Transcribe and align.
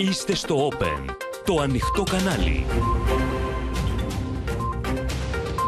Είστε 0.00 0.34
στο 0.34 0.68
Open, 0.68 1.14
το 1.44 1.60
ανοιχτό 1.60 2.02
κανάλι. 2.02 2.66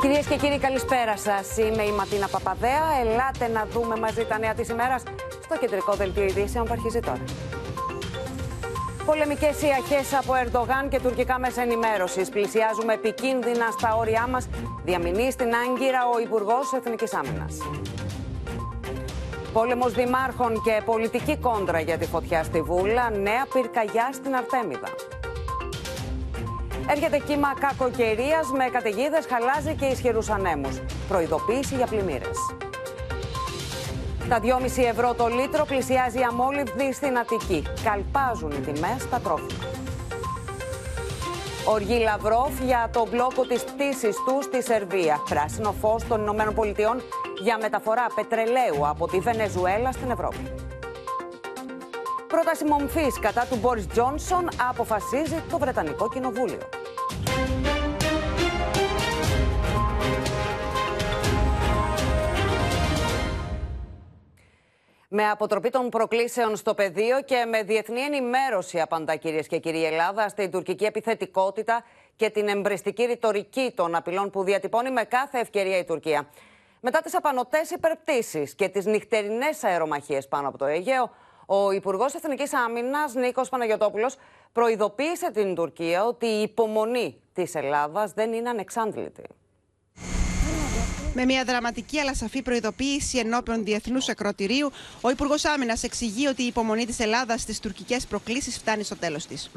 Κυρίες 0.01 0.27
και 0.27 0.37
κύριοι 0.37 0.59
καλησπέρα 0.59 1.17
σας. 1.17 1.57
Είμαι 1.57 1.83
η 1.83 1.91
Ματίνα 1.91 2.29
Παπαδέα. 2.29 2.83
Ελάτε 3.03 3.49
να 3.49 3.67
δούμε 3.73 3.97
μαζί 3.97 4.25
τα 4.25 4.39
νέα 4.39 4.55
της 4.55 4.69
ημέρας 4.69 5.03
στο 5.45 5.59
κεντρικό 5.61 5.93
δελτίο 5.95 6.23
ειδήσεων 6.25 6.65
που 6.67 6.73
αρχίζει 6.73 7.01
τώρα. 7.01 7.25
Πολεμικές 9.07 9.63
ιαχές 9.63 10.15
από 10.21 10.33
Ερντογάν 10.35 10.89
και 10.89 11.01
τουρκικά 11.01 11.39
μέσα 11.39 11.63
ενημέρωσης. 11.63 12.29
Πλησιάζουμε 12.29 12.93
επικίνδυνα 12.93 13.71
στα 13.79 13.97
όρια 13.97 14.27
μας, 14.27 14.49
διαμηνεί 14.85 15.31
στην 15.31 15.49
Άγκυρα 15.55 16.01
ο 16.15 16.21
Υπουργός 16.21 16.73
Εθνικής 16.77 17.15
Άμυνας. 17.15 17.57
Πόλεμος 19.53 19.93
δημάρχων 19.93 20.63
και 20.63 20.83
πολιτική 20.85 21.37
κόντρα 21.37 21.81
για 21.81 21.99
τη 21.99 22.07
φωτιά 22.07 22.43
στη 22.45 22.63
Βούλα. 22.63 23.11
Νέα 23.11 23.47
πυρκαγιά 23.53 24.11
στην 24.13 24.35
Αρτέμιδα. 24.35 24.89
Έρχεται 26.91 27.19
κύμα 27.19 27.55
κακοκαιρίας 27.61 28.51
με 28.57 28.65
καταιγίδες, 28.73 29.27
χαλάζι 29.27 29.75
και 29.75 29.85
ισχυρούς 29.85 30.29
ανέμους. 30.29 30.81
Προειδοποίηση 31.09 31.75
για 31.75 31.87
πλημμύρες. 31.87 32.39
Τα 34.29 34.41
2,5 34.41 34.85
ευρώ 34.85 35.15
το 35.15 35.27
λίτρο 35.27 35.65
πλησιάζει 35.65 36.19
η 36.19 36.23
αμόλυβδη 36.23 36.93
στην 36.93 37.19
Αττική. 37.19 37.63
Καλπάζουν 37.85 38.51
οι 38.51 38.61
τιμές 38.61 39.03
στα 39.03 39.21
τρόφιμα. 39.21 39.70
Οργή 41.73 41.99
Λαυρόφ 41.99 42.61
για 42.61 42.91
το 42.93 43.07
μπλόκο 43.11 43.47
της 43.47 43.65
πτήσης 43.65 44.17
του 44.27 44.43
στη 44.43 44.63
Σερβία. 44.63 45.21
Πράσινο 45.29 45.73
φως 45.73 46.07
των 46.07 46.21
Ηνωμένων 46.21 46.55
Πολιτειών 46.55 47.03
για 47.43 47.59
μεταφορά 47.61 48.07
πετρελαίου 48.15 48.89
από 48.89 49.09
τη 49.09 49.19
Βενεζουέλα 49.19 49.93
στην 49.93 50.11
Ευρώπη. 50.11 50.53
Πρόταση 52.29 52.65
μομφής 52.65 53.19
κατά 53.21 53.47
του 53.51 53.57
Μπόρις 53.57 53.87
Τζόνσον 53.87 54.49
αποφασίζει 54.71 55.43
το 55.51 55.59
Βρετανικό 55.59 56.09
Κοινοβούλιο. 56.09 56.59
Με 65.13 65.29
αποτροπή 65.29 65.71
των 65.71 65.89
προκλήσεων 65.89 66.57
στο 66.57 66.75
πεδίο 66.75 67.23
και 67.23 67.45
με 67.49 67.63
διεθνή 67.63 68.01
ενημέρωση 68.01 68.81
απαντά 68.81 69.17
κυρίες 69.17 69.47
και 69.47 69.59
κύριοι 69.59 69.85
Ελλάδα 69.85 70.29
στην 70.29 70.51
τουρκική 70.51 70.85
επιθετικότητα 70.85 71.85
και 72.17 72.31
την 72.31 72.49
εμπριστική 72.49 73.05
ρητορική 73.05 73.73
των 73.75 73.95
απειλών 73.95 74.31
που 74.31 74.43
διατυπώνει 74.43 74.91
με 74.91 75.05
κάθε 75.05 75.39
ευκαιρία 75.39 75.79
η 75.79 75.85
Τουρκία. 75.85 76.29
Μετά 76.81 77.01
τις 77.01 77.17
απανοτές 77.17 77.71
υπερπτήσεις 77.71 78.55
και 78.55 78.69
τις 78.69 78.85
νυχτερινές 78.85 79.65
αερομαχίες 79.65 80.29
πάνω 80.29 80.49
από 80.49 80.59
το 80.59 80.65
Αιγαίο, 80.65 81.11
ο 81.47 81.71
Υπουργός 81.71 82.15
Εθνικής 82.15 82.55
Άμυνας 82.55 83.15
Νίκος 83.15 83.49
Παναγιοτόπουλος 83.49 84.17
προειδοποίησε 84.53 85.31
την 85.31 85.55
Τουρκία 85.55 86.05
ότι 86.05 86.27
η 86.27 86.43
υπομονή 86.43 87.21
της 87.33 87.55
Ελλάδας 87.55 88.13
δεν 88.13 88.33
είναι 88.33 88.49
ανεξάντλητη. 88.49 89.23
Με 91.15 91.25
μια 91.25 91.45
δραματική 91.45 91.99
αλλά 91.99 92.15
σαφή 92.15 92.43
προειδοποίηση 92.43 93.19
ενώπιον 93.19 93.65
διεθνούς 93.65 94.09
ακροτηρίου, 94.09 94.71
ο 95.01 95.11
Υπουργός 95.11 95.45
Άμυνας 95.45 95.83
εξηγεί 95.83 96.27
ότι 96.27 96.43
η 96.43 96.47
υπομονή 96.47 96.87
της 96.87 96.99
Ελλάδας 96.99 97.41
στις 97.41 97.61
τουρκικές 97.61 98.07
προκλήσεις 98.07 98.59
φτάνει 98.59 98.83
στο 98.83 98.97
τέλος 98.97 99.27
της. 99.27 99.51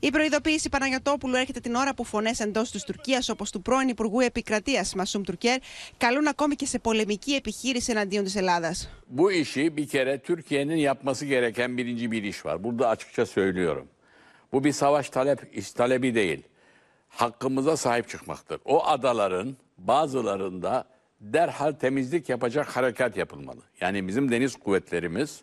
Η 0.00 0.10
προειδοποίηση 0.10 0.68
Παναγιοτόπουλου 0.68 1.34
έρχεται 1.34 1.60
την 1.60 1.74
ώρα 1.74 1.94
που 1.94 2.04
φωνές 2.04 2.40
εντός 2.40 2.70
της 2.70 2.84
Τουρκίας, 2.84 3.28
όπως 3.28 3.50
του 3.50 3.62
πρώην 3.62 3.88
Υπουργού 3.88 4.20
Επικρατείας 4.20 4.94
Μασούμ 4.94 5.22
Τουρκέρ, 5.22 5.58
καλούν 5.96 6.26
ακόμη 6.26 6.54
και 6.54 6.66
σε 6.66 6.78
πολεμική 6.78 7.32
επιχείρηση 7.32 7.90
εναντίον 7.90 8.24
της 8.24 8.36
Ελλάδας. 8.36 8.90
Bu 9.16 9.32
işi 9.32 9.76
bir 9.76 9.88
kere 9.88 10.18
Türkiye'nin 10.18 10.76
yapması 10.76 11.24
gereken 11.24 11.76
birinci 11.76 12.10
bir 12.10 12.22
iş 12.22 12.44
var. 12.44 12.64
Burada 12.64 12.88
açıkça 12.88 13.26
söylüyorum. 13.26 13.86
Bu 14.52 14.64
bir 14.64 14.72
savaş 14.72 15.10
talep, 15.10 15.74
talebi 15.74 16.14
değil. 16.14 16.42
Hakkımıza 17.16 17.76
sahip 17.76 18.08
çıkmaktır. 18.08 18.58
O 18.64 18.86
adaların 18.86 19.56
bazılarında 19.78 20.84
derhal 21.20 21.72
temizlik 21.72 22.28
yapacak 22.28 22.76
harekat 22.76 23.16
yapılmalı. 23.16 23.60
Yani 23.80 24.08
bizim 24.08 24.30
deniz 24.30 24.56
kuvvetlerimiz 24.56 25.40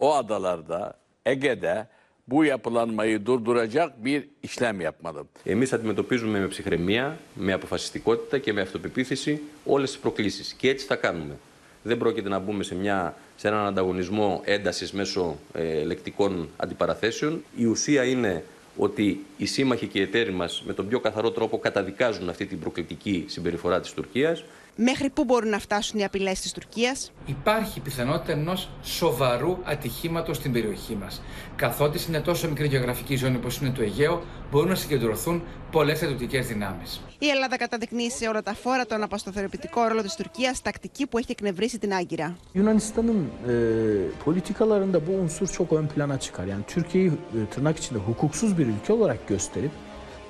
o 0.00 0.14
adalarda, 0.14 0.94
Ege'de 1.26 1.86
bu 2.28 2.44
yapılanmayı 2.44 3.26
durduracak 3.26 4.04
bir 4.04 4.28
işlem 4.42 4.80
yapmalı. 4.80 5.26
Εμείς 5.46 5.72
αντιμετωπίζουμε 5.72 6.38
με 6.40 6.48
ψυχραιμία, 6.48 7.18
με 7.34 7.52
αποφασιστικότητα 7.52 8.38
και 8.38 8.52
με 8.52 8.60
αυτοπεποίθηση 8.60 9.40
όλες 9.64 9.90
τις 9.90 10.00
προκλήσεις. 10.00 10.54
Και 10.54 10.68
έτσι 10.68 10.86
θα 10.86 10.96
κάνουμε. 10.96 11.34
Δεν 11.82 11.98
πρόκειται 11.98 12.28
να 12.28 12.38
μπούμε 12.38 12.62
σε, 12.62 12.74
μια, 12.74 13.16
σε 13.36 13.48
έναν 13.48 13.66
ανταγωνισμό 13.66 14.42
έντασης 14.44 14.92
μέσω 14.92 15.36
ε, 15.52 15.84
λεκτικών 15.84 16.48
αντιπαραθέσεων. 16.56 17.44
Η 17.56 17.64
ουσία 17.64 18.04
είναι 18.04 18.44
ότι 18.76 19.24
οι 19.36 19.46
σύμμαχοι 19.46 19.86
και 19.86 19.98
οι 19.98 20.02
εταίροι 20.02 20.32
μας 20.32 20.62
με 20.66 20.72
τον 20.72 20.88
πιο 20.88 21.00
καθαρό 21.00 21.30
τρόπο 21.30 21.58
καταδικάζουν 21.58 22.28
αυτή 22.28 22.46
την 22.46 22.58
προκλητική 22.58 23.24
συμπεριφορά 23.28 23.80
της 23.80 23.92
Τουρκίας 23.92 24.44
Μέχρι 24.76 25.10
πού 25.10 25.24
μπορούν 25.24 25.48
να 25.48 25.58
φτάσουν 25.58 26.00
οι 26.00 26.04
απειλές 26.04 26.40
της 26.40 26.52
Τουρκίας; 26.52 27.12
Υπάρχει 27.26 27.80
πιθανότητα 27.80 28.32
ενός 28.32 28.68
σοβαρού 28.82 29.58
ατυχήματος 29.64 30.36
στην 30.36 30.52
περιοχή 30.52 30.94
μας. 30.94 31.22
Καθότι 31.56 32.04
είναι 32.08 32.20
τόσο 32.20 32.48
μικρή 32.48 32.66
γεωγραφική 32.66 33.16
ζώνη 33.16 33.36
όπως 33.36 33.56
είναι 33.56 33.70
το 33.70 33.82
Αιγαίο, 33.82 34.22
μπορούν 34.50 34.68
να 34.68 34.74
συγκεντρωθούν 34.74 35.42
πολλές 35.70 35.96
στρατιωτικέ 35.96 36.40
δυνάμεις. 36.40 37.00
Η 37.18 37.28
Ελλάδα 37.28 37.56
καταδεικνύει 37.56 38.10
σε 38.10 38.28
όλα 38.28 38.42
τα 38.42 38.54
φόρα 38.54 38.86
τον 38.86 39.02
αποσταθεροποιητικό 39.02 39.86
ρόλο 39.86 40.02
της 40.02 40.14
Τουρκίας, 40.14 40.62
τακτική 40.62 41.06
που 41.06 41.18
έχει 41.18 41.30
εκνευρίσει 41.30 41.78
την 41.78 41.94
Άγκυρα. 41.94 42.36
Yunanistan'ın 42.54 43.20
e, 43.48 43.54
politikalarında 44.24 45.06
bu 45.06 45.12
unsur 45.22 45.46
çok 45.46 45.72
ön 45.72 45.86
plana 45.86 46.20
çıkar. 46.20 46.46
Yani 46.46 46.64
Türkiye'yi 46.66 47.10
e, 47.10 47.50
tırnak 47.50 47.78
içinde 47.78 47.98
hukuksuz 47.98 48.58
bir 48.58 48.66
ülke 48.66 48.92
olarak 48.92 49.28
gösterip 49.28 49.70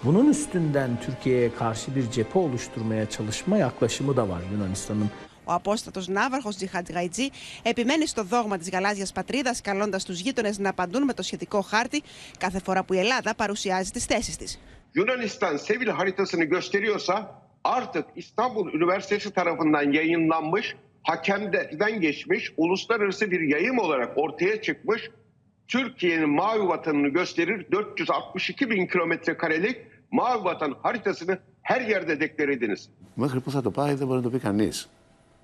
bunun 0.04 0.30
üstünden 0.30 0.90
Türkiye'ye 1.06 1.54
karşı 1.54 1.96
bir 1.96 2.12
cephe 2.12 2.40
oluşturmaya 2.40 3.10
çalışma 3.10 3.58
yaklaşımı 3.58 4.18
da 4.18 4.30
var 4.30 4.42
Yunanistan'ın. 4.52 5.10
Ο 5.50 5.54
απόστατο 5.54 6.02
ναύαρχο 6.08 6.50
Τζιχάτ 6.50 6.92
Γαϊτζή 6.92 7.30
επιμένει 7.64 8.06
στο 8.08 8.24
δόγμα 8.24 8.58
τη 8.58 8.70
γαλάζια 8.70 9.08
πατρίδα, 9.14 9.56
καλώντα 9.64 9.98
του 9.98 10.12
γείτονε 10.12 10.54
να 10.58 10.70
απαντούν 10.70 11.04
με 11.04 11.14
το 11.14 11.24
σχετικό 11.24 11.62
χάρτη 11.62 12.04
κάθε 12.38 12.60
φορά 12.60 12.84
που 12.84 12.94
η 12.94 13.00
Ελλάδα 13.00 13.36
παρουσιάζει 13.36 13.92
τι 13.92 14.00
θέσει 14.00 14.38
τη. 14.38 14.58
Yunanistan 14.96 15.58
sivil 15.58 15.88
haritasını 15.88 16.44
gösteriyorsa 16.44 17.42
artık 17.64 18.06
İstanbul 18.16 18.74
Üniversitesi 18.74 19.34
tarafından 19.34 19.92
yayınlanmış, 19.92 20.76
hakemden 21.04 22.02
geçmiş, 22.02 22.52
uluslararası 22.58 23.32
bir 23.32 23.42
yayım 23.42 23.80
olarak 23.80 24.18
ortaya 24.18 24.62
çıkmış 24.62 25.10
Türkiye'nin 25.68 26.30
mavi 26.30 26.68
vatanını 26.68 27.08
gösterir 27.08 27.68
462 27.72 28.70
bin 28.70 28.88
kilometre 28.88 29.38
karelik 29.38 29.78
mavi 30.15 30.45
vatan 30.45 30.75
haritasını 30.83 31.39
her 31.63 31.81
yerde 31.81 32.21
deklar 32.21 32.49
ediniz. 32.49 32.89
Μέχρι 33.17 33.41
που 33.41 33.51
θα 33.51 33.63
το 33.63 33.71
πάει 33.71 33.95
δεν 33.95 34.07
μπορεί 34.07 34.19
να 34.19 34.25
το 34.25 34.31
πει 34.31 34.39
κανείς. 34.39 34.89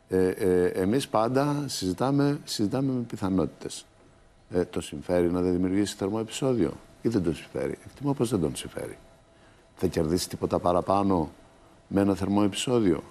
Ε, 0.08 0.28
ε, 0.28 0.66
εμείς 0.66 1.08
πάντα 1.08 1.64
συζητάμε, 1.68 2.40
συζητάμε 2.44 2.92
με 2.92 3.02
πιθανότητες. 3.02 3.86
Ε, 4.50 4.64
το 4.64 4.80
συμφέρει 4.80 5.30
να 5.30 5.40
δεν 5.40 5.52
δημιουργήσει 5.52 5.96
θερμό 5.96 6.18
επεισόδιο 6.20 6.72
ή 7.02 7.08
δεν 7.08 7.22
τον 7.22 7.34
συμφέρει; 7.34 7.78
Εκτιμώ 7.86 8.12
πως 8.12 8.30
δεν 8.30 8.40
τον 8.40 8.56
συμφέρει. 8.56 8.98
Θα 9.74 9.86
κερδίσει 9.86 10.28
τίποτα 10.28 10.58
παραπάνω 10.58 11.30
με 11.88 12.00
ένα 12.00 12.14
θερμό 12.14 12.42
επεισόδιο; 12.44 13.02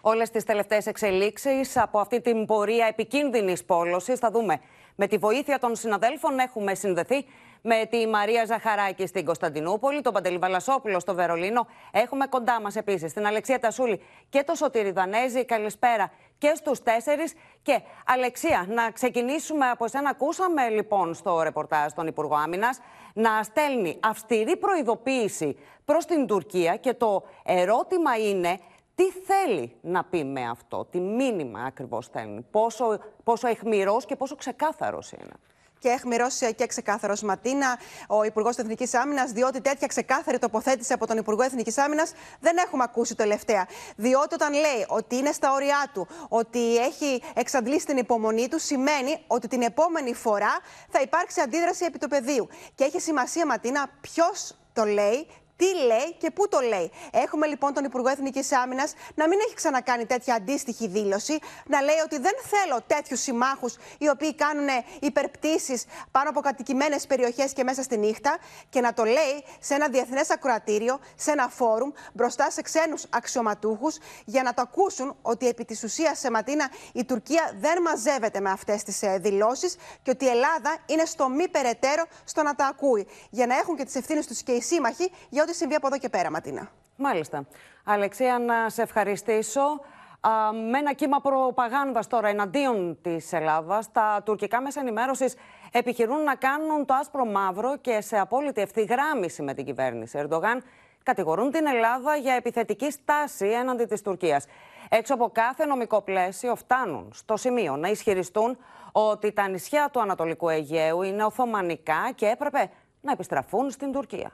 Όλες 0.00 0.30
τις 0.30 0.44
τελευταίες 0.44 0.86
εξελίξεις 0.86 1.76
από 1.76 1.98
αυτή 1.98 2.20
την 2.20 2.46
πορεία 2.46 2.86
επικίνδυνης 2.86 3.64
πόλωσης 3.64 4.18
θα 4.18 4.30
δούμε. 4.30 4.60
Με 4.96 5.06
τη 5.06 5.16
βοήθεια 5.16 5.58
των 5.58 5.76
συναδέλφων 5.76 6.38
έχουμε 6.38 6.74
συνδεθεί 6.74 7.24
με 7.62 7.86
τη 7.90 8.06
Μαρία 8.06 8.44
Ζαχαράκη 8.44 9.06
στην 9.06 9.24
Κωνσταντινούπολη, 9.24 10.00
τον 10.00 10.12
Παντελή 10.12 10.38
Βαλασόπουλο 10.38 11.00
στο 11.00 11.14
Βερολίνο. 11.14 11.66
Έχουμε 11.92 12.26
κοντά 12.26 12.60
μας 12.60 12.76
επίσης 12.76 13.12
την 13.12 13.26
Αλεξία 13.26 13.58
Τασούλη 13.58 14.00
και 14.28 14.42
το 14.42 14.54
Σωτήρι 14.54 14.90
Δανέζη. 14.90 15.44
Καλησπέρα 15.44 16.12
και 16.38 16.52
στους 16.54 16.82
τέσσερις. 16.82 17.34
Και 17.62 17.80
Αλεξία, 18.06 18.66
να 18.68 18.90
ξεκινήσουμε 18.90 19.68
από 19.68 19.84
εσένα. 19.84 20.10
Ακούσαμε 20.10 20.68
λοιπόν 20.68 21.14
στο 21.14 21.42
ρεπορτάζ 21.42 21.92
τον 21.92 22.06
Υπουργό 22.06 22.34
Άμυνας 22.34 22.80
να 23.14 23.42
στέλνει 23.42 23.98
αυστηρή 24.02 24.56
προειδοποίηση 24.56 25.56
προς 25.84 26.04
την 26.04 26.26
Τουρκία 26.26 26.76
και 26.76 26.94
το 26.94 27.22
ερώτημα 27.44 28.16
είναι 28.16 28.58
τι 28.94 29.10
θέλει 29.10 29.76
να 29.80 30.04
πει 30.04 30.24
με 30.24 30.48
αυτό, 30.48 30.84
τι 30.90 31.00
μήνυμα 31.00 31.60
ακριβώς 31.60 32.04
στέλνει, 32.04 32.46
πόσο, 32.50 32.98
πόσο 33.24 33.48
εχμηρός 33.48 34.04
και 34.04 34.16
πόσο 34.16 34.36
ξεκάθαρος 34.36 35.12
είναι 35.12 35.34
και 35.80 35.88
εχμηρό 35.88 36.26
και 36.56 36.66
ξεκάθαρος 36.66 37.22
Ματίνα, 37.22 37.78
ο 38.08 38.22
Υπουργός 38.22 38.56
Εθνικής 38.56 38.94
Άμυνας, 38.94 39.30
διότι 39.30 39.60
τέτοια 39.60 39.86
ξεκάθαρη 39.86 40.38
τοποθέτηση 40.38 40.92
από 40.92 41.06
τον 41.06 41.16
Υπουργό 41.16 41.42
Εθνικής 41.42 41.78
Άμυνας 41.78 42.12
δεν 42.40 42.56
έχουμε 42.56 42.82
ακούσει 42.82 43.14
τελευταία. 43.14 43.66
Διότι 43.96 44.34
όταν 44.34 44.52
λέει 44.52 44.84
ότι 44.88 45.16
είναι 45.16 45.32
στα 45.32 45.52
όρια 45.52 45.90
του, 45.92 46.08
ότι 46.28 46.76
έχει 46.76 47.22
εξαντλήσει 47.34 47.86
την 47.86 47.96
υπομονή 47.96 48.48
του, 48.48 48.58
σημαίνει 48.58 49.24
ότι 49.26 49.48
την 49.48 49.62
επόμενη 49.62 50.14
φορά 50.14 50.58
θα 50.90 51.00
υπάρξει 51.00 51.40
αντίδραση 51.40 51.84
επί 51.84 51.98
του 51.98 52.08
πεδίου. 52.08 52.48
Και 52.74 52.84
έχει 52.84 53.00
σημασία, 53.00 53.46
Ματίνα, 53.46 53.90
ποιος 54.00 54.54
το 54.72 54.84
λέει 54.84 55.26
τι 55.60 55.74
λέει 55.86 56.14
και 56.18 56.30
πού 56.30 56.48
το 56.48 56.60
λέει. 56.60 56.90
Έχουμε 57.10 57.46
λοιπόν 57.46 57.74
τον 57.74 57.84
Υπουργό 57.84 58.08
Εθνικής 58.08 58.52
Άμυνας 58.52 58.94
να 59.14 59.28
μην 59.28 59.38
έχει 59.46 59.54
ξανακάνει 59.54 60.06
τέτοια 60.06 60.34
αντίστοιχη 60.34 60.86
δήλωση, 60.86 61.38
να 61.66 61.82
λέει 61.82 61.98
ότι 62.04 62.18
δεν 62.18 62.32
θέλω 62.44 62.80
τέτοιους 62.86 63.20
συμμάχους 63.20 63.76
οι 63.98 64.08
οποίοι 64.08 64.34
κάνουν 64.34 64.68
υπερπτήσεις 65.00 65.84
πάνω 66.10 66.30
από 66.30 66.40
κατοικημένες 66.40 67.06
περιοχές 67.06 67.52
και 67.52 67.64
μέσα 67.64 67.82
στη 67.82 67.98
νύχτα 67.98 68.38
και 68.68 68.80
να 68.80 68.92
το 68.92 69.04
λέει 69.04 69.44
σε 69.60 69.74
ένα 69.74 69.88
διεθνές 69.88 70.30
ακροατήριο, 70.30 70.98
σε 71.16 71.30
ένα 71.30 71.48
φόρουμ, 71.48 71.90
μπροστά 72.12 72.50
σε 72.50 72.62
ξένους 72.62 73.04
αξιωματούχους, 73.10 73.96
για 74.24 74.42
να 74.42 74.54
το 74.54 74.62
ακούσουν 74.62 75.16
ότι 75.22 75.48
επί 75.48 75.64
της 75.64 75.84
ουσίας 75.84 76.18
σε 76.18 76.30
Ματίνα 76.30 76.70
η 76.92 77.04
Τουρκία 77.04 77.52
δεν 77.60 77.82
μαζεύεται 77.82 78.40
με 78.40 78.50
αυτές 78.50 78.82
τις 78.82 79.02
ε, 79.02 79.18
δηλώσεις 79.18 79.76
και 80.02 80.10
ότι 80.10 80.24
η 80.24 80.28
Ελλάδα 80.28 80.78
είναι 80.86 81.04
στο 81.04 81.28
μη 81.28 81.48
περαιτέρω 81.48 82.04
στο 82.24 82.42
να 82.42 82.54
τα 82.54 82.66
ακούει. 82.66 83.06
Για 83.30 83.46
να 83.46 83.56
έχουν 83.56 83.76
και 83.76 83.84
τις 83.84 83.94
ευθύνες 83.94 84.26
τους 84.26 84.42
και 84.42 84.52
οι 84.52 84.60
σύμμαχοι 84.62 85.10
για 85.28 85.42
ό,τι 85.42 85.49
συμβεί 85.54 85.74
από 85.74 85.86
εδώ 85.86 85.98
και 85.98 86.08
πέρα, 86.08 86.30
Ματίνα. 86.30 86.70
Μάλιστα. 86.96 87.46
Αλεξία, 87.84 88.38
να 88.38 88.68
σε 88.68 88.82
ευχαριστήσω. 88.82 89.60
Α, 90.20 90.52
με 90.70 90.78
ένα 90.78 90.92
κύμα 90.92 91.20
προπαγάνδας 91.20 92.06
τώρα 92.06 92.28
εναντίον 92.28 92.98
της 93.02 93.32
Ελλάδας, 93.32 93.92
τα 93.92 94.22
τουρκικά 94.24 94.60
μέσα 94.60 94.80
ενημέρωσης 94.80 95.34
επιχειρούν 95.72 96.22
να 96.22 96.34
κάνουν 96.34 96.86
το 96.86 96.94
άσπρο 96.94 97.24
μαύρο 97.24 97.76
και 97.76 98.00
σε 98.00 98.18
απόλυτη 98.18 98.60
ευθυγράμμιση 98.60 99.42
με 99.42 99.54
την 99.54 99.64
κυβέρνηση. 99.64 100.18
Ερντογάν 100.18 100.62
κατηγορούν 101.02 101.50
την 101.50 101.66
Ελλάδα 101.66 102.16
για 102.16 102.34
επιθετική 102.34 102.90
στάση 102.90 103.46
έναντι 103.46 103.84
της 103.84 104.02
Τουρκίας. 104.02 104.46
Έξω 104.88 105.14
από 105.14 105.30
κάθε 105.32 105.64
νομικό 105.64 106.00
πλαίσιο 106.00 106.54
φτάνουν 106.54 107.10
στο 107.14 107.36
σημείο 107.36 107.76
να 107.76 107.88
ισχυριστούν 107.88 108.58
ότι 108.92 109.32
τα 109.32 109.48
νησιά 109.48 109.88
του 109.92 110.00
Ανατολικού 110.00 110.48
Αιγαίου 110.48 111.02
είναι 111.02 111.24
Οθωμανικά 111.24 112.12
και 112.14 112.26
έπρεπε 112.26 112.70
να 113.00 113.12
επιστραφούν 113.12 113.70
στην 113.70 113.92
Τουρκία. 113.92 114.30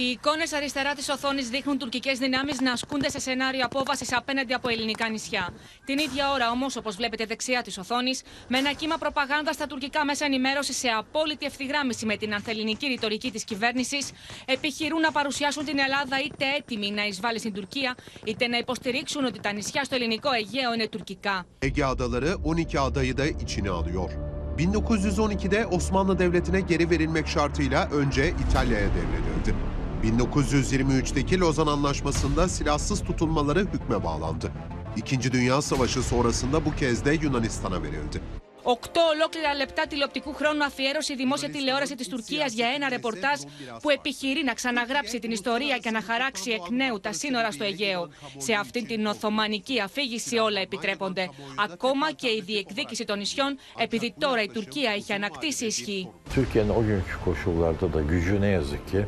Οι 0.00 0.04
εικόνες 0.04 0.52
αριστερά 0.52 0.94
της 0.94 1.08
οθόνης 1.08 1.48
δείχνουν 1.48 1.78
τουρκικές 1.78 2.18
δυνάμεις 2.18 2.60
να 2.60 2.72
ασκούνται 2.72 3.10
σε 3.10 3.18
σενάριο 3.18 3.64
απόβασης 3.64 4.16
απέναντι 4.16 4.52
από 4.52 4.68
ελληνικά 4.68 5.08
νησιά. 5.08 5.48
Την 5.84 5.98
ίδια 5.98 6.32
ώρα 6.32 6.50
όμως, 6.50 6.76
όπως 6.76 6.96
βλέπετε 6.96 7.24
δεξιά 7.24 7.62
της 7.62 7.78
οθόνης, 7.78 8.22
με 8.48 8.58
ένα 8.58 8.72
κύμα 8.72 8.96
προπαγάνδας 8.96 9.54
στα 9.54 9.66
τουρκικά 9.66 10.04
μέσα 10.04 10.24
ενημέρωσης 10.24 10.76
σε 10.76 10.88
απόλυτη 10.88 11.46
ευθυγράμμιση 11.46 12.06
με 12.06 12.16
την 12.16 12.34
ανθεληνική 12.34 12.86
ρητορική 12.86 13.30
της 13.30 13.44
κυβέρνησης, 13.44 14.10
επιχειρούν 14.44 15.00
να 15.00 15.12
παρουσιάσουν 15.12 15.64
την 15.64 15.78
Ελλάδα 15.78 16.16
είτε 16.24 16.44
έτοιμη 16.58 16.90
να 16.90 17.06
εισβάλλει 17.06 17.38
στην 17.38 17.52
Τουρκία, 17.52 17.94
είτε 18.24 18.46
να 18.46 18.58
υποστηρίξουν 18.58 19.24
ότι 19.24 19.40
τα 19.40 19.52
νησιά 19.52 19.84
στο 19.84 19.94
ελληνικό 19.94 20.32
Αιγαίο 20.32 20.74
είναι 20.74 20.88
τουρκικά. 20.88 21.46
Ege 21.62 21.84
adaları 21.84 22.44
12 22.44 22.80
adayı 22.80 23.16
da 23.16 23.26
içine 23.26 23.70
alıyor. 23.70 24.10
1912'de 24.58 25.66
Osmanlı 25.66 26.18
Devleti'ne 26.18 26.60
geri 26.60 26.90
verilmek 26.90 27.28
şartıyla 27.28 27.88
önce 27.90 28.34
İtalya'ya 28.48 28.88
devredildi. 28.88 29.77
1923'teki 30.04 31.40
Lozan 31.40 31.66
Anlaşması'nda 31.66 32.48
silahsız 32.48 33.04
tutulmaları 33.04 33.60
hükme 33.60 34.04
bağlandı. 34.04 34.52
İkinci 34.96 35.32
Dünya 35.32 35.62
Savaşı 35.62 36.02
sonrasında 36.02 36.64
bu 36.64 36.74
kez 36.74 37.04
de 37.04 37.12
Yunanistan'a 37.12 37.82
verildi. 37.82 38.20
Οκτώ 38.62 39.00
ολόκληρα 39.14 39.54
λεπτά 39.54 39.86
τηλεοπτικού 39.86 40.32
χρόνου 40.32 40.64
αφιέρωσε 40.64 41.12
η 41.12 41.16
δημόσια 41.16 41.50
τηλεόραση 41.50 41.94
της 41.94 42.08
Τουρκίας 42.08 42.52
για 42.52 42.68
ένα 42.68 42.88
ρεπορτάζ 42.88 43.40
που 43.82 43.90
επιχειρεί 43.90 44.42
να 44.44 44.52
ξαναγράψει 44.52 45.18
την 45.18 45.30
ιστορία 45.30 45.78
και 45.78 45.90
να 45.90 46.02
χαράξει 46.02 46.50
εκ 46.50 46.68
νέου 46.70 47.00
τα 47.00 47.12
σύνορα 47.12 47.50
στο 47.52 47.64
Αιγαίο. 47.64 48.08
Σε 48.36 48.52
αυτήν 48.52 48.86
την 48.86 49.06
Οθωμανική 49.06 49.80
αφήγηση 49.80 50.38
όλα 50.38 50.60
επιτρέπονται. 50.60 51.28
Ακόμα 51.56 52.12
και 52.12 52.28
η 52.28 52.42
διεκδίκηση 52.46 53.04
των 53.04 53.18
νησιών, 53.18 53.58
επειδή 53.78 54.14
τώρα 54.18 54.42
η 54.42 54.48
Τουρκία 54.48 54.90
έχει 54.90 55.12
ανακτήσει 55.12 55.66
ισχύ. 55.66 56.08
Türkiye'nin 56.34 56.70
o 56.70 56.82
günkü 56.88 57.16
koşullarda 57.24 57.92
da 57.92 58.00
gücü 58.00 58.40
ne 58.40 58.48
yazık 58.48 58.88
ki 58.88 58.96
e, 58.96 59.04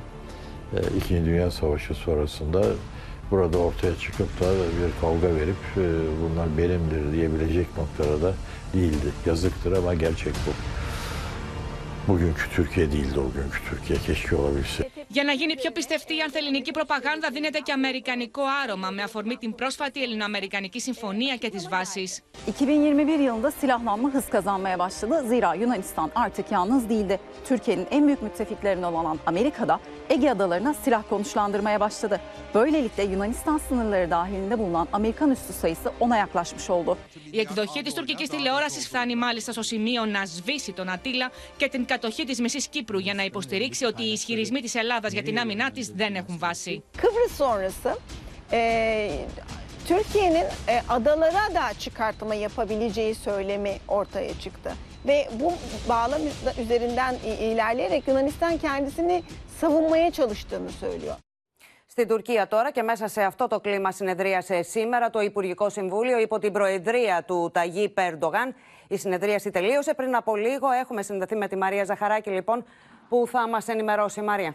İkinci 0.97 1.27
Dünya 1.27 1.51
Savaşı 1.51 1.95
sonrasında 1.95 2.63
burada 3.31 3.59
ortaya 3.59 3.97
çıkıp 3.99 4.41
da 4.41 4.53
bir 4.55 5.01
kavga 5.01 5.35
verip 5.35 5.57
e, 5.77 5.85
bunlar 6.23 6.59
benimdir 6.59 7.13
diyebilecek 7.13 7.67
noktada 7.79 8.23
da 8.23 8.35
değildi. 8.75 9.07
Yazıktır 9.27 9.73
ama 9.73 9.95
gerçek 9.95 10.35
bu. 10.47 10.51
Bugünkü 12.13 12.51
Türkiye 12.51 12.93
değildi 12.93 13.21
o 13.21 13.33
günkü 13.33 13.59
Türkiye. 13.71 13.99
Keşke 13.99 14.37
olabilse. 14.37 14.91
Για 15.13 15.25
να 15.25 15.33
γίνει 15.33 15.55
πιο 15.57 15.71
πιστευτή 15.71 16.17
η 16.17 16.21
ανθεληνική 16.21 16.71
προπαγάνδα, 16.71 17.29
δίνεται 17.33 17.59
και 17.59 17.73
αμερικανικό 17.73 18.43
άρωμα 18.65 18.91
με 18.91 19.03
αφορμή 19.03 19.37
την 19.37 19.55
πρόσφατη 19.55 20.03
Ελληνοαμερικανική 20.03 20.81
Συμφωνία 20.81 21.37
και 21.37 21.49
τις 21.49 21.69
βάσεις. 21.69 22.23
2021 22.47 23.19
yılında 23.19 23.51
silahlanma 23.51 24.09
hız 24.15 24.29
kazanmaya 24.29 24.79
başladı. 24.79 25.25
Zira 25.29 25.55
Yunanistan 25.55 26.11
artık 26.15 26.53
yalnız 26.53 26.89
değildi. 26.89 27.21
Türkiye'nin 27.45 27.87
en 27.91 28.07
büyük 28.07 28.23
müttefiklerinden 28.23 28.93
olan 28.93 29.19
Amerika'da 29.27 29.81
Ege 30.11 30.31
adalarına 30.31 30.75
silah 30.75 31.03
konuşlandırmaya 31.09 31.81
başladı. 31.81 32.21
Böylelikle 32.55 33.03
Yunanistan 33.03 33.59
sınırları 33.69 34.11
dahilinde 34.11 34.59
bulunan 34.59 34.89
Amerikan 34.93 35.31
üssü 35.31 35.53
sayısı 35.53 35.93
ona 36.01 36.17
yaklaşmış 36.17 36.71
oldu. 36.71 36.99
Η 37.33 37.41
εκδοχή 37.41 37.83
της 37.83 37.95
τουρκικής 37.95 38.29
τηλεόρασης 38.29 38.87
φτάνει 38.89 39.17
μάλιστα 39.17 39.53
στο 39.53 39.63
σημείο 39.63 40.05
να 40.07 40.25
σβήσει 40.25 40.73
τον 40.73 40.89
Ατήλα 40.89 41.31
και 41.57 41.69
την 41.69 41.85
κατοχή 41.85 42.25
της 42.25 42.41
Μεσής 42.41 42.67
Κύπρου 42.69 42.99
για 42.99 43.15
να 43.15 43.25
υποστηρίξει 43.25 43.85
ότι 43.85 44.03
οι 44.03 44.13
ισχυρισμοί 44.13 44.61
της 44.61 44.75
Ελλάδα 45.05 45.09
για 45.09 45.23
την 45.23 45.39
άμυνά 45.39 45.71
της 45.71 45.93
δεν 45.97 46.15
έχουν 46.15 46.39
βάση. 46.39 46.83
Kıbrıs 47.03 47.33
sonrası 47.37 47.91
e, 48.53 48.61
Türkiye'nin 49.89 50.47
e, 50.69 50.83
adalara 50.89 51.55
da 51.55 51.65
çıkartma 51.79 52.35
yapabileceği 52.35 53.15
söylemi 53.15 53.73
ortaya 53.89 54.35
çıktı. 54.39 54.71
Ve 55.07 55.29
bu 55.41 55.53
bağlam 55.89 56.21
üzerinden 56.63 57.15
i- 57.27 57.45
ilerleyerek 57.45 58.09
Yunanistan 58.09 58.59
kendisini 58.59 59.23
savunmaya 59.61 60.11
çalıştığını 60.11 60.71
söylüyor. 60.71 61.15
Στην 61.87 62.09
Τουρκία 62.09 62.47
τώρα 62.49 62.71
και 62.71 62.83
μέσα 62.83 63.09
σε 63.09 63.23
αυτό 63.23 63.47
το 63.47 63.61
κλίμα 63.61 63.93
συνεδρίασε 63.93 64.63
σήμερα 64.63 65.11
το 65.11 65.21
Υπουργικό 65.21 65.69
Συμβούλιο 65.69 66.19
υπό 66.19 66.39
την 66.39 66.53
προεδρία 66.53 67.25
του 67.27 67.51
Ταγί 67.55 67.89
Περντογάν. 67.89 68.55
Η 68.89 68.97
συνεδρίαση 68.97 69.51
τελείωσε 69.51 69.95
πριν 69.95 70.17
από 70.17 70.37
λίγο. 70.37 70.71
Έχουμε 70.71 71.03
συνδεθεί 71.03 71.37
με 71.37 71.49
τη 71.49 71.57
Μαρία 71.57 71.85
Ζαχαράκη 71.85 72.31
λοιπόν 72.31 72.65
που 73.09 73.27
θα 73.27 73.49
μας 73.49 73.69
ενημερώσει. 73.69 74.21
Μαρία. 74.21 74.55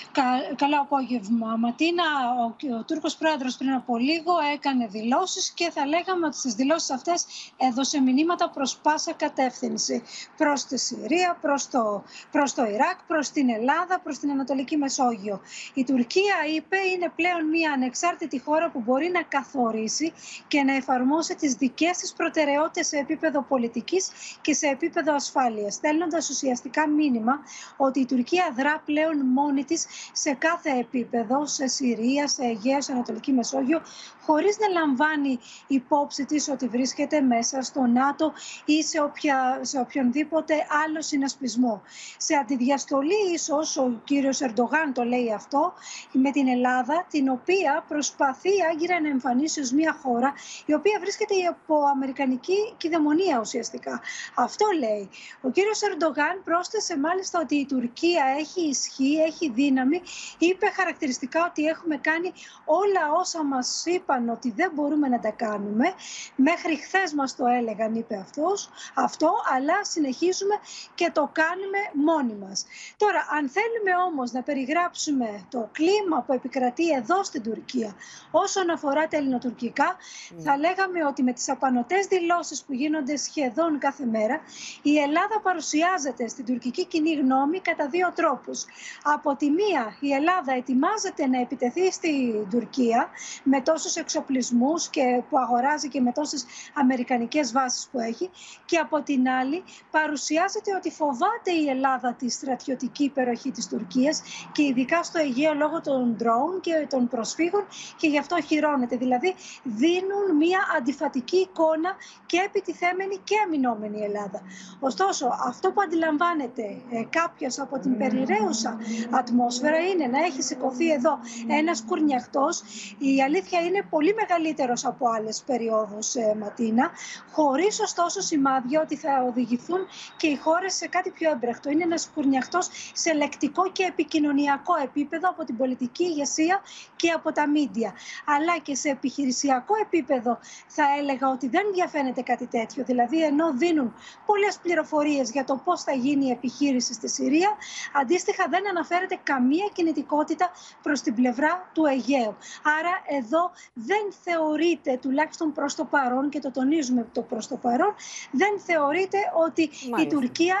Κα- 0.13 0.55
Καλό 0.55 0.79
απόγευμα, 0.81 1.55
Ματίνα. 1.57 2.03
Ο, 2.39 2.75
ο 2.77 2.83
Τούρκος 2.83 3.15
πρόεδρος 3.15 3.57
πριν 3.57 3.71
από 3.73 3.97
λίγο 3.97 4.31
έκανε 4.53 4.87
δηλώσεις 4.87 5.51
και 5.51 5.69
θα 5.71 5.85
λέγαμε 5.85 6.25
ότι 6.25 6.37
στις 6.37 6.53
δηλώσεις 6.53 6.89
αυτές 6.91 7.25
έδωσε 7.57 8.01
μηνύματα 8.01 8.49
προς 8.49 8.77
πάσα 8.77 9.13
κατεύθυνση. 9.13 10.03
Προς 10.37 10.65
τη 10.65 10.77
Συρία, 10.77 11.37
προς 11.41 11.67
το, 11.69 12.03
προς 12.31 12.53
το 12.53 12.63
Ιράκ, 12.65 12.99
προς 13.07 13.29
την 13.29 13.49
Ελλάδα, 13.49 13.99
προς 13.99 14.17
την 14.19 14.31
Ανατολική 14.31 14.77
Μεσόγειο. 14.77 15.41
Η 15.73 15.83
Τουρκία, 15.83 16.35
είπε, 16.55 16.77
είναι 16.95 17.11
πλέον 17.15 17.45
μια 17.49 17.71
ανεξάρτητη 17.71 18.39
χώρα 18.39 18.69
που 18.71 18.79
μπορεί 18.79 19.09
να 19.13 19.21
καθορίσει 19.23 20.13
και 20.47 20.63
να 20.63 20.75
εφαρμόσει 20.75 21.35
τις 21.35 21.53
δικές 21.53 21.97
της 21.97 22.13
προτεραιότητες 22.13 22.87
σε 22.87 22.97
επίπεδο 22.97 23.41
πολιτικής 23.41 24.09
και 24.41 24.53
σε 24.53 24.67
επίπεδο 24.67 25.13
ασφάλειας, 25.15 25.73
στέλνοντας 25.73 26.29
ουσιαστικά 26.29 26.87
μήνυμα 26.87 27.39
ότι 27.77 27.99
η 27.99 28.05
Τουρκία 28.05 28.53
δρά 28.55 28.81
πλέον 28.85 29.17
μόνη 29.25 29.63
της 29.63 29.85
σε 30.11 30.33
κάθε 30.33 30.69
επίπεδο, 30.79 31.45
σε 31.45 31.67
Συρία, 31.67 32.27
σε 32.27 32.43
Αιγαίο, 32.43 32.81
σε 32.81 32.91
Ανατολική 32.91 33.31
Μεσόγειο, 33.31 33.81
χωρίς 34.25 34.57
να 34.59 34.67
λαμβάνει 34.79 35.39
υπόψη 35.67 36.25
της 36.25 36.49
ότι 36.49 36.67
βρίσκεται 36.67 37.21
μέσα 37.21 37.61
στο 37.61 37.81
ΝΑΤΟ 37.81 38.33
ή 38.65 38.83
σε, 38.83 39.01
όποια, 39.01 39.59
σε 39.61 39.79
οποιονδήποτε 39.79 40.53
άλλο 40.85 41.01
συνασπισμό. 41.01 41.81
Σε 42.17 42.35
αντιδιαστολή 42.35 43.33
ίσως, 43.33 43.77
ο 43.77 44.01
κύριος 44.03 44.41
Ερντογάν 44.41 44.93
το 44.93 45.03
λέει 45.03 45.33
αυτό, 45.33 45.73
με 46.11 46.31
την 46.31 46.47
Ελλάδα, 46.47 47.05
την 47.09 47.29
οποία 47.29 47.85
προσπαθεί 47.87 48.49
άγκυρα 48.71 49.01
να 49.01 49.07
εμφανίσει 49.07 49.59
ως 49.59 49.71
μια 49.71 49.97
χώρα 50.03 50.33
η 50.65 50.73
οποία 50.73 50.97
βρίσκεται 51.01 51.33
υπό 51.35 51.75
αμερικανική 51.93 52.73
κυδαιμονία 52.77 53.39
ουσιαστικά. 53.39 54.01
Αυτό 54.35 54.65
λέει. 54.79 55.09
Ο 55.41 55.49
κύριος 55.49 55.79
Ερντογάν 55.81 56.41
πρόσθεσε 56.43 56.97
μάλιστα 56.97 57.39
ότι 57.39 57.55
η 57.55 57.65
Τουρκία 57.65 58.23
έχει 58.39 58.61
ισχύ, 58.61 59.13
έχει 59.27 59.49
δύναμη. 59.49 59.90
Είπε 60.37 60.65
χαρακτηριστικά 60.75 61.45
ότι 61.45 61.65
έχουμε 61.65 61.97
κάνει 61.97 62.31
όλα 62.65 63.11
όσα 63.19 63.43
μας 63.43 63.83
είπαν 63.85 64.29
ότι 64.29 64.51
δεν 64.51 64.71
μπορούμε 64.73 65.07
να 65.07 65.19
τα 65.19 65.29
κάνουμε. 65.31 65.93
Μέχρι 66.35 66.75
χθες 66.75 67.13
μας 67.13 67.35
το 67.35 67.45
έλεγαν, 67.45 67.95
είπε 67.95 68.15
αυτός, 68.15 68.69
αυτό, 68.93 69.31
αλλά 69.55 69.83
συνεχίζουμε 69.83 70.55
και 70.95 71.11
το 71.13 71.29
κάνουμε 71.31 71.77
μόνοι 71.93 72.33
μας. 72.33 72.65
Τώρα, 72.97 73.27
αν 73.37 73.49
θέλουμε 73.49 74.03
όμως 74.07 74.31
να 74.31 74.41
περιγράψουμε 74.41 75.45
το 75.49 75.69
κλίμα 75.71 76.21
που 76.25 76.33
επικρατεί 76.33 76.89
εδώ 76.89 77.23
στην 77.23 77.43
Τουρκία 77.43 77.95
όσον 78.31 78.69
αφορά 78.69 79.07
τα 79.07 79.17
ελληνοτουρκικά, 79.17 79.95
θα 80.43 80.57
λέγαμε 80.57 81.05
ότι 81.05 81.23
με 81.23 81.33
τις 81.33 81.49
απανοτές 81.49 82.05
δηλώσεις 82.05 82.63
που 82.63 82.73
γίνονται 82.73 83.15
σχεδόν 83.15 83.79
κάθε 83.79 84.05
μέρα, 84.05 84.41
η 84.81 84.97
Ελλάδα 84.97 85.39
παρουσιάζεται 85.43 86.27
στην 86.27 86.45
τουρκική 86.45 86.85
κοινή 86.85 87.13
γνώμη 87.13 87.59
κατά 87.59 87.87
δύο 87.87 88.11
τρόπους. 88.15 88.65
Από 89.03 89.35
τη 89.35 89.49
μία 89.49 89.80
μία 89.81 89.95
η 89.99 90.13
Ελλάδα 90.13 90.53
ετοιμάζεται 90.53 91.27
να 91.27 91.39
επιτεθεί 91.39 91.91
στην 91.91 92.49
Τουρκία 92.49 93.09
με 93.43 93.61
τόσους 93.61 93.95
εξοπλισμούς 93.95 94.89
και 94.89 95.23
που 95.29 95.37
αγοράζει 95.37 95.87
και 95.87 96.01
με 96.01 96.11
τόσες 96.11 96.45
αμερικανικές 96.73 97.51
βάσεις 97.51 97.87
που 97.91 97.99
έχει 97.99 98.29
και 98.65 98.77
από 98.77 99.01
την 99.01 99.29
άλλη 99.29 99.63
παρουσιάζεται 99.91 100.75
ότι 100.75 100.91
φοβάται 100.91 101.51
η 101.63 101.69
Ελλάδα 101.69 102.13
τη 102.13 102.29
στρατιωτική 102.29 103.03
υπεροχή 103.03 103.51
της 103.51 103.67
Τουρκίας 103.67 104.21
και 104.51 104.63
ειδικά 104.63 105.03
στο 105.03 105.19
Αιγαίο 105.19 105.53
λόγω 105.53 105.81
των 105.81 106.15
ντρόουν 106.15 106.59
και 106.59 106.87
των 106.89 107.07
προσφύγων 107.07 107.65
και 107.97 108.07
γι' 108.07 108.17
αυτό 108.17 108.41
χειρώνεται. 108.41 108.95
Δηλαδή 108.95 109.35
δίνουν 109.63 110.35
μία 110.37 110.59
αντιφατική 110.77 111.37
εικόνα 111.37 111.95
και 112.25 112.37
επιτιθέμενη 112.45 113.17
και 113.23 113.35
αμυνόμενη 113.45 113.99
η 113.99 114.03
Ελλάδα. 114.03 114.41
Ωστόσο, 114.79 115.27
αυτό 115.47 115.71
που 115.71 115.81
αντιλαμβάνεται 115.81 116.63
ε, 116.91 117.03
κάποιος 117.09 117.59
από 117.59 117.79
την 117.79 117.97
περιραίουσα 117.97 118.77
ατμόσφαιρα 119.11 119.70
είναι 119.77 120.05
να 120.05 120.19
έχει 120.19 120.41
σηκωθεί 120.41 120.91
εδώ 120.91 121.19
ένας 121.47 121.83
κουρνιαχτός. 121.87 122.61
Η 122.97 123.21
αλήθεια 123.21 123.59
είναι 123.59 123.85
πολύ 123.89 124.13
μεγαλύτερος 124.13 124.85
από 124.85 125.09
άλλες 125.09 125.43
περιόδους, 125.45 126.15
ε, 126.15 126.35
Ματίνα, 126.39 126.91
χωρίς 127.31 127.79
ωστόσο 127.79 128.21
σημάδια 128.21 128.81
ότι 128.81 128.95
θα 128.95 129.25
οδηγηθούν 129.29 129.79
και 130.17 130.27
οι 130.27 130.35
χώρες 130.35 130.73
σε 130.73 130.87
κάτι 130.87 131.09
πιο 131.09 131.31
έμπρεχτο. 131.31 131.69
Είναι 131.69 131.83
ένας 131.83 132.11
κουρνιαχτός 132.13 132.69
σε 132.93 133.13
λεκτικό 133.13 133.71
και 133.71 133.83
επικοινωνιακό 133.83 134.73
επίπεδο 134.83 135.29
από 135.29 135.45
την 135.45 135.57
πολιτική 135.57 136.03
ηγεσία 136.03 136.61
και 136.95 137.09
από 137.09 137.31
τα 137.31 137.49
μίντια. 137.49 137.93
Αλλά 138.25 138.57
και 138.57 138.75
σε 138.75 138.89
επιχειρησιακό 138.89 139.73
επίπεδο 139.81 140.39
θα 140.67 140.83
έλεγα 140.99 141.29
ότι 141.29 141.47
δεν 141.47 141.65
διαφαίνεται 141.73 142.21
κάτι 142.21 142.45
τέτοιο. 142.45 142.83
Δηλαδή 142.83 143.23
ενώ 143.23 143.53
δίνουν 143.53 143.93
πολλές 144.25 144.59
πληροφορίες 144.61 145.31
για 145.31 145.43
το 145.43 145.61
πώς 145.63 145.83
θα 145.83 145.91
γίνει 145.91 146.25
η 146.25 146.31
επιχείρηση 146.31 146.93
στη 146.93 147.09
Συρία, 147.09 147.49
αντίστοιχα 147.93 148.47
δεν 148.49 148.67
αναφέρεται 148.69 149.19
καμία 149.23 149.60
κινητικότητα 149.73 150.51
προς 150.81 151.01
την 151.01 151.15
πλευρά 151.15 151.69
του 151.73 151.85
Αιγαίου. 151.85 152.35
Άρα 152.79 152.93
εδώ 153.19 153.51
δεν 153.73 154.13
θεωρείται, 154.23 154.97
τουλάχιστον 155.01 155.51
προς 155.51 155.75
το 155.75 155.85
παρόν, 155.85 156.29
και 156.29 156.39
το 156.39 156.51
τονίζουμε 156.51 157.07
το 157.11 157.21
προς 157.21 157.47
το 157.47 157.57
παρόν, 157.57 157.95
δεν 158.31 158.59
θεωρείται 158.59 159.17
ότι 159.45 159.69
η 160.01 160.07
Τουρκία 160.07 160.55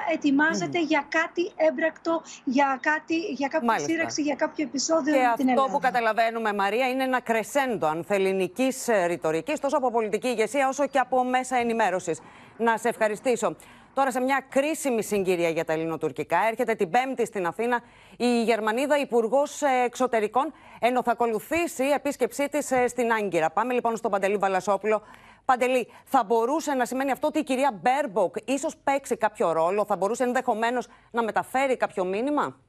για 0.87 1.05
κάτι 1.09 1.51
έμπρακτο, 1.55 2.21
για, 2.43 2.79
κάτι, 2.81 3.15
για 3.15 3.47
κάποια 3.47 3.67
Μάλιστα. 3.67 3.89
σύραξη, 3.89 4.21
για 4.21 4.35
κάποιο 4.35 4.65
επεισόδιο 4.65 5.13
και 5.13 5.19
με 5.19 5.33
την 5.35 5.49
Ελλάδα. 5.49 5.61
Αυτό 5.67 5.77
που 5.77 5.83
καταλαβαίνουμε, 5.83 6.53
Μαρία, 6.53 6.87
είναι 6.89 7.03
ένα 7.03 7.21
κρεσέντο 7.21 7.87
ανθελληνικής 7.87 8.73
ρητορικής, 9.05 9.59
τόσο 9.59 9.77
από 9.77 9.91
πολιτική 9.91 10.27
ηγεσία 10.27 10.67
όσο 10.67 10.87
και 10.87 10.99
από 10.99 11.23
μέσα 11.23 11.55
ενημέρωσης. 11.57 12.19
Να 12.57 12.77
σε 12.77 12.87
ευχαριστήσω. 12.89 13.55
Τώρα, 13.93 14.11
σε 14.11 14.21
μια 14.21 14.45
κρίσιμη 14.49 15.03
συγκυρία 15.03 15.49
για 15.49 15.65
τα 15.65 15.73
ελληνοτουρκικά, 15.73 16.37
έρχεται 16.49 16.75
την 16.75 16.89
Πέμπτη 16.89 17.25
στην 17.25 17.45
Αθήνα 17.45 17.81
η 18.17 18.43
Γερμανίδα 18.43 18.99
Υπουργός 18.99 19.61
Εξωτερικών, 19.85 20.53
ενώ 20.79 21.03
θα 21.03 21.11
ακολουθήσει 21.11 21.83
η 21.83 21.91
επίσκεψή 21.91 22.49
της 22.49 22.71
ε, 22.71 22.87
στην 22.87 23.11
Άγκυρα. 23.11 23.51
Πάμε 23.51 23.73
λοιπόν 23.73 23.95
στον 23.95 24.11
Παντελή 24.11 24.37
Βαλασόπουλο. 24.37 25.01
Παντελή, 25.45 25.87
θα 26.05 26.23
μπορούσε 26.23 26.73
να 26.73 26.85
σημαίνει 26.85 27.11
αυτό 27.11 27.27
ότι 27.27 27.39
η 27.39 27.43
κυρία 27.43 27.79
Μπέρμποκ 27.81 28.35
ίσως 28.45 28.77
παίξει 28.83 29.17
κάποιο 29.17 29.51
ρόλο, 29.51 29.85
θα 29.85 29.95
μπορούσε 29.95 30.23
ενδεχομένως 30.23 30.87
να 31.11 31.23
μεταφέρει 31.23 31.77
κάποιο 31.77 32.05
μήνυμα; 32.05 32.59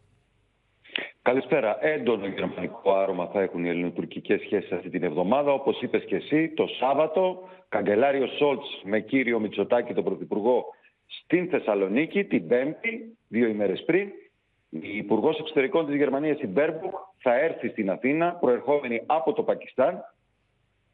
Καλησπέρα. 1.23 1.79
Έντονο 1.81 2.27
γερμανικό 2.27 2.93
άρωμα 2.93 3.27
θα 3.27 3.41
έχουν 3.41 3.65
οι 3.65 3.69
ελληνοτουρκικές 3.69 4.41
σχέσεις 4.41 4.73
αυτή 4.73 4.91
την 4.91 5.03
εβδομάδα. 5.03 5.53
Όπως 5.53 5.83
είπες 5.83 6.05
και 6.05 6.17
εσύ, 6.17 6.49
το 6.49 6.67
Σάββατο, 6.67 7.49
καγκελάριο 7.69 8.27
Σολτς 8.27 8.81
με 8.85 9.01
κύριο 9.01 9.41
Μητσοτάκη, 9.41 9.95
τον 9.95 10.05
Πρωθυπουργό, 10.05 10.65
στην 11.21 11.49
Θεσσαλονίκη 11.49 12.25
την 12.25 12.47
Πέμπτη, 12.47 13.19
δύο 13.29 13.49
ημέρες 13.49 13.85
πριν. 13.85 14.09
Η 14.71 14.97
Υπουργός 14.97 15.39
Εξωτερικών 15.39 15.87
της 15.87 15.97
Γερμανίας, 15.97 16.41
η 16.41 16.47
Μπέρμποκ, 16.47 16.95
θα 17.19 17.35
έρθει 17.35 17.69
στην 17.69 17.91
Αθήνα, 17.91 18.33
προερχόμενη 18.33 19.03
από 19.07 19.33
το 19.33 19.43
Πακιστάν, 19.43 20.05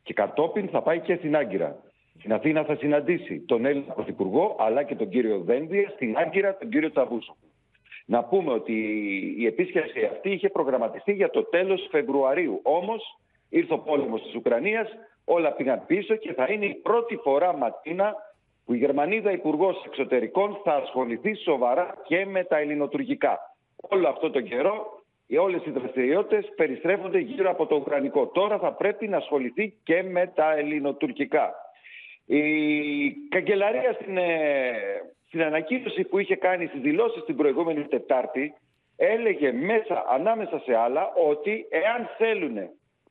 και 0.02 0.14
κατόπιν 0.14 0.68
θα 0.68 0.82
πάει 0.82 1.00
και 1.00 1.16
στην 1.16 1.36
Άγκυρα. 1.36 1.82
Στην 2.18 2.32
Αθήνα 2.32 2.64
θα 2.64 2.76
συναντήσει 2.76 3.40
τον 3.40 3.64
Έλληνα 3.64 3.92
Πρωθυπουργό, 3.92 4.56
αλλά 4.58 4.82
και 4.82 4.94
τον 4.94 5.08
κύριο 5.08 5.40
Δένδια, 5.40 5.90
στην 5.94 6.16
Άγκυρα 6.16 6.56
τον 6.56 6.68
κύριο 6.68 6.90
Τσαβούσογλου. 6.90 7.36
Να 8.06 8.24
πούμε 8.24 8.52
ότι 8.52 8.72
η 9.38 9.46
επίσκεψη 9.46 10.04
αυτή 10.04 10.30
είχε 10.30 10.48
προγραμματιστεί 10.48 11.12
για 11.12 11.30
το 11.30 11.44
τέλος 11.44 11.88
Φεβρουαρίου. 11.90 12.60
Όμως 12.62 13.18
ήρθε 13.48 13.74
ο 13.74 13.78
πόλεμος 13.78 14.22
της 14.22 14.34
Ουκρανίας, 14.34 14.88
όλα 15.24 15.52
πήγαν 15.52 15.86
πίσω 15.86 16.16
και 16.16 16.32
θα 16.32 16.46
είναι 16.50 16.66
η 16.66 16.74
πρώτη 16.74 17.16
φορά 17.16 17.56
ματίνα 17.56 18.14
που 18.68 18.74
η 18.74 18.78
Γερμανίδα 18.78 19.32
Υπουργός 19.32 19.82
Εξωτερικών 19.86 20.60
θα 20.64 20.72
ασχοληθεί 20.72 21.34
σοβαρά 21.34 21.94
και 22.04 22.26
με 22.26 22.44
τα 22.44 22.56
ελληνοτουρκικά. 22.58 23.38
Όλο 23.76 24.08
αυτό 24.08 24.30
το 24.30 24.40
καιρό 24.40 25.02
όλες 25.40 25.64
οι 25.66 25.70
δραστηριότητες 25.70 26.52
περιστρέφονται 26.56 27.18
γύρω 27.18 27.50
από 27.50 27.66
το 27.66 27.76
Ουκρανικό. 27.76 28.26
Τώρα 28.26 28.58
θα 28.58 28.72
πρέπει 28.72 29.08
να 29.08 29.16
ασχοληθεί 29.16 29.74
και 29.82 30.02
με 30.02 30.26
τα 30.26 30.56
ελληνοτουρκικά. 30.56 31.54
Η 32.26 32.42
καγκελαρία 33.28 33.92
στην, 33.92 34.16
ε, 34.16 34.72
στην 35.26 35.42
ανακοίνωση 35.42 36.04
που 36.04 36.18
είχε 36.18 36.36
κάνει 36.36 36.66
στις 36.66 36.80
δηλώσεις 36.80 37.24
την 37.24 37.36
προηγούμενη 37.36 37.84
Τετάρτη 37.84 38.54
έλεγε 38.96 39.52
μέσα 39.52 40.04
ανάμεσα 40.08 40.62
σε 40.64 40.76
άλλα 40.76 41.12
ότι 41.28 41.66
εάν 41.70 42.08
θέλουν 42.18 42.56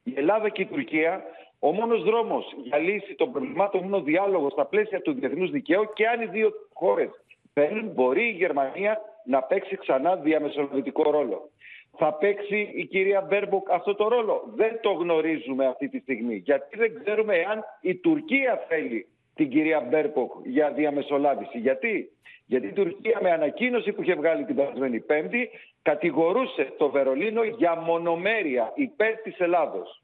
η 0.03 0.13
Ελλάδα 0.15 0.49
και 0.49 0.61
η 0.61 0.65
Τουρκία 0.65 1.23
ο 1.59 1.71
μόνος 1.71 2.03
δρόμος 2.03 2.55
για 2.63 2.77
λύση 2.77 3.15
των 3.15 3.31
προβλημάτων 3.31 3.83
είναι 3.83 3.95
ο 3.95 4.01
διάλογος 4.01 4.51
στα 4.51 4.65
πλαίσια 4.65 5.01
του 5.01 5.13
διεθνούς 5.13 5.51
δικαίου 5.51 5.89
και 5.93 6.07
αν 6.07 6.21
οι 6.21 6.25
δύο 6.25 6.51
χώρες 6.73 7.09
θέλουν 7.53 7.91
μπορεί 7.93 8.27
η 8.27 8.31
Γερμανία 8.31 9.01
να 9.25 9.41
παίξει 9.43 9.77
ξανά 9.77 10.15
διαμεσολαβητικό 10.15 11.11
ρόλο. 11.11 11.49
Θα 11.97 12.13
παίξει 12.13 12.71
η 12.75 12.85
κυρία 12.85 13.21
Μπέρμποκ 13.21 13.71
αυτό 13.71 13.95
το 13.95 14.07
ρόλο; 14.07 14.43
Δεν 14.55 14.79
το 14.81 14.91
γνωρίζουμε 14.91 15.65
αυτή 15.65 15.89
τη 15.89 15.99
στιγμή. 15.99 16.35
Γιατί 16.35 16.77
δεν 16.77 17.03
ξέρουμε 17.03 17.35
εάν 17.35 17.63
η 17.81 17.95
Τουρκία 17.95 18.65
θέλει 18.67 19.07
την 19.35 19.49
κυρία 19.49 19.79
Μπέρμποκ 19.79 20.31
για 20.45 20.71
διαμεσολάβηση. 20.71 21.57
Γιατί; 21.57 22.11
Γιατί 22.45 22.67
η 22.67 22.71
Τουρκία 22.71 23.19
με 23.21 23.31
ανακοίνωση 23.31 23.91
που 23.91 24.01
είχε 24.01 24.15
βγάλει 24.15 24.45
την 24.45 24.55
περασμένη 24.55 24.99
Πέμπτη 24.99 25.49
κατηγορούσε 25.81 26.73
το 26.77 26.89
Βερολίνο 26.89 27.43
για 27.43 27.75
μονομέρεια 27.75 28.71
υπέρ 28.75 29.15
της 29.15 29.39
Ελλάδος. 29.39 30.01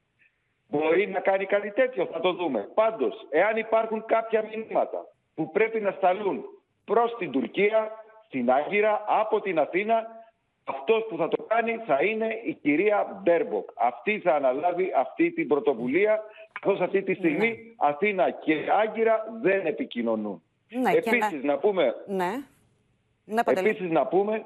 Μπορεί 0.68 1.08
να 1.08 1.20
κάνει 1.20 1.46
κάτι 1.46 1.72
τέτοιο, 1.72 2.06
θα 2.06 2.20
το 2.20 2.34
δούμε. 2.34 2.70
Πάντως, 2.74 3.28
εάν 3.30 3.58
υπάρχουν 3.58 4.06
κάποια 4.06 4.44
μηνύματα 4.44 5.06
που 5.36 5.52
πρέπει 5.52 5.80
να 5.80 5.92
σταλούν 5.92 6.44
προς 6.86 7.16
την 7.18 7.32
Τουρκία, 7.32 7.92
στην 8.26 8.52
Άγκυρα, 8.52 9.04
από 9.08 9.42
την 9.42 9.60
Αθήνα, 9.60 10.08
αυτός 10.64 11.06
που 11.10 11.18
θα 11.18 11.28
το 11.28 11.44
κάνει 11.44 11.78
θα 11.86 12.04
είναι 12.04 12.28
η 12.46 12.54
κυρία 12.54 13.22
Μπέρμποκ. 13.24 13.70
Αυτή 13.76 14.20
θα 14.20 14.36
αναλάβει 14.36 14.92
αυτή 14.96 15.32
την 15.32 15.48
πρωτοβουλία, 15.48 16.22
καθώς 16.60 16.80
αυτή 16.80 17.04
τη 17.04 17.14
στιγμή 17.14 17.48
ναι. 17.48 17.56
Αθήνα 17.78 18.30
και 18.32 18.58
Άγκυρα 18.82 19.26
δεν 19.42 19.66
επικοινωνούν. 19.66 20.42
Ναι, 20.70 20.92
Επίσης 20.92 21.44
να... 21.44 21.58
πούμε... 21.58 21.96
Ναι. 22.08 22.32
Ναι, 23.26 23.42
Επίσης 23.46 23.90
να 23.90 24.08
πούμε 24.08 24.46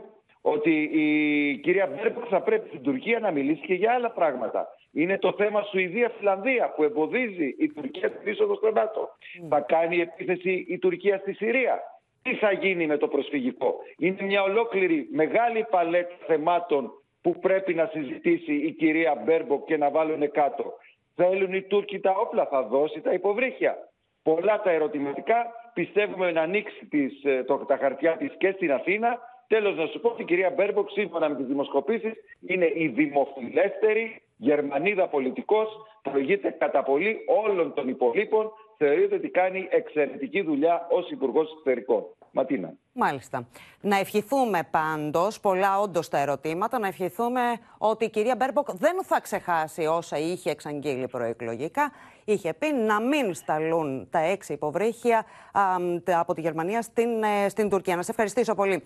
ότι 0.54 0.90
η 0.94 1.58
κυρία 1.58 1.88
Μπέρμποκ 1.88 2.24
θα 2.30 2.42
πρέπει 2.42 2.68
στην 2.68 2.82
Τουρκία 2.82 3.20
να 3.20 3.32
μιλήσει 3.32 3.62
και 3.62 3.74
για 3.74 3.94
άλλα 3.94 4.12
πράγματα. 4.12 4.68
Είναι 4.92 5.18
το 5.18 5.34
θέμα 5.38 5.62
Σουηδία-Φινλανδία 5.62 6.74
που 6.76 6.84
εμποδίζει 6.84 7.56
η 7.58 7.68
Τουρκία 7.70 8.10
στην 8.10 8.32
είσοδο 8.32 8.56
στο 8.56 8.72
ΝΑΤΟ. 8.72 9.10
Θα 9.50 9.60
κάνει 9.60 10.00
επίθεση 10.00 10.66
η 10.68 10.78
Τουρκία 10.78 11.18
στη 11.18 11.34
Συρία. 11.34 11.80
Τι 12.22 12.36
θα 12.36 12.52
γίνει 12.52 12.88
με 12.88 12.98
το 12.98 13.08
προσφυγικό; 13.08 13.76
Είναι 13.98 14.24
μια 14.24 14.44
ολόκληρη 14.44 15.08
μεγάλη 15.12 15.66
παλέτα 15.70 16.16
θεμάτων 16.28 16.92
που 17.22 17.40
πρέπει 17.40 17.74
να 17.74 17.90
συζητήσει 17.94 18.54
η 18.54 18.72
κυρία 18.72 19.22
Μπέρμποκ 19.26 19.66
και 19.66 19.78
να 19.78 19.90
βάλουν 19.90 20.32
κάτω. 20.32 20.74
Θέλουν 21.16 21.54
οι 21.54 21.62
Τούρκοι 21.62 22.00
τα 22.00 22.12
όπλα, 22.12 22.46
θα 22.46 22.64
δώσει 22.64 23.02
τα 23.02 23.14
υποβρύχια. 23.14 23.78
Πολλά 24.24 24.62
τα 24.62 24.72
ερωτηματικά. 24.72 25.46
Πιστεύουμε 25.74 26.32
να 26.32 26.42
ανοίξει 26.42 26.86
τις, 26.86 27.24
ε, 27.24 27.44
το, 27.44 27.58
τα 27.58 27.78
χαρτιά 27.78 28.18
της 28.18 28.32
και 28.38 28.52
στην 28.52 28.72
Αθήνα 28.72 29.20
Τέλος 29.48 29.76
να 29.76 29.86
σου 29.86 30.00
πω 30.00 30.10
ότι 30.10 30.22
η 30.22 30.26
κυρία 30.26 30.50
Μπέρμποκ 30.50 30.90
σύμφωνα 30.90 31.30
με 31.30 31.36
τις 31.36 31.46
δημοσκοπήσεις 31.46 32.14
είναι 32.48 32.72
η 32.76 32.88
δημοφιλέστερη 32.88 34.22
Γερμανίδα 34.38 35.08
πολιτικός, 35.08 35.68
προηγείται 36.02 36.50
κατά 36.50 36.84
πολύ 36.84 37.18
όλων 37.46 37.74
των 37.74 37.88
υπολοίπων, 37.88 38.52
θεωρείται 38.78 39.16
ότι 39.16 39.30
κάνει 39.30 39.68
εξαιρετική 39.70 40.42
δουλειά 40.42 40.88
ως 40.90 41.10
Υπουργός 41.10 41.52
Εξωτερικών. 41.52 42.06
Ματίνα. 42.32 42.74
Μάλιστα. 42.92 43.48
Να 43.82 43.98
ευχηθούμε 43.98 44.68
πάντως, 44.72 45.40
πολλά 45.40 45.80
όντως 45.80 46.10
τα 46.10 46.18
ερωτήματα, 46.18 46.80
να 46.80 46.88
ευχηθούμε 46.88 47.42
ότι 47.78 48.06
η 48.06 48.10
κυρία 48.10 48.36
Μπέρμποκ 48.36 48.68
δεν 48.72 49.04
θα 49.04 49.22
ξεχάσει 49.22 49.86
όσα 49.86 50.18
είχε 50.18 50.50
εξαγγείλει 50.50 51.08
προεκλογικά. 51.08 51.92
Είχε 52.26 52.54
πει 52.54 52.74
να 52.74 53.02
μην 53.02 53.34
σταλούν 53.34 54.08
τα 54.10 54.20
έξι 54.20 54.54
υποβρύχια 54.54 55.26
από 56.06 56.34
τη 56.34 56.42
Γερμανία 56.42 56.82
στην, 56.82 57.24
ε, 57.24 57.50
στην 57.50 57.70
Τουρκία. 57.70 57.96
Να 57.96 58.02
σε 58.02 58.12
ευχαριστήσω 58.12 58.56
πολύ. 58.56 58.84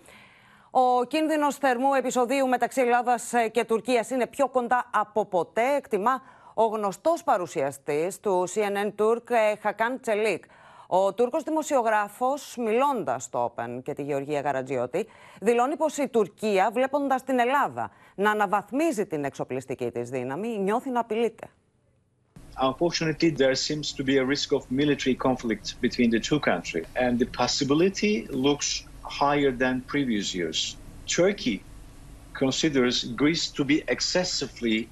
Ο 0.74 1.04
κίνδυνος 1.04 1.56
θερμού 1.56 1.94
επεισοδίου 1.94 2.48
μεταξύ 2.48 2.80
Ελλάδας 2.80 3.32
ε, 3.32 3.48
και 3.48 3.64
Τουρκίας 3.64 4.10
είναι 4.10 4.26
πιο 4.26 4.48
κοντά 4.48 4.90
από 4.90 5.26
ποτέ, 5.26 5.74
εκτιμά 5.76 6.22
ο 6.54 6.64
γνωστός 6.64 7.22
παρουσιαστής 7.22 8.20
του 8.20 8.48
CNN 8.48 8.92
Turk, 9.02 9.30
ε, 9.30 9.56
Χακάν 9.60 10.00
Τσελίκ. 10.00 10.44
Ο 10.86 11.14
Τούρκος 11.14 11.42
δημοσιογράφος, 11.42 12.56
μιλώντας 12.56 13.22
στο 13.22 13.54
Open 13.56 13.82
και 13.82 13.92
τη 13.92 14.02
Γεωργία 14.02 14.40
Γαρατζιώτη, 14.40 15.06
δηλώνει 15.40 15.76
πως 15.76 15.96
η 15.96 16.08
Τουρκία, 16.08 16.70
βλέποντας 16.72 17.22
την 17.22 17.38
Ελλάδα 17.38 17.90
να 18.14 18.30
αναβαθμίζει 18.30 19.06
την 19.06 19.24
εξοπλιστική 19.24 19.90
της 19.90 20.10
δύναμη, 20.10 20.58
νιώθει 20.58 20.90
να 20.90 21.00
απειλείται. 21.00 21.50
Unfortunately, 22.60 23.30
there 23.30 23.54
seems 23.54 23.86
to 23.98 24.02
be 24.04 24.16
a 24.18 24.24
risk 24.34 24.52
of 24.52 24.62
military 24.82 25.16
conflict 25.26 25.66
between 25.80 26.10
the 26.10 26.20
two 26.28 26.40
countries, 26.50 26.86
and 27.04 27.12
the 27.18 27.28
possibility 27.42 28.14
looks 28.46 28.68
higher 29.20 29.52
than 29.52 29.82
previous 29.94 30.34
years. 30.34 30.76
Turkey 31.06 31.62
considers 32.32 33.04
Greece 33.22 33.44
to 33.58 33.62
be 33.64 33.78
excessively 33.88 34.88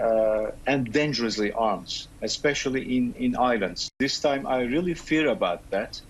uh, 0.00 0.50
and 0.66 0.92
dangerously 0.92 1.50
armed, 1.52 1.92
especially 2.22 2.82
in, 2.96 3.14
in 3.14 3.30
islands. 3.52 3.88
This 3.98 4.20
time, 4.20 4.46
I 4.46 4.58
really 4.74 4.94
fear 4.94 5.28
about 5.38 5.60
that, 5.70 6.00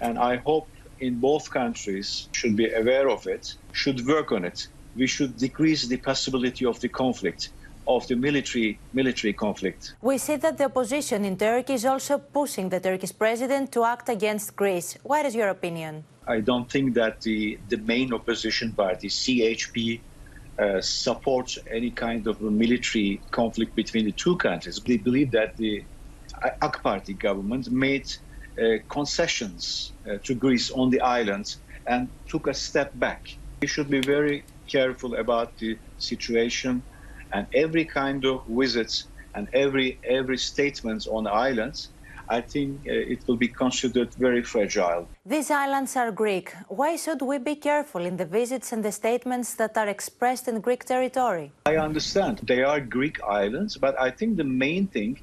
and 0.00 0.18
I 0.18 0.36
hope 0.36 0.68
in 1.00 1.18
both 1.18 1.50
countries 1.50 2.28
should 2.32 2.54
be 2.56 2.72
aware 2.72 3.08
of 3.10 3.26
it, 3.26 3.44
should 3.72 4.06
work 4.06 4.30
on 4.30 4.44
it. 4.44 4.68
We 4.94 5.08
should 5.14 5.36
decrease 5.36 5.82
the 5.88 5.96
possibility 5.96 6.64
of 6.64 6.78
the 6.80 6.88
conflict 6.88 7.50
of 7.86 8.06
the 8.06 8.14
military 8.14 8.78
military 8.92 9.32
conflict. 9.32 9.94
We 10.00 10.18
see 10.18 10.36
that 10.36 10.56
the 10.58 10.66
opposition 10.70 11.24
in 11.24 11.36
Turkey 11.36 11.74
is 11.74 11.84
also 11.84 12.18
pushing 12.18 12.68
the 12.68 12.78
Turkish 12.78 13.12
president 13.24 13.72
to 13.72 13.80
act 13.94 14.08
against 14.08 14.54
Greece. 14.54 14.96
What 15.02 15.26
is 15.26 15.34
your 15.34 15.48
opinion? 15.48 16.04
I 16.28 16.40
don't 16.40 16.70
think 16.70 16.94
that 16.94 17.20
the, 17.20 17.58
the 17.68 17.78
main 17.78 18.12
opposition 18.12 18.72
party, 18.72 19.08
CHP, 19.08 20.00
uh, 20.58 20.80
supports 20.80 21.58
any 21.70 21.90
kind 21.90 22.26
of 22.26 22.40
a 22.42 22.50
military 22.50 23.20
conflict 23.30 23.74
between 23.74 24.04
the 24.04 24.12
two 24.12 24.36
countries. 24.36 24.80
They 24.86 24.98
believe 24.98 25.30
that 25.32 25.56
the 25.56 25.84
AK 26.60 26.82
Party 26.82 27.14
government 27.14 27.70
made 27.70 28.06
uh, 28.60 28.76
concessions 28.88 29.92
uh, 30.06 30.18
to 30.24 30.34
Greece 30.34 30.70
on 30.70 30.90
the 30.90 31.00
island 31.00 31.56
and 31.86 32.08
took 32.28 32.46
a 32.46 32.54
step 32.54 32.92
back. 32.94 33.26
We 33.62 33.68
should 33.68 33.90
be 33.90 34.00
very 34.00 34.44
careful 34.70 35.14
about 35.16 35.56
the 35.58 35.78
situation 35.98 36.82
and 37.32 37.46
every 37.54 37.84
kind 37.84 38.24
of 38.24 38.42
visits 38.48 39.06
and 39.34 39.48
every 39.54 39.98
every 40.04 40.36
statement 40.36 41.06
on 41.10 41.26
islands, 41.26 41.88
I 42.32 42.40
think 42.40 42.70
uh, 42.86 43.12
it 43.14 43.20
will 43.26 43.36
be 43.36 43.48
considered 43.48 44.14
very 44.14 44.42
fragile. 44.42 45.06
These 45.26 45.50
islands 45.50 45.96
are 45.96 46.10
Greek. 46.10 46.54
Why 46.68 46.96
should 46.96 47.20
we 47.20 47.36
be 47.36 47.56
careful 47.56 48.02
in 48.10 48.16
the 48.16 48.24
visits 48.24 48.72
and 48.72 48.82
the 48.82 48.90
statements 48.90 49.54
that 49.60 49.76
are 49.76 49.88
expressed 49.96 50.48
in 50.48 50.60
Greek 50.60 50.82
territory? 50.86 51.52
I 51.66 51.76
understand 51.76 52.40
they 52.42 52.62
are 52.62 52.80
Greek 52.80 53.22
islands, 53.22 53.76
but 53.76 54.00
I 54.00 54.10
think 54.10 54.38
the 54.38 54.50
main 54.66 54.86
thing, 54.86 55.20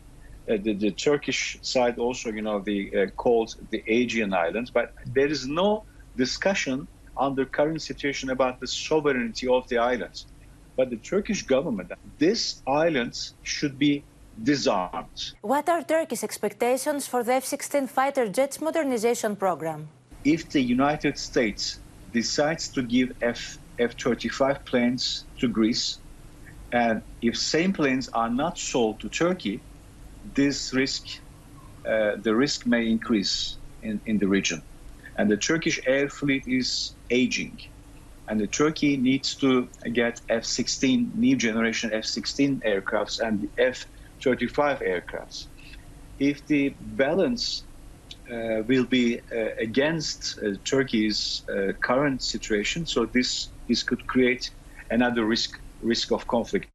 uh, 0.48 0.58
the, 0.62 0.74
the, 0.74 0.92
Turkish 0.92 1.58
side 1.64 1.98
also, 1.98 2.32
you 2.32 2.44
know, 2.44 2.60
the 2.60 2.80
uh, 2.96 3.08
called 3.24 3.56
the 3.72 3.82
Aegean 3.88 4.32
Islands, 4.32 4.70
but 4.70 4.94
there 5.18 5.32
is 5.36 5.48
no 5.48 5.86
discussion 6.16 6.88
under 7.18 7.44
current 7.44 7.82
situation 7.82 8.30
about 8.30 8.60
the 8.60 8.68
sovereignty 8.68 9.48
of 9.48 9.68
the 9.68 9.80
islands 9.94 10.28
But 10.78 10.90
the 10.92 11.02
Turkish 11.14 11.42
government. 11.56 11.92
These 12.20 12.62
islands 12.86 13.34
should 13.44 13.76
be 13.88 14.04
disarmed. 14.44 15.34
What 15.42 15.70
are 15.70 15.84
Turkey's 15.84 16.24
expectations 16.24 17.08
for 17.08 17.24
the 17.24 17.34
F 17.34 17.46
16 17.46 17.88
fighter 17.88 18.28
jets 18.28 18.62
modernization 18.62 19.36
program? 19.36 19.90
If 20.24 20.50
the 20.50 20.62
United 20.62 21.18
States 21.18 21.80
decides 22.14 22.68
to 22.70 22.82
give 22.82 23.16
F 23.22 23.58
F 23.80 23.94
35 23.98 24.66
planes 24.66 25.26
to 25.40 25.48
Greece, 25.48 26.00
and 26.72 27.02
if 27.22 27.38
same 27.38 27.74
planes 27.74 28.10
are 28.10 28.30
not 28.30 28.58
sold 28.58 29.00
to 29.00 29.10
Turkey, 29.10 29.62
this 30.36 30.74
risk, 30.74 31.08
uh, 31.86 32.18
the 32.18 32.36
risk 32.36 32.66
may 32.66 32.88
increase 32.88 33.58
in, 33.82 34.02
in 34.06 34.18
the 34.18 34.28
region. 34.28 34.62
And 35.18 35.30
the 35.32 35.38
Turkish 35.38 35.80
air 35.86 36.10
fleet 36.10 36.48
is 36.48 36.94
aging 37.10 37.60
and 38.30 38.40
the 38.40 38.48
Turkey 38.48 38.96
needs 38.96 39.34
to 39.36 39.68
get 39.92 40.22
F-16 40.30 41.16
new 41.16 41.36
generation 41.36 41.92
F-16 41.92 42.62
aircrafts 42.62 43.20
and 43.20 43.50
F-35 44.26 44.82
aircrafts. 44.82 45.48
If 46.20 46.46
the 46.48 46.76
balance 46.80 47.64
uh, 48.32 48.64
will 48.68 48.86
be 48.86 49.20
uh, 49.32 49.50
against 49.60 50.38
uh, 50.44 50.52
Turkey's 50.66 51.44
uh, 51.50 51.74
current 51.84 52.22
situation, 52.22 52.86
so 52.86 53.06
this 53.06 53.54
this 53.68 53.84
could 53.84 54.06
create 54.08 54.52
another 54.90 55.26
risk 55.26 55.52
risk 55.82 56.12
of 56.12 56.28
conflict. 56.28 56.68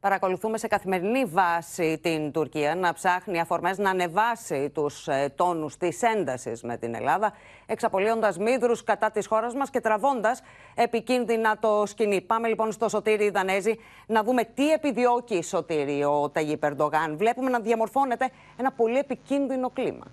Παρακολουθούμε 0.00 0.58
σε 0.58 0.66
καθημερινή 0.66 1.24
βάση 1.24 1.98
την 2.02 2.32
Τουρκία 2.32 2.74
να 2.74 2.92
ψάχνει 2.92 3.40
αφορμές 3.40 3.78
να 3.78 3.90
ανεβάσει 3.90 4.70
τους 4.74 5.08
ε, 5.08 5.32
τόνους 5.36 5.76
της 5.76 6.02
έντασης 6.02 6.62
με 6.62 6.76
την 6.76 6.94
Ελλάδα, 6.94 7.32
εξαπολύοντας 7.66 8.38
μύδρους 8.38 8.84
κατά 8.84 9.10
της 9.10 9.26
χώρας 9.26 9.54
μας 9.54 9.70
και 9.70 9.80
τραβώντας 9.80 10.42
επικίνδυνα 10.74 11.58
το 11.58 11.82
σκηνή. 11.86 12.20
Πάμε 12.20 12.48
λοιπόν 12.48 12.72
στο 12.72 12.88
Σωτήρι 12.88 13.30
Δανέζη 13.30 13.78
να 14.06 14.22
δούμε 14.22 14.44
τι 14.54 14.70
επιδιώκει 14.72 15.42
Σωτήρι 15.42 16.04
ο 16.04 16.30
Ταγί 16.32 16.56
Περντογάν. 16.56 17.16
Βλέπουμε 17.16 17.50
να 17.50 17.60
διαμορφώνεται 17.60 18.30
ένα 18.56 18.72
πολύ 18.72 18.98
επικίνδυνο 18.98 19.70
κλίμα. 19.70 20.06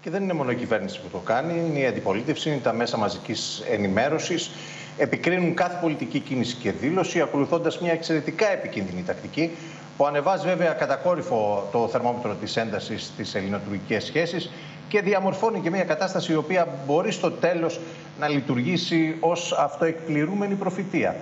Και 0.00 0.10
δεν 0.10 0.22
είναι 0.22 0.32
μόνο 0.32 0.50
η 0.50 0.54
κυβέρνηση 0.54 1.00
που 1.00 1.08
το 1.08 1.18
κάνει, 1.18 1.58
είναι 1.58 1.78
η 1.78 1.86
αντιπολίτευση, 1.86 2.50
είναι 2.50 2.58
τα 2.58 2.72
μέσα 2.72 2.96
μαζικής 2.96 3.62
ενημέρωσης 3.70 4.50
επικρίνουν 4.98 5.54
κάθε 5.54 5.78
πολιτική 5.80 6.18
κίνηση 6.18 6.54
και 6.54 6.72
δήλωση, 6.72 7.20
ακολουθώντας 7.20 7.78
μια 7.80 7.92
εξαιρετικά 7.92 8.52
επικίνδυνη 8.52 9.02
τακτική 9.02 9.50
που 9.96 10.06
ανεβάζει 10.06 10.46
βέβαια 10.46 10.72
κατακόρυφο 10.72 11.68
το 11.72 11.88
θερμόμετρο 11.88 12.34
της 12.34 12.56
έντασης 12.56 13.04
στι 13.04 13.38
ελληνοτουρκικές 13.38 14.04
σχέσεις 14.04 14.50
και 14.88 15.00
διαμορφώνει 15.00 15.60
και 15.60 15.70
μια 15.70 15.84
κατάσταση 15.84 16.32
η 16.32 16.34
οποία 16.34 16.68
μπορεί 16.86 17.12
στο 17.12 17.30
τέλος 17.30 17.80
να 18.18 18.28
λειτουργήσει 18.28 19.16
ως 19.20 19.52
αυτοεκπληρούμενη 19.52 20.54
προφητεία. 20.54 21.16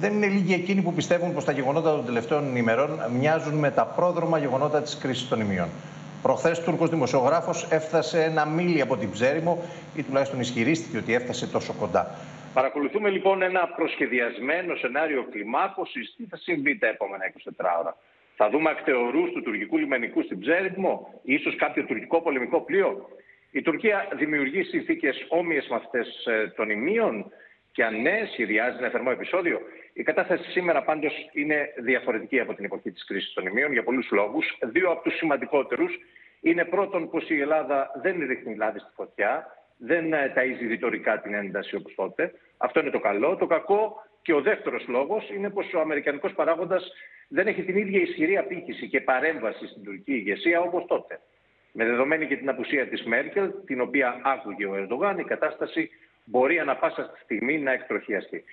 Δεν 0.00 0.12
είναι 0.12 0.26
λίγοι 0.26 0.54
εκείνοι 0.54 0.80
που 0.80 0.92
πιστεύουν 0.92 1.34
πως 1.34 1.44
τα 1.44 1.52
γεγονότα 1.52 1.90
των 1.90 2.04
τελευταίων 2.04 2.56
ημερών 2.56 3.00
μοιάζουν 3.18 3.54
με 3.54 3.70
τα 3.70 3.84
πρόδρομα 3.84 4.38
γεγονότα 4.38 4.82
της 4.82 4.96
κρίσης 4.96 5.28
των 5.28 5.40
ημιών. 5.40 5.68
Προχθές, 6.22 6.60
Τούρκος 6.60 6.90
δημοσιογράφος 6.90 7.66
έφτασε 7.70 8.22
ένα 8.22 8.44
μίλι 8.44 8.80
από 8.80 8.96
την 8.96 9.10
Ψέριμο 9.10 9.62
ή 9.94 10.02
τουλάχιστον 10.02 10.40
ισχυρίστηκε 10.40 10.96
ότι 10.96 11.14
έφτασε 11.14 11.46
τόσο 11.46 11.72
κοντά. 11.72 12.10
Παρακολουθούμε 12.54 13.10
λοιπόν 13.10 13.42
ένα 13.42 13.68
προσχεδιασμένο 13.68 14.76
σενάριο 14.76 15.26
κλιμάκωσης. 15.30 16.14
Τι 16.16 16.24
θα 16.24 16.36
συμβεί 16.36 16.78
τα 16.78 16.86
επόμενα 16.86 17.24
24 17.58 17.78
ώρα. 17.78 17.96
Θα 18.36 18.50
δούμε 18.50 18.70
ακτεωρούς 18.70 19.30
του 19.32 19.42
τουρκικού 19.42 19.76
λιμενικού 19.78 20.22
στην 20.22 20.40
Ψέριμο, 20.40 21.20
ίσως 21.22 21.56
κάποιο 21.56 21.84
τουρκικό 21.84 22.22
πολεμικό 22.22 22.60
πλοίο; 22.60 23.08
Η 23.50 23.62
Τουρκία 23.62 24.08
δημιουργεί 24.12 24.62
συνθήκες 24.62 25.26
όμοιες 25.28 25.66
με 25.68 25.76
αυτές 25.76 26.26
ε, 26.26 26.52
των 26.56 26.70
ημείων; 26.70 27.32
Και 27.72 27.84
αν 27.84 28.00
ναι, 28.00 28.28
σχεδιάζει 28.32 28.76
ένα 28.78 28.88
θερμό 28.88 29.10
επεισόδιο; 29.12 29.60
Η 29.92 30.02
κατάσταση 30.02 30.50
σήμερα 30.50 30.82
πάντως 30.82 31.12
είναι 31.32 31.68
διαφορετική 31.78 32.40
από 32.40 32.54
την 32.54 32.64
εποχή 32.64 32.90
της 32.90 33.04
κρίσης 33.04 33.32
των 33.32 33.46
ημείων 33.46 33.72
για 33.72 33.82
πολλούς 33.82 34.08
λόγους. 34.10 34.58
Δύο 34.62 34.90
από 34.90 35.02
τους 35.02 35.16
σημαντικότερους 35.16 35.98
είναι 36.40 36.64
πρώτον 36.64 37.10
πως 37.10 37.30
η 37.30 37.40
Ελλάδα 37.40 37.90
δεν 38.02 38.26
ρίχνει 38.26 38.56
λάδι 38.56 38.78
στη 38.78 38.90
φωτιά 38.94 39.46
δεν 39.78 40.12
ε, 40.12 40.32
ταΐζει 40.36 40.66
ρητορικά 40.68 41.20
την 41.20 41.34
ένταση 41.34 41.76
όπως 41.76 41.94
τότε. 41.94 42.32
Αυτό 42.56 42.80
είναι 42.80 42.90
το 42.90 43.00
καλό. 43.00 43.36
Το 43.36 43.46
κακό 43.46 44.02
και 44.22 44.32
ο 44.32 44.40
δεύτερος 44.40 44.84
λόγος 44.88 45.30
είναι 45.30 45.50
πως 45.50 45.74
ο 45.74 45.80
αμερικανικός 45.80 46.32
παράγοντας 46.32 46.92
δεν 47.28 47.46
έχει 47.46 47.62
την 47.62 47.76
ίδια 47.76 48.00
ισχυρή 48.00 48.36
απήχηση 48.36 48.88
και 48.88 49.00
παρέμβαση 49.00 49.66
στην 49.66 49.82
τουρκική 49.84 50.12
ηγεσία 50.12 50.60
όπως 50.60 50.84
τότε. 50.86 51.20
Με 51.72 51.84
δεδομένη 51.84 52.26
και 52.26 52.36
την 52.36 52.48
απουσία 52.48 52.88
της 52.88 53.04
Μέρκελ, 53.04 53.50
την 53.66 53.80
οποία 53.80 54.20
άκουγε 54.24 54.66
ο 54.66 54.74
Ερντογάν, 54.74 55.18
η 55.18 55.24
κατάσταση 55.24 55.90
μπορεί 56.24 56.58
ανα 56.58 56.76
πάσα 56.76 57.12
στιγμή 57.22 57.58
να 57.58 57.72
εκτροχιαστεί. 57.72 58.44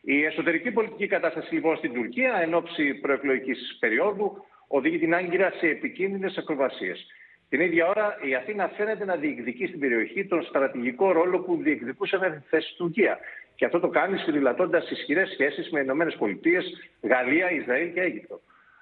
Η 0.00 0.24
εσωτερική 0.24 0.70
πολιτική 0.70 1.06
κατάσταση 1.06 1.54
λοιπόν 1.54 1.76
στην 1.76 1.92
Τουρκία 1.92 2.34
εν 2.34 2.54
ώψη 2.54 2.94
προεκλογικής 2.94 3.76
περίοδου 3.80 4.44
οδηγεί 4.66 4.98
την 4.98 5.14
Άγκυρα 5.14 5.50
σε 5.50 5.66
επικίνδυνες 5.66 6.36
ακροβασίες. 6.36 7.06
Την 7.52 7.60
ίδια 7.60 7.88
ώρα 7.88 8.18
η 8.22 8.34
Αθήνα 8.34 8.68
φαίνεται 8.68 9.04
να 9.04 9.16
διεκδικεί 9.16 9.66
στην 9.66 9.80
περιοχή 9.80 10.26
τον 10.26 10.42
στρατηγικό 10.42 11.12
ρόλο 11.12 11.38
που 11.40 11.56
διεκδικούσε 11.62 12.18
με 12.18 12.30
τη 12.30 12.48
θέση 12.48 12.74
Τουρκία. 12.76 13.18
Και 13.54 13.64
αυτό 13.64 13.80
το 13.80 13.88
κάνει 13.88 14.18
σφυριλατώντα 14.18 14.82
ισχυρές 14.90 15.28
σχέσεις 15.28 15.70
με 15.70 15.80
ΗΠΑ, 15.80 16.62
Γαλλία, 17.08 17.50
Ισραήλ 17.50 17.92
και 17.92 18.00
Αίγυπτο. 18.00 18.40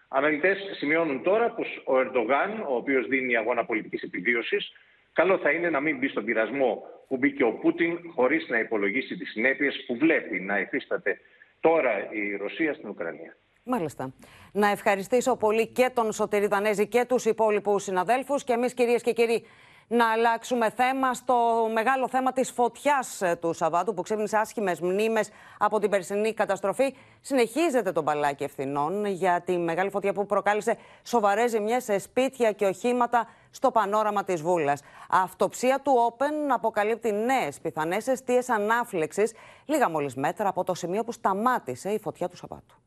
Αναλυτές 0.08 0.58
σημειώνουν 0.78 1.22
τώρα 1.22 1.50
πως 1.50 1.82
ο 1.84 1.98
Ερντογάν, 1.98 2.60
ο 2.68 2.74
οποίος 2.74 3.06
δίνει 3.06 3.36
αγώνα 3.36 3.64
πολιτικής 3.64 4.02
επιβίωσης, 4.02 4.72
καλό 5.12 5.38
θα 5.38 5.50
είναι 5.50 5.70
να 5.70 5.80
μην 5.80 5.98
μπει 5.98 6.08
στον 6.08 6.24
πειρασμό 6.24 6.82
που 7.08 7.16
μπήκε 7.16 7.44
ο 7.44 7.52
Πούτιν 7.52 7.98
χωρίς 8.14 8.48
να 8.48 8.58
υπολογίσει 8.58 9.16
τις 9.16 9.30
συνέπειες 9.30 9.84
που 9.86 9.96
βλέπει 9.96 10.40
να 10.40 10.58
υφίσταται 10.60 11.20
τώρα 11.60 12.12
η 12.12 12.36
Ρωσία 12.36 12.74
στην 12.74 12.88
Ουκρανία. 12.88 13.36
Μάλιστα. 13.62 14.12
Να 14.52 14.68
ευχαριστήσω 14.68 15.36
πολύ 15.36 15.66
και 15.66 15.90
τον 15.94 16.12
Σωτηρή 16.12 16.46
Δανέζη 16.46 16.86
και 16.86 17.04
τους 17.04 17.24
υπόλοιπους 17.24 17.82
συναδέλφους 17.82 18.44
και 18.44 18.52
εμείς 18.52 18.74
κυρίες 18.74 19.02
και 19.02 19.12
κύριοι 19.12 19.46
Να 19.86 20.10
αλλάξουμε 20.10 20.70
θέμα 20.70 21.14
στο 21.14 21.34
μεγάλο 21.72 22.08
θέμα 22.08 22.32
της 22.32 22.50
φωτιάς 22.50 23.22
ε, 23.22 23.36
του 23.40 23.52
Σαββάτου 23.52 23.94
που 23.94 24.02
ξύπνησε 24.02 24.36
άσχημες 24.36 24.80
μνήμες 24.80 25.30
από 25.58 25.78
την 25.78 25.90
περσινή 25.90 26.34
καταστροφή. 26.34 26.94
Συνεχίζεται 27.20 27.92
το 27.92 28.02
μπαλάκι 28.02 28.44
ευθυνών 28.44 29.04
για 29.04 29.40
τη 29.40 29.58
μεγάλη 29.58 29.90
φωτιά 29.90 30.12
που 30.12 30.26
προκάλεσε 30.26 30.76
σοβαρές 31.02 31.50
ζημιές 31.50 31.84
σε 31.84 31.98
σπίτια 31.98 32.52
και 32.52 32.66
οχήματα 32.66 33.28
στο 33.50 33.70
πανόραμα 33.70 34.24
της 34.24 34.42
Βούλας. 34.42 34.82
Αυτοψία 35.10 35.80
του 35.80 35.92
Όπεν 35.96 36.52
αποκαλύπτει 36.52 37.12
νέες 37.12 37.60
πιθανές 37.60 38.06
αιστείες 38.06 38.48
ανάφλεξης 38.48 39.32
λίγα 39.64 39.90
μόλις 39.90 40.14
μέτρα 40.14 40.48
από 40.48 40.64
το 40.64 40.74
σημείο 40.74 41.04
που 41.04 41.12
σταμάτησε 41.12 41.90
η 41.90 41.98
φωτιά 41.98 42.28
του 42.28 42.36
Σαββάτου. 42.36 42.79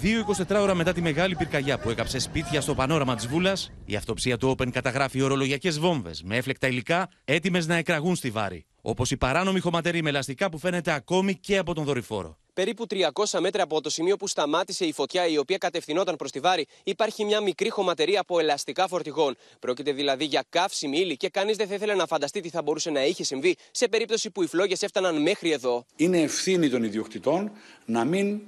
Δύο 0.00 0.26
24 0.48 0.56
ώρα 0.60 0.74
μετά 0.74 0.92
τη 0.92 1.00
μεγάλη 1.00 1.36
πυρκαγιά 1.36 1.78
που 1.78 1.90
έκαψε 1.90 2.18
σπίτια 2.18 2.60
στο 2.60 2.74
πανόραμα 2.74 3.14
της 3.14 3.26
Βούλας, 3.26 3.72
η 3.84 3.96
αυτοψία 3.96 4.36
του 4.36 4.56
Open 4.58 4.70
καταγράφει 4.70 5.22
ορολογιακές 5.22 5.78
βόμβες 5.78 6.22
με 6.22 6.36
έφλεκτα 6.36 6.66
υλικά 6.66 7.08
έτοιμες 7.24 7.66
να 7.66 7.74
εκραγούν 7.74 8.16
στη 8.16 8.30
βάρη. 8.30 8.64
Όπως 8.82 9.10
η 9.10 9.16
παράνομη 9.16 9.60
χωματερή 9.60 10.02
με 10.02 10.08
ελαστικά 10.08 10.50
που 10.50 10.58
φαίνεται 10.58 10.92
ακόμη 10.92 11.34
και 11.34 11.58
από 11.58 11.74
τον 11.74 11.84
δορυφόρο. 11.84 12.38
Περίπου 12.52 12.86
300 12.90 13.38
μέτρα 13.40 13.62
από 13.62 13.80
το 13.80 13.90
σημείο 13.90 14.16
που 14.16 14.28
σταμάτησε 14.28 14.84
η 14.84 14.92
φωτιά, 14.92 15.26
η 15.26 15.38
οποία 15.38 15.58
κατευθυνόταν 15.58 16.16
προς 16.16 16.30
τη 16.30 16.40
Βάρη, 16.40 16.66
υπάρχει 16.84 17.24
μια 17.24 17.40
μικρή 17.40 17.70
χωματερή 17.70 18.16
από 18.16 18.38
ελαστικά 18.38 18.88
φορτηγών. 18.88 19.36
Πρόκειται 19.58 19.92
δηλαδή 19.92 20.24
για 20.24 20.44
καύσιμη 20.48 20.98
ύλη 20.98 21.16
και 21.16 21.28
κανείς 21.28 21.56
δεν 21.56 21.68
θα 21.68 21.74
ήθελε 21.74 21.94
να 21.94 22.06
φανταστεί 22.06 22.40
τι 22.40 22.48
θα 22.48 22.62
μπορούσε 22.62 22.90
να 22.90 23.04
είχε 23.04 23.24
συμβεί 23.24 23.56
σε 23.70 23.88
περίπτωση 23.88 24.30
που 24.30 24.42
οι 24.42 24.46
φλόγες 24.46 24.82
έφταναν 24.82 25.22
μέχρι 25.22 25.50
εδώ. 25.50 25.84
Είναι 25.96 26.20
ευθύνη 26.20 26.70
των 26.70 26.82
ιδιοκτητών 26.82 27.50
να 27.84 28.04
μην 28.04 28.34
ε, 28.34 28.40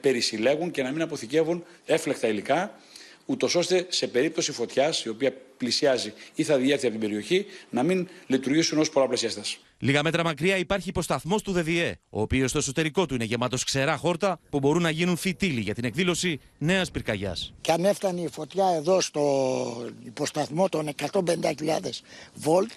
περισυλλέγουν 0.00 0.70
και 0.70 0.82
να 0.82 0.90
μην 0.90 1.02
αποθηκεύουν 1.02 1.64
έφλεκτα 1.84 2.28
υλικά, 2.28 2.78
ούτως 3.26 3.54
ώστε 3.54 3.86
σε 3.88 4.06
περίπτωση 4.06 4.52
φωτιάς, 4.52 5.04
η 5.04 5.08
οποία 5.08 5.32
πλησιάζει 5.56 6.12
ή 6.34 6.42
θα 6.42 6.56
διέρθει 6.56 6.86
από 6.86 6.98
την 6.98 7.08
περιοχή, 7.08 7.46
να 7.70 7.82
μην 7.82 8.08
λειτουργήσουν 8.26 8.78
ως 8.78 8.90
πολλαπλασιαστές. 8.90 9.58
Λίγα 9.78 10.02
μέτρα 10.02 10.24
μακριά 10.24 10.56
υπάρχει 10.56 10.88
υποσταθμός 10.88 11.42
του 11.42 11.52
ΔΔΕ, 11.52 11.98
ο 12.10 12.20
οποίος 12.20 12.50
στο 12.50 12.58
εσωτερικό 12.58 13.06
του 13.06 13.14
είναι 13.14 13.24
γεμάτος 13.24 13.64
ξερά 13.64 13.96
χόρτα 13.96 14.40
που 14.50 14.58
μπορούν 14.58 14.82
να 14.82 14.90
γίνουν 14.90 15.16
φυτίλοι 15.16 15.60
για 15.60 15.74
την 15.74 15.84
εκδήλωση 15.84 16.40
νέας 16.58 16.90
πυρκαγιάς. 16.90 17.54
Και 17.60 17.72
αν 17.72 17.84
έφτανε 17.84 18.20
η 18.20 18.28
φωτιά 18.28 18.66
εδώ 18.76 19.00
στο 19.00 19.90
υποσταθμό 20.04 20.68
των 20.68 20.88
150.000 21.12 22.02
βολτ, 22.34 22.70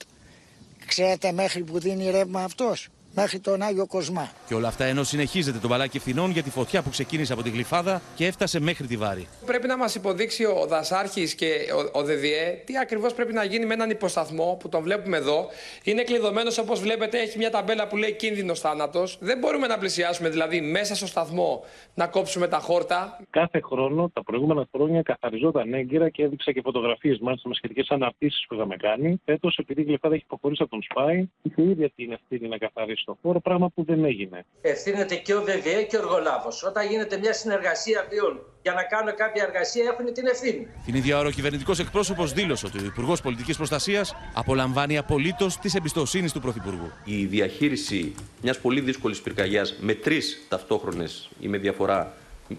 ξέρετε 0.85 1.31
μέχρι 1.31 1.63
που 1.63 1.79
δίνει 1.79 2.11
ρεύμα 2.11 2.43
αυτός; 2.43 2.87
Μέχρι 3.19 3.39
τον 3.39 3.61
Άγιο 3.61 3.87
Κοσμά. 3.87 4.31
Και 4.47 4.53
όλα 4.53 4.67
αυτά 4.67 4.85
ενώ 4.85 5.03
συνεχίζεται 5.03 5.57
το 5.59 5.67
μπαλάκι 5.67 5.97
ευθυνών 5.97 6.31
για 6.31 6.43
τη 6.43 6.49
φωτιά 6.49 6.81
που 6.81 6.89
ξεκίνησε 6.89 7.33
από 7.33 7.43
τη 7.43 7.49
Γλυφάδα 7.49 8.01
και 8.15 8.25
έφτασε 8.25 8.59
μέχρι 8.59 8.87
τη 8.87 8.97
Βάρη. 8.97 9.27
Πρέπει 9.45 9.67
να 9.67 9.77
μας 9.77 9.95
υποδείξει 9.95 10.45
ο 10.45 10.65
Δασάρχης 10.67 11.35
και 11.35 11.47
ο, 11.93 11.99
ο 11.99 12.03
ΔΔΕ 12.03 12.61
τι 12.65 12.77
ακριβώς 12.77 13.13
πρέπει 13.13 13.33
να 13.33 13.43
γίνει 13.43 13.65
με 13.65 13.73
έναν 13.73 13.89
υποσταθμό 13.89 14.57
που 14.59 14.69
τον 14.69 14.83
βλέπουμε 14.83 15.17
εδώ. 15.17 15.47
Είναι 15.83 16.03
κλειδωμένος 16.03 16.57
όπως 16.57 16.79
βλέπετε, 16.79 17.19
έχει 17.19 17.37
μια 17.37 17.49
ταμπέλα 17.49 17.87
που 17.87 17.97
λέει 17.97 18.13
κίνδυνος 18.13 18.59
θάνατος. 18.59 19.17
Δεν 19.19 19.37
μπορούμε 19.37 19.67
να 19.67 19.77
πλησιάσουμε 19.77 20.29
δηλαδή 20.29 20.61
μέσα 20.61 20.95
στο 20.95 21.07
σταθμό 21.07 21.63
να 21.95 22.07
κόψουμε 22.07 22.47
τα 22.47 22.57
χόρτα. 22.57 23.19
Κάθε 23.29 23.59
χρόνο 23.61 24.09
τα 24.13 24.23
προηγούμενα 24.23 24.67
χρόνια 24.71 25.01
καθαριζόταν 25.01 25.73
έγκυρα 25.73 26.09
και 26.09 26.23
έδειξα 26.23 26.51
και 26.51 26.61
φωτογραφίες 26.63 27.19
μάλιστα 27.19 27.47
με 27.47 27.55
σχετικές 27.55 27.87
αναρτήσεις 27.89 28.45
που 28.47 28.55
είχαμε 28.55 28.75
κάνει. 28.75 29.21
Φέτος, 29.25 29.57
επειδή 29.57 29.81
η 29.81 29.83
Γλυφάδα 29.83 30.15
έχει 30.15 30.25
προχωρήσει 30.25 30.61
από 30.61 30.71
τον 30.71 30.81
Σπάι, 30.81 31.29
είχε 31.41 31.61
ίδια 31.61 31.89
την 31.95 32.11
ευθύνη 32.11 32.47
να 32.47 32.57
καθαρίσει 32.57 33.03
στο 33.09 33.17
χώρο, 33.21 33.39
πράγμα 33.39 33.69
που 33.69 33.83
δεν 33.83 34.03
έγινε. 34.03 34.45
Ευθύνεται 34.61 35.15
και 35.15 35.33
ο 35.33 35.41
ΔΔΕ 35.41 35.83
και 35.89 35.95
ο 35.95 35.99
Εργολάβος. 35.99 36.63
Όταν 36.63 36.87
γίνεται 36.87 37.17
μια 37.17 37.33
συνεργασία 37.33 38.07
δύο 38.09 38.45
για 38.61 38.73
να 38.73 38.83
κάνουν 38.83 39.15
κάποια 39.15 39.43
εργασία 39.43 39.83
έχουν 39.83 40.13
την 40.13 40.27
ευθύνη. 40.27 40.67
Την 40.85 40.95
ίδια 40.95 41.17
ώρα 41.17 41.27
ο 41.27 41.31
κυβερνητικός 41.31 41.79
εκπρόσωπος 41.79 42.33
δήλωσε 42.33 42.65
ότι 42.65 42.77
ο 42.77 42.85
Υπουργός 42.85 43.21
Πολιτικής 43.21 43.57
Προστασίας 43.57 44.15
απολαμβάνει 44.33 44.97
απολύτως 44.97 45.57
τη 45.57 45.69
εμπιστοσύνης 45.75 46.31
του 46.31 46.39
Πρωθυπουργού. 46.39 46.91
Η 47.03 47.25
διαχείριση 47.25 48.15
μιας 48.41 48.59
πολύ 48.59 48.81
δύσκολης 48.81 49.21
πυρκαγιάς 49.21 49.75
με 49.79 49.93
τρεις 49.93 50.45
ταυτόχρονες 50.49 51.29
ή 51.39 51.47
με 51.47 51.57
διαφορά 51.57 52.13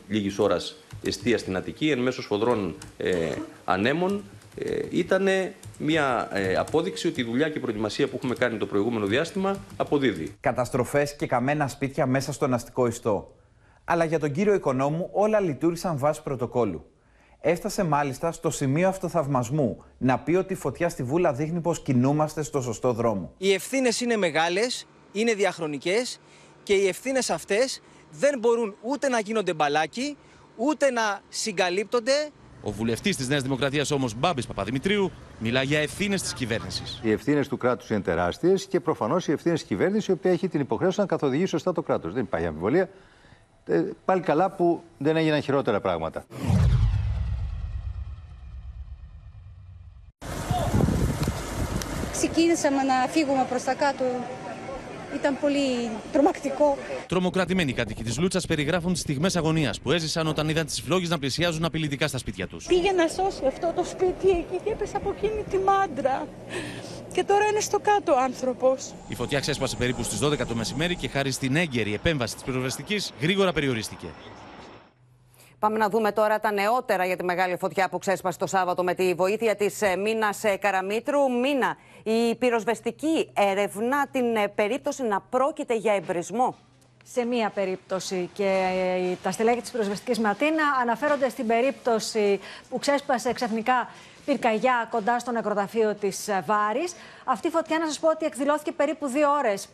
λίγης 0.09 0.39
ώρας 0.39 0.77
εστία 1.03 1.39
στην 1.39 1.57
Αττική 1.57 1.91
εν 1.91 1.99
μέσω 1.99 2.23
σφοδρών 2.23 2.77
ε, 2.97 3.33
ανέμων 3.65 4.17
ε, 4.17 4.40
ήταν 4.91 5.29
μια 5.79 6.29
ε, 6.33 6.55
απόδειξη 6.55 7.09
ότι 7.09 7.21
η 7.21 7.25
δουλειά 7.25 7.49
και 7.49 7.59
η 7.59 7.61
προετοιμασία 7.61 8.09
που 8.09 8.17
έχουμε 8.17 8.35
κάνει 8.35 8.59
το 8.59 8.67
προηγούμενο 8.67 9.07
διάστημα 9.07 9.57
αποδίδει. 9.77 10.37
Καταστροφές 10.41 11.17
και 11.17 11.27
καμένα 11.27 11.69
σπίτια 11.69 12.07
μέσα 12.07 12.33
στον 12.33 12.55
αστικό 12.55 12.87
ιστό. 12.87 13.35
Αλλά 13.85 14.05
για 14.05 14.19
τον 14.19 14.33
κύριο 14.33 14.55
Οικονόμου 14.55 15.09
όλα 15.13 15.41
λειτουργήσαν 15.41 15.99
βάσει 15.99 16.23
πρωτοκόλλου. 16.23 16.85
Έφτασε 17.41 17.85
μάλιστα 17.85 18.33
στο 18.33 18.51
σημείο 18.51 18.89
αυτοθαυμασμού 18.89 19.85
να 19.99 20.19
πει 20.19 20.35
ότι 20.35 20.53
η 20.53 20.57
φωτιά 20.57 20.89
στη 20.89 21.03
Βούλα 21.03 21.33
δείχνει 21.33 21.61
πως 21.61 21.83
κινούμαστε 21.83 22.43
στο 22.43 22.61
σωστό 22.61 22.93
δρόμο. 22.93 23.33
Οι 23.39 23.53
ευθύνες 23.53 24.01
είναι 24.01 24.17
μεγάλες, 24.17 24.87
είναι 25.13 25.35
διαχρονικές 25.35 26.21
και 26.63 26.73
οι 26.73 26.89
ευθύνες 26.89 27.31
αυτές 27.31 27.83
δεν 28.11 28.39
μπορούν 28.39 28.77
ούτε 28.81 29.09
να 29.09 29.21
γίνονται 29.21 29.55
μπαλάκι, 29.55 30.17
ούτε 30.57 30.91
να 30.91 31.21
συγκαλύπτονται 31.29 32.31
ο 32.63 32.71
βουλευτής 32.71 33.17
της 33.17 33.29
Νέας 33.29 33.43
Δημοκρατίας 33.43 33.91
όμως, 33.91 34.15
Μπάμπης 34.15 34.47
Παπαδημητρίου, 34.47 35.11
μιλά 35.39 35.63
για 35.63 35.79
ευθύνες 35.79 36.23
της 36.23 36.33
κυβέρνησης. 36.33 37.01
Οι 37.03 37.11
ευθύνες 37.11 37.49
του 37.49 37.57
κράτους 37.57 37.91
είναι 37.91 38.01
τεράστιες 38.01 38.67
και 38.67 38.81
προφανώς 38.81 39.29
οι 39.29 39.33
ευθύνες 39.33 39.59
της 39.59 39.69
κυβέρνησης, 39.69 40.07
η 40.07 40.13
οποία 40.13 40.31
έχει 40.31 40.49
την 40.49 40.61
υποχρέωση 40.61 41.01
να 41.01 41.07
καθοδηγεί 41.07 41.47
σωστά 41.47 41.73
το 41.73 41.83
κράτος. 41.83 42.13
Δεν 42.13 42.23
υπάρχει 42.23 42.47
αμφιβολία. 42.47 42.89
Ε, 43.67 43.83
πάλι 44.05 44.21
καλά 44.21 44.51
που 44.51 44.83
δεν 44.99 45.17
έγιναν 45.17 45.41
χειρότερα 45.41 45.81
πράγματα. 45.81 46.25
Ξεκίνησαμε 52.13 52.83
να 52.83 52.95
φύγουμε 53.09 53.47
προς 53.49 53.63
τα 53.63 53.75
κάτω 53.75 54.05
ήταν 55.15 55.39
πολύ 55.41 55.91
τρομακτικό. 56.13 56.79
Τρομοκρατημένοι 57.09 57.73
κάτοικοι 57.73 58.03
της 58.03 58.19
Λούτσας 58.19 58.47
περιγράφουν 58.47 58.93
τις 58.93 59.01
στιγμές 59.01 59.37
αγωνίας 59.37 59.81
που 59.81 59.93
έζησαν 59.93 60.27
όταν 60.27 60.49
είδαν 60.49 60.67
τις 60.67 60.81
φλόγες 60.81 61.09
να 61.09 61.19
πλησιάζουν 61.19 61.65
απειλητικά 61.65 62.09
στα 62.09 62.19
σπίτια 62.19 62.47
τους. 62.47 62.67
Πήγε 62.67 62.93
να 62.93 63.09
σώσει 63.09 63.47
αυτό 63.47 63.73
το 63.77 63.85
σπίτι 63.85 64.29
εκεί 64.29 64.61
και 64.65 64.71
έπεσε 64.71 64.97
από 64.97 65.15
εκείνη 65.17 65.45
τη 65.51 65.59
μάντρα. 65.59 66.27
Και 67.13 67.25
τώρα 67.25 67.45
είναι 67.47 67.61
στο 67.61 67.79
κάτω 67.79 68.13
άνθρωπος. 68.13 68.93
Η 69.09 69.15
φωτιά 69.15 69.41
ξέσπασε 69.41 69.77
περίπου 69.77 70.03
στις 70.03 70.19
12 70.19 70.47
το 70.47 70.55
μεσημέρι 70.55 70.97
και 70.97 71.09
χάρη 71.09 71.31
στην 71.31 71.57
έγκαιρη 71.57 71.95
επέμβαση 71.95 72.35
της 72.35 72.43
πυροσβεστική 72.43 73.01
γρήγορα 73.21 73.53
περιορίστηκε. 73.53 74.07
Πάμε 75.61 75.79
να 75.79 75.89
δούμε 75.89 76.13
τώρα 76.13 76.41
τα 76.41 76.53
νεότερα 76.53 77.05
για 77.05 77.17
τη 77.17 77.25
μεγάλη 77.25 77.57
φωτιά 77.57 77.89
που 77.89 77.99
ξέσπασε 77.99 78.39
το 78.39 78.47
Σάββατο 78.47 78.83
με 78.85 78.95
τη 78.95 79.15
βοήθεια 79.15 79.57
της 79.57 79.83
ε, 79.83 79.97
Μίνας 79.97 80.45
ε, 80.45 80.57
Καραμίτρου. 80.57 81.33
Μίνα, 81.33 81.77
η 82.03 82.35
πυροσβεστική 82.35 83.31
ερευνά 83.35 84.07
την 84.07 84.37
ε, 84.37 84.49
περίπτωση 84.49 85.03
να 85.03 85.21
πρόκειται 85.21 85.75
για 85.77 85.95
εμπρισμό; 85.95 86.57
Σε 87.05 87.25
μία 87.25 87.51
περίπτωση 87.51 88.31
και 88.33 88.71
τα 89.23 89.31
στελέχη 89.31 89.61
της 89.61 89.71
πυροσβεστικής 89.71 90.19
Ματίνα 90.19 90.63
αναφέρονται 90.81 91.29
στην 91.29 91.47
περίπτωση 91.47 92.41
που 92.69 92.79
ξέσπασε 92.79 93.33
ξαφνικά 93.33 93.89
πυρκαγιά 94.25 94.89
κοντά 94.91 95.19
στο 95.19 95.31
νεκροταφείο 95.31 95.95
της 95.95 96.29
Βάρης. 96.47 96.95
Αυτή 97.25 97.47
η 97.47 97.51
φωτιά 97.51 97.79
να 97.79 97.87
σας 97.87 97.99
πω 97.99 98.09
ότι 98.09 98.27
εκδηλώθηκε 98.27 98.73
περίπου 98.73 99.07
δύο 99.07 99.31
ώρες 99.31 99.69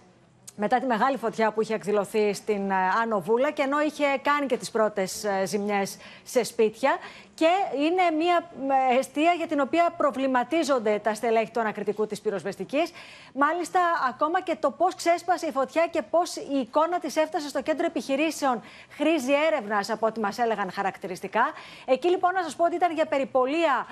μετά 0.57 0.79
τη 0.79 0.87
μεγάλη 0.87 1.16
φωτιά 1.16 1.53
που 1.53 1.61
είχε 1.61 1.75
εκδηλωθεί 1.75 2.35
στην 2.35 2.71
ε, 2.71 2.75
Άνω 3.03 3.21
Βούλα 3.21 3.51
και 3.51 3.62
ενώ 3.62 3.81
είχε 3.81 4.05
κάνει 4.23 4.47
και 4.47 4.57
τις 4.57 4.71
πρώτες 4.71 5.25
ε, 5.25 5.47
ζημιές 5.47 5.97
σε 6.23 6.45
σπίτια 6.45 6.97
και 7.37 7.51
είναι 7.85 8.16
μια 8.16 8.51
αιστεία 8.99 9.33
για 9.33 9.46
την 9.46 9.61
οποία 9.61 9.94
προβληματίζονται 9.96 11.01
τα 11.03 11.14
στελέχη 11.14 11.51
του 11.51 11.61
ανακριτικού 11.61 12.07
της 12.07 12.20
πυροσβεστικής. 12.20 12.92
Μάλιστα, 13.35 13.81
ακόμα 14.09 14.40
και 14.40 14.57
το 14.61 14.70
πώς 14.70 14.94
ξέσπασε 14.94 15.46
η 15.46 15.51
φωτιά 15.51 15.87
και 15.87 16.03
πώς 16.03 16.37
η 16.37 16.59
εικόνα 16.59 16.99
της 16.99 17.16
έφτασε 17.16 17.49
στο 17.49 17.62
κέντρο 17.62 17.87
επιχειρήσεων 17.87 18.62
χρήζει 18.90 19.33
έρευνας 19.46 19.90
από 19.90 20.07
ό,τι 20.07 20.20
μας 20.20 20.38
έλεγαν 20.38 20.70
χαρακτηριστικά. 20.72 21.53
Εκεί 21.85 22.09
λοιπόν 22.09 22.33
να 22.33 22.42
σας 22.42 22.57
πω 22.57 22.64
ότι 22.64 22.75
ήταν 22.75 22.92
για 22.92 23.07
περιπολία 23.07 23.87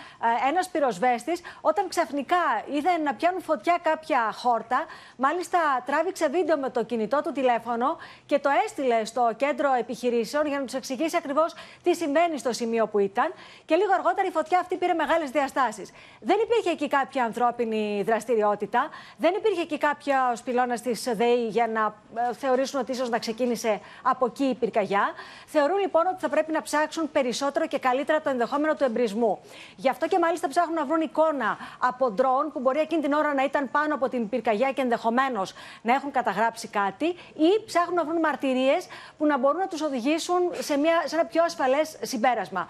ε, 0.45 0.49
ένας 0.49 0.69
πυροσβέστης 0.69 1.41
όταν 1.61 1.89
ξαφνικά 1.89 2.37
είδε 2.73 2.97
να 3.05 3.15
πιάνουν 3.15 3.43
φωτιά 3.43 3.79
κάποια 3.83 4.33
χόρτα. 4.33 4.85
Μάλιστα, 5.17 5.59
τράβηξε 5.87 6.29
βίντεο 6.29 6.57
με 6.57 6.71
το 6.71 6.85
κινητό 6.85 7.21
του 7.23 7.33
τηλέφωνο 7.33 7.97
και 8.27 8.39
το 8.39 8.51
έστειλε 8.65 9.05
στο 9.05 9.33
κέντρο 9.37 9.73
επιχειρήσεων 9.73 10.47
για 10.47 10.59
να 10.59 10.65
τους 10.65 10.75
εξηγήσει 10.75 11.17
ακριβώς 11.17 11.55
τι 11.83 11.95
συμβαίνει 11.95 12.39
στο 12.39 12.53
σημείο 12.53 12.87
που 12.87 12.99
ήταν. 12.99 13.33
Και 13.65 13.75
λίγο 13.75 13.93
αργότερα 13.93 14.29
η 14.29 14.31
φωτιά 14.31 14.59
αυτή 14.59 14.77
πήρε 14.77 14.93
μεγάλες 14.93 15.31
διαστάσεις. 15.31 15.91
Δεν 16.21 16.37
υπήρχε 16.43 16.71
εκεί 16.71 16.89
κάποια 16.89 17.25
ανθρώπινη 17.25 18.03
δραστηριότητα, 18.07 18.89
δεν 19.17 19.35
υπήρχε 19.35 19.61
εκεί 19.61 19.79
κάποιο 19.79 20.15
πυλώνας 20.45 20.81
της 20.81 21.03
ΔΕΗ 21.15 21.47
για 21.49 21.67
να 21.67 21.95
ε, 22.31 22.35
θεωρήσουν 22.35 22.81
ότι 22.81 22.93
ίσως 22.93 23.09
να 23.09 23.19
ξεκίνησε 23.19 23.81
από 24.03 24.27
εκεί 24.27 24.45
η 24.45 24.55
πυρκαγιά. 24.55 25.11
Θεωρούν 25.47 25.79
λοιπόν 25.79 26.07
ότι 26.07 26.21
θα 26.21 26.29
πρέπει 26.29 26.53
να 26.53 26.63
ψάξουν 26.63 27.11
περισσότερο 27.11 27.67
και 27.67 27.79
καλύτερα 27.79 28.21
το 28.21 28.31
ενδεχόμενο 28.31 28.75
του 28.75 28.85
εμπρισμού. 28.85 29.39
Γι' 29.77 29.89
αυτό 29.89 30.07
και 30.07 30.19
μάλιστα 30.19 30.49
ψάχνουν 30.49 30.75
να 30.75 30.85
βρουν 30.85 31.01
εικόνα 31.01 31.59
από 31.79 32.11
ντρόν 32.11 32.53
που 32.53 32.61
μπορεί 32.61 32.79
εκείνη 32.79 33.03
την 33.03 33.13
ώρα 33.13 33.35
να 33.35 33.45
ήταν 33.45 33.71
πάνω 33.71 33.95
από 33.95 34.09
την 34.09 34.29
πυρκαγιά 34.29 34.73
και 34.73 34.81
ενδεχομένως 34.81 35.53
να 35.83 35.95
έχουν 35.95 36.11
καταγράψει 36.11 36.43
γράψει 36.45 36.69
κάτι 36.69 37.07
ή 37.49 37.65
ψάχνουν 37.67 37.95
να 37.95 38.05
βρουν 38.05 38.19
μαρτυρίες 38.19 38.87
που 39.19 39.27
να 39.27 39.39
μπορούν 39.39 39.59
να 39.59 39.67
τους 39.67 39.81
οδηγήσουν 39.81 40.41
σε, 40.59 40.77
μια, 40.77 41.03
σε 41.05 41.15
ένα 41.15 41.25
πιο 41.25 41.43
ασφαλές 41.45 41.97
συμπέρασμα. 42.03 42.67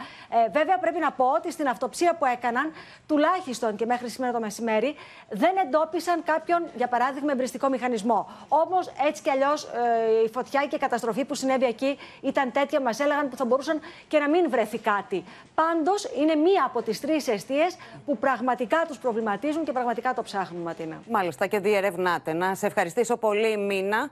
Ε, 0.47 0.51
βέβαια, 0.59 0.79
πρέπει 0.79 0.99
να 0.99 1.11
πω 1.13 1.27
ότι 1.39 1.53
στην 1.53 1.69
αυτοψία 1.69 2.15
που 2.19 2.25
έκαναν, 2.25 2.73
τουλάχιστον 3.07 3.77
και 3.77 3.87
μέχρι 3.87 4.09
σήμερα 4.09 4.33
το 4.33 4.41
μεσημέρι, 4.41 4.95
δεν 5.29 5.55
εντόπισαν 5.65 6.23
κάποιον, 6.25 6.61
για 6.77 6.89
παράδειγμα, 6.89 7.33
εμπριστικό 7.33 7.69
μηχανισμό. 7.69 8.29
Όμως, 8.49 8.93
έτσι 9.09 9.23
κι 9.23 9.31
αλλιώς, 9.31 9.65
ε, 9.65 10.25
η 10.25 10.29
φωτιά 10.29 10.67
και 10.69 10.77
η 10.77 10.79
καταστροφή 10.79 11.25
που 11.25 11.35
συνέβη 11.35 11.65
εκεί 11.65 11.99
ήταν 12.21 12.53
τέτοια, 12.53 12.81
μας 12.81 13.01
έλεγαν 13.01 13.29
που 13.29 13.37
θα 13.37 13.45
μπορούσαν 13.45 13.81
και 14.09 14.19
να 14.19 14.29
μην 14.29 14.51
βρεθεί 14.51 14.79
κάτι. 14.79 15.25
Πάντως, 15.55 16.11
είναι 16.19 16.35
μία 16.35 16.65
από 16.67 16.83
τις 16.83 17.01
τρεις 17.01 17.29
αιστείες 17.29 17.77
που 18.07 18.19
πραγματικά 18.19 18.85
τους 18.89 18.99
προβληματίζουν 18.99 19.65
και 19.65 19.73
πραγματικά 19.73 20.15
το 20.15 20.23
ψάχνουν, 20.23 20.63
Ματίνα. 20.63 20.97
Μάλιστα 21.11 21.47
και 21.47 21.59
διερευνάτε. 21.59 22.33
Να 22.33 22.55
σε 22.55 22.67
ευχαριστήσω 22.67 23.17
πολύ, 23.17 23.57
Μίνα. 23.57 24.11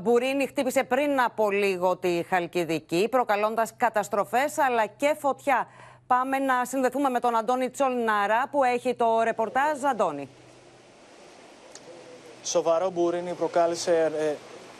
Μπουρίνη 0.00 0.46
χτύπησε 0.46 0.84
πριν 0.84 1.20
από 1.20 1.50
λίγο 1.50 1.96
τη 1.96 2.22
Χαλκιδική, 2.28 3.08
προκαλώντας 3.10 3.72
καταστροφές 3.76 4.58
αλλά 4.58 4.86
και 4.86 5.14
φωτιά. 5.18 5.66
Πάμε 6.06 6.38
να 6.38 6.64
συνδεθούμε 6.64 7.08
με 7.08 7.20
τον 7.20 7.36
Αντώνη 7.36 7.70
Τσολνάρα 7.70 8.48
που 8.50 8.64
έχει 8.64 8.94
το 8.94 9.22
ρεπορτάζ. 9.22 9.84
Αντώνη. 9.84 10.28
Σοβαρό 12.44 12.90
μπουρίνη 12.90 13.32
προκάλεσε 13.32 14.12
ε, 14.18 14.34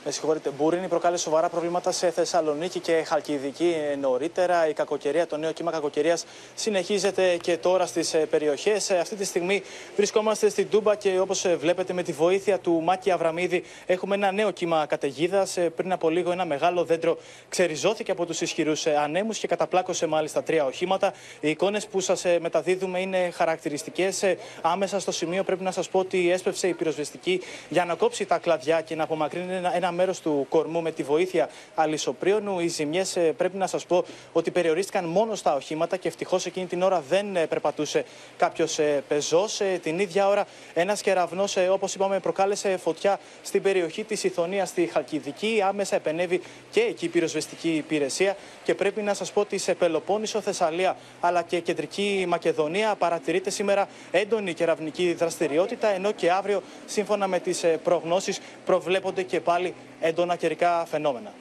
με 0.06 0.12
συγχωρείτε, 0.12 0.50
Μπουρίνη 0.50 0.88
προκάλεσε 0.88 1.22
σοβαρά 1.22 1.48
προβλήματα 1.48 1.92
σε 1.92 2.10
Θεσσαλονίκη 2.10 2.80
και 2.80 3.02
Χαλκιδική 3.06 3.74
νωρίτερα. 4.00 4.68
Η 4.68 4.72
κακοκαιρία, 4.72 5.26
το 5.26 5.36
νέο 5.36 5.52
κύμα 5.52 5.70
κακοκαιρίας 5.70 6.24
συνεχίζεται 6.54 7.36
και 7.36 7.56
τώρα 7.56 7.86
στις 7.86 8.16
περιοχές. 8.30 8.90
Αυτή 8.90 9.16
τη 9.16 9.24
στιγμή 9.24 9.62
βρισκόμαστε 9.96 10.48
στην 10.48 10.68
Τούμπα 10.70 10.94
και 10.94 11.20
όπως 11.20 11.46
βλέπετε, 11.58 11.92
με 11.92 12.02
τη 12.02 12.12
βοήθεια 12.12 12.58
του 12.58 12.80
Μάκη 12.82 13.10
Αβραμίδη, 13.10 13.64
έχουμε 13.86 14.14
ένα 14.14 14.32
νέο 14.32 14.50
κύμα 14.50 14.86
καταιγίδας. 14.86 15.58
Πριν 15.76 15.92
από 15.92 16.08
λίγο, 16.10 16.32
ένα 16.32 16.44
μεγάλο 16.44 16.84
δέντρο 16.84 17.18
ξεριζώθηκε 17.48 18.10
από 18.10 18.26
τους 18.26 18.40
ισχυρούς 18.40 18.86
ανέμους 18.86 19.38
και 19.38 19.46
καταπλάκωσε 19.46 20.06
μάλιστα 20.06 20.42
τρία 20.42 20.64
οχήματα. 20.64 21.12
Οι 21.40 21.50
εικόνες 21.50 21.86
που 21.86 22.00
σας 22.00 22.24
μεταδίδουμε 22.40 23.00
είναι 23.00 23.30
χαρακτηριστικές. 23.30 24.22
Άμεσα 24.62 25.00
στο 25.00 25.12
σημείο 25.12 25.44
πρέπει 25.44 25.62
να 25.62 25.70
σας 25.70 25.88
πω 25.88 25.98
ότι 25.98 26.30
έσπευσε 26.30 26.68
η 26.68 26.74
πυροσβεστική 26.74 27.40
για 27.68 27.84
να 27.84 27.94
κόψει 27.94 28.24
τα 28.24 28.38
κλαδιά 28.38 28.80
και 28.80 28.94
να 28.94 29.02
απομακρύνει 29.02 29.60
ένα 29.74 29.94
μέρος 29.96 30.20
του 30.20 30.46
κορμού 30.48 30.82
με 30.82 30.90
τη 30.90 31.02
βοήθεια 31.02 31.48
αλυσοπρίωνου. 31.74 32.60
Οι 32.60 32.66
ζημιές 32.68 33.16
ε, 33.16 33.20
πρέπει 33.20 33.56
να 33.56 33.66
σας 33.66 33.86
πω 33.86 34.04
ότι 34.32 34.50
περιορίστηκαν 34.50 35.04
μόνο 35.04 35.34
στα 35.34 35.54
οχήματα 35.54 35.96
και 35.96 36.08
ευτυχώς 36.08 36.46
εκείνη 36.46 36.66
την 36.66 36.82
ώρα 36.82 37.02
δεν 37.08 37.36
ε, 37.36 37.46
περπατούσε 37.46 38.04
κάποιος 38.36 38.78
ε, 38.78 39.04
πεζός. 39.08 39.60
Την 39.82 39.98
ίδια 39.98 40.28
ώρα, 40.28 40.46
ένας 40.74 41.00
κεραυνός, 41.00 41.56
όπως 41.70 41.94
είπαμε, 41.94 42.18
προκάλεσε 42.18 42.76
φωτιά 42.76 43.18
στην 43.42 43.62
περιοχή 43.62 44.04
της 44.04 44.24
Ιθωνίας 44.24 44.68
στη 44.68 44.86
Χαλκιδική. 44.86 45.62
Άμεσα 45.66 45.96
επενεύει 45.96 46.40
και 46.70 46.80
εκεί 46.80 47.04
η 47.04 47.08
πυροσβεστική 47.08 47.74
υπηρεσία. 47.74 48.36
Και 48.64 48.74
πρέπει 48.74 49.02
να 49.02 49.14
σας 49.14 49.32
πω 49.32 49.40
ότι 49.40 49.58
σε 49.58 49.74
Πελοπόννησο, 49.74 50.40
Θεσσαλία 50.40 50.96
αλλά 51.20 51.42
και 51.42 51.60
κεντρική 51.60 52.24
Μακεδονία 52.28 52.94
παρατηρείται 52.94 53.50
σήμερα 53.50 53.88
έντονη 54.10 54.54
κεραυνική 54.54 55.12
δραστηριότητα. 55.12 55.88
Ενώ 55.88 56.12
και 56.12 56.30
αύριο, 56.30 56.62
σύμφωνα 56.86 57.26
με 57.26 57.38
τις 57.38 57.64
προγνώσεις, 57.84 58.40
προβλέπονται 58.64 59.22
και 59.22 59.40
πάλι 59.40 59.74
έντονα 60.00 60.36
καιρικά 60.36 60.84
φαινόμενα. 60.86 61.32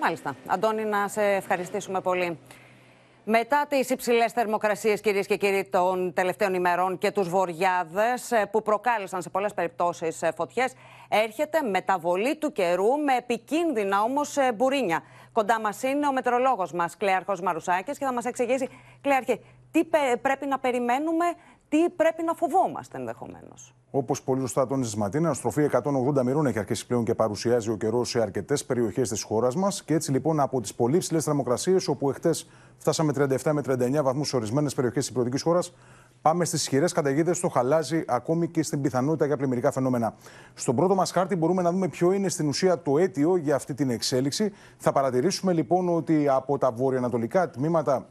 Μάλιστα. 0.00 0.36
Αντώνη, 0.46 0.84
να 0.84 1.08
σε 1.08 1.22
ευχαριστήσουμε 1.22 2.00
πολύ. 2.00 2.38
Μετά 3.24 3.66
τις 3.68 3.90
υψηλές 3.90 4.32
θερμοκρασίες, 4.32 5.00
κυρίες 5.00 5.26
και 5.26 5.36
κύριοι, 5.36 5.68
των 5.70 6.12
τελευταίων 6.12 6.54
ημερών 6.54 6.98
και 6.98 7.10
τους 7.10 7.28
βοριάδες 7.28 8.32
ε, 8.32 8.46
που 8.46 8.62
προκάλεσαν 8.62 9.22
σε 9.22 9.30
πολλές 9.30 9.54
περιπτώσεις 9.54 10.22
ε, 10.22 10.32
φωτιές, 10.36 10.72
έρχεται 11.08 11.62
μεταβολή 11.62 12.36
του 12.36 12.52
καιρού 12.52 12.98
με 13.04 13.16
επικίνδυνα 13.16 14.02
όμως 14.02 14.36
ε, 14.36 14.52
μπουρίνια. 14.52 15.02
Κοντά 15.32 15.60
μας 15.60 15.82
είναι 15.82 16.06
ο 16.06 16.12
μετρολόγος 16.12 16.72
μας, 16.72 16.96
Κλέαρχος 16.96 17.40
Μαρουσάκης, 17.40 17.98
και 17.98 18.04
θα 18.04 18.12
μας 18.12 18.24
εξηγήσει, 18.24 18.68
Κλέαρχε, 19.00 19.40
τι 19.70 19.84
πρέπει 20.22 20.46
να 20.46 20.58
περιμένουμε 20.58 21.24
τι 21.70 21.88
πρέπει 21.88 22.22
να 22.22 22.34
φοβόμαστε 22.34 22.98
ενδεχομένως. 22.98 23.74
Όπως 23.90 24.22
πολύ 24.22 24.40
σωστά 24.40 24.66
τόνισες 24.66 24.94
Ματίνα, 24.94 25.32
στροφή 25.32 25.68
180 25.72 26.22
μοιρών 26.22 26.46
έχει 26.46 26.58
αρχίσει 26.58 26.86
πλέον 26.86 27.04
και 27.04 27.14
παρουσιάζει 27.14 27.70
ο 27.70 27.76
καιρός 27.76 28.08
σε 28.08 28.20
αρκετές 28.20 28.64
περιοχές 28.64 29.08
της 29.08 29.22
χώρας 29.22 29.54
μας. 29.56 29.84
Και 29.84 29.94
έτσι 29.94 30.10
λοιπόν 30.10 30.40
από 30.40 30.60
τις 30.60 30.74
πολύ 30.74 30.98
ψηλές 30.98 31.24
θερμοκρασίες, 31.24 31.88
όπου 31.88 32.10
εχθές 32.10 32.50
φτάσαμε 32.76 33.12
37 33.12 33.52
με 33.52 33.60
39 33.60 34.02
βαθμούς 34.02 34.28
σε 34.28 34.36
ορισμένες 34.36 34.74
περιοχές 34.74 35.00
της 35.00 35.10
υπηρετικής 35.10 35.42
χώρας, 35.42 35.72
πάμε 36.22 36.44
στις 36.44 36.60
ισχυρές 36.60 36.92
καταιγίδες 36.92 37.36
στο 37.36 37.48
χαλάζι, 37.48 38.04
ακόμη 38.06 38.48
και 38.48 38.62
στην 38.62 38.80
πιθανότητα 38.80 39.26
για 39.26 39.36
πλημμυρικά 39.36 39.70
φαινόμενα. 39.70 40.14
Στον 40.54 40.76
πρώτο 40.76 40.94
μας 40.94 41.10
χάρτη 41.10 41.36
μπορούμε 41.36 41.62
να 41.62 41.70
δούμε 41.70 41.88
ποιο 41.88 42.12
είναι 42.12 42.28
στην 42.28 42.48
ουσία 42.48 42.82
το 42.82 42.98
αίτιο 42.98 43.36
για 43.36 43.54
αυτή 43.54 43.74
την 43.74 43.90
εξέλιξη. 43.90 44.52
Θα 44.76 44.92
παρατηρήσουμε 44.92 45.52
λοιπόν 45.52 45.88
ότι 45.88 46.28
από 46.28 46.58
τα 46.58 46.70
βορειοανατολικά 46.70 47.50
τμήματα 47.50 47.96
ε, 47.96 48.02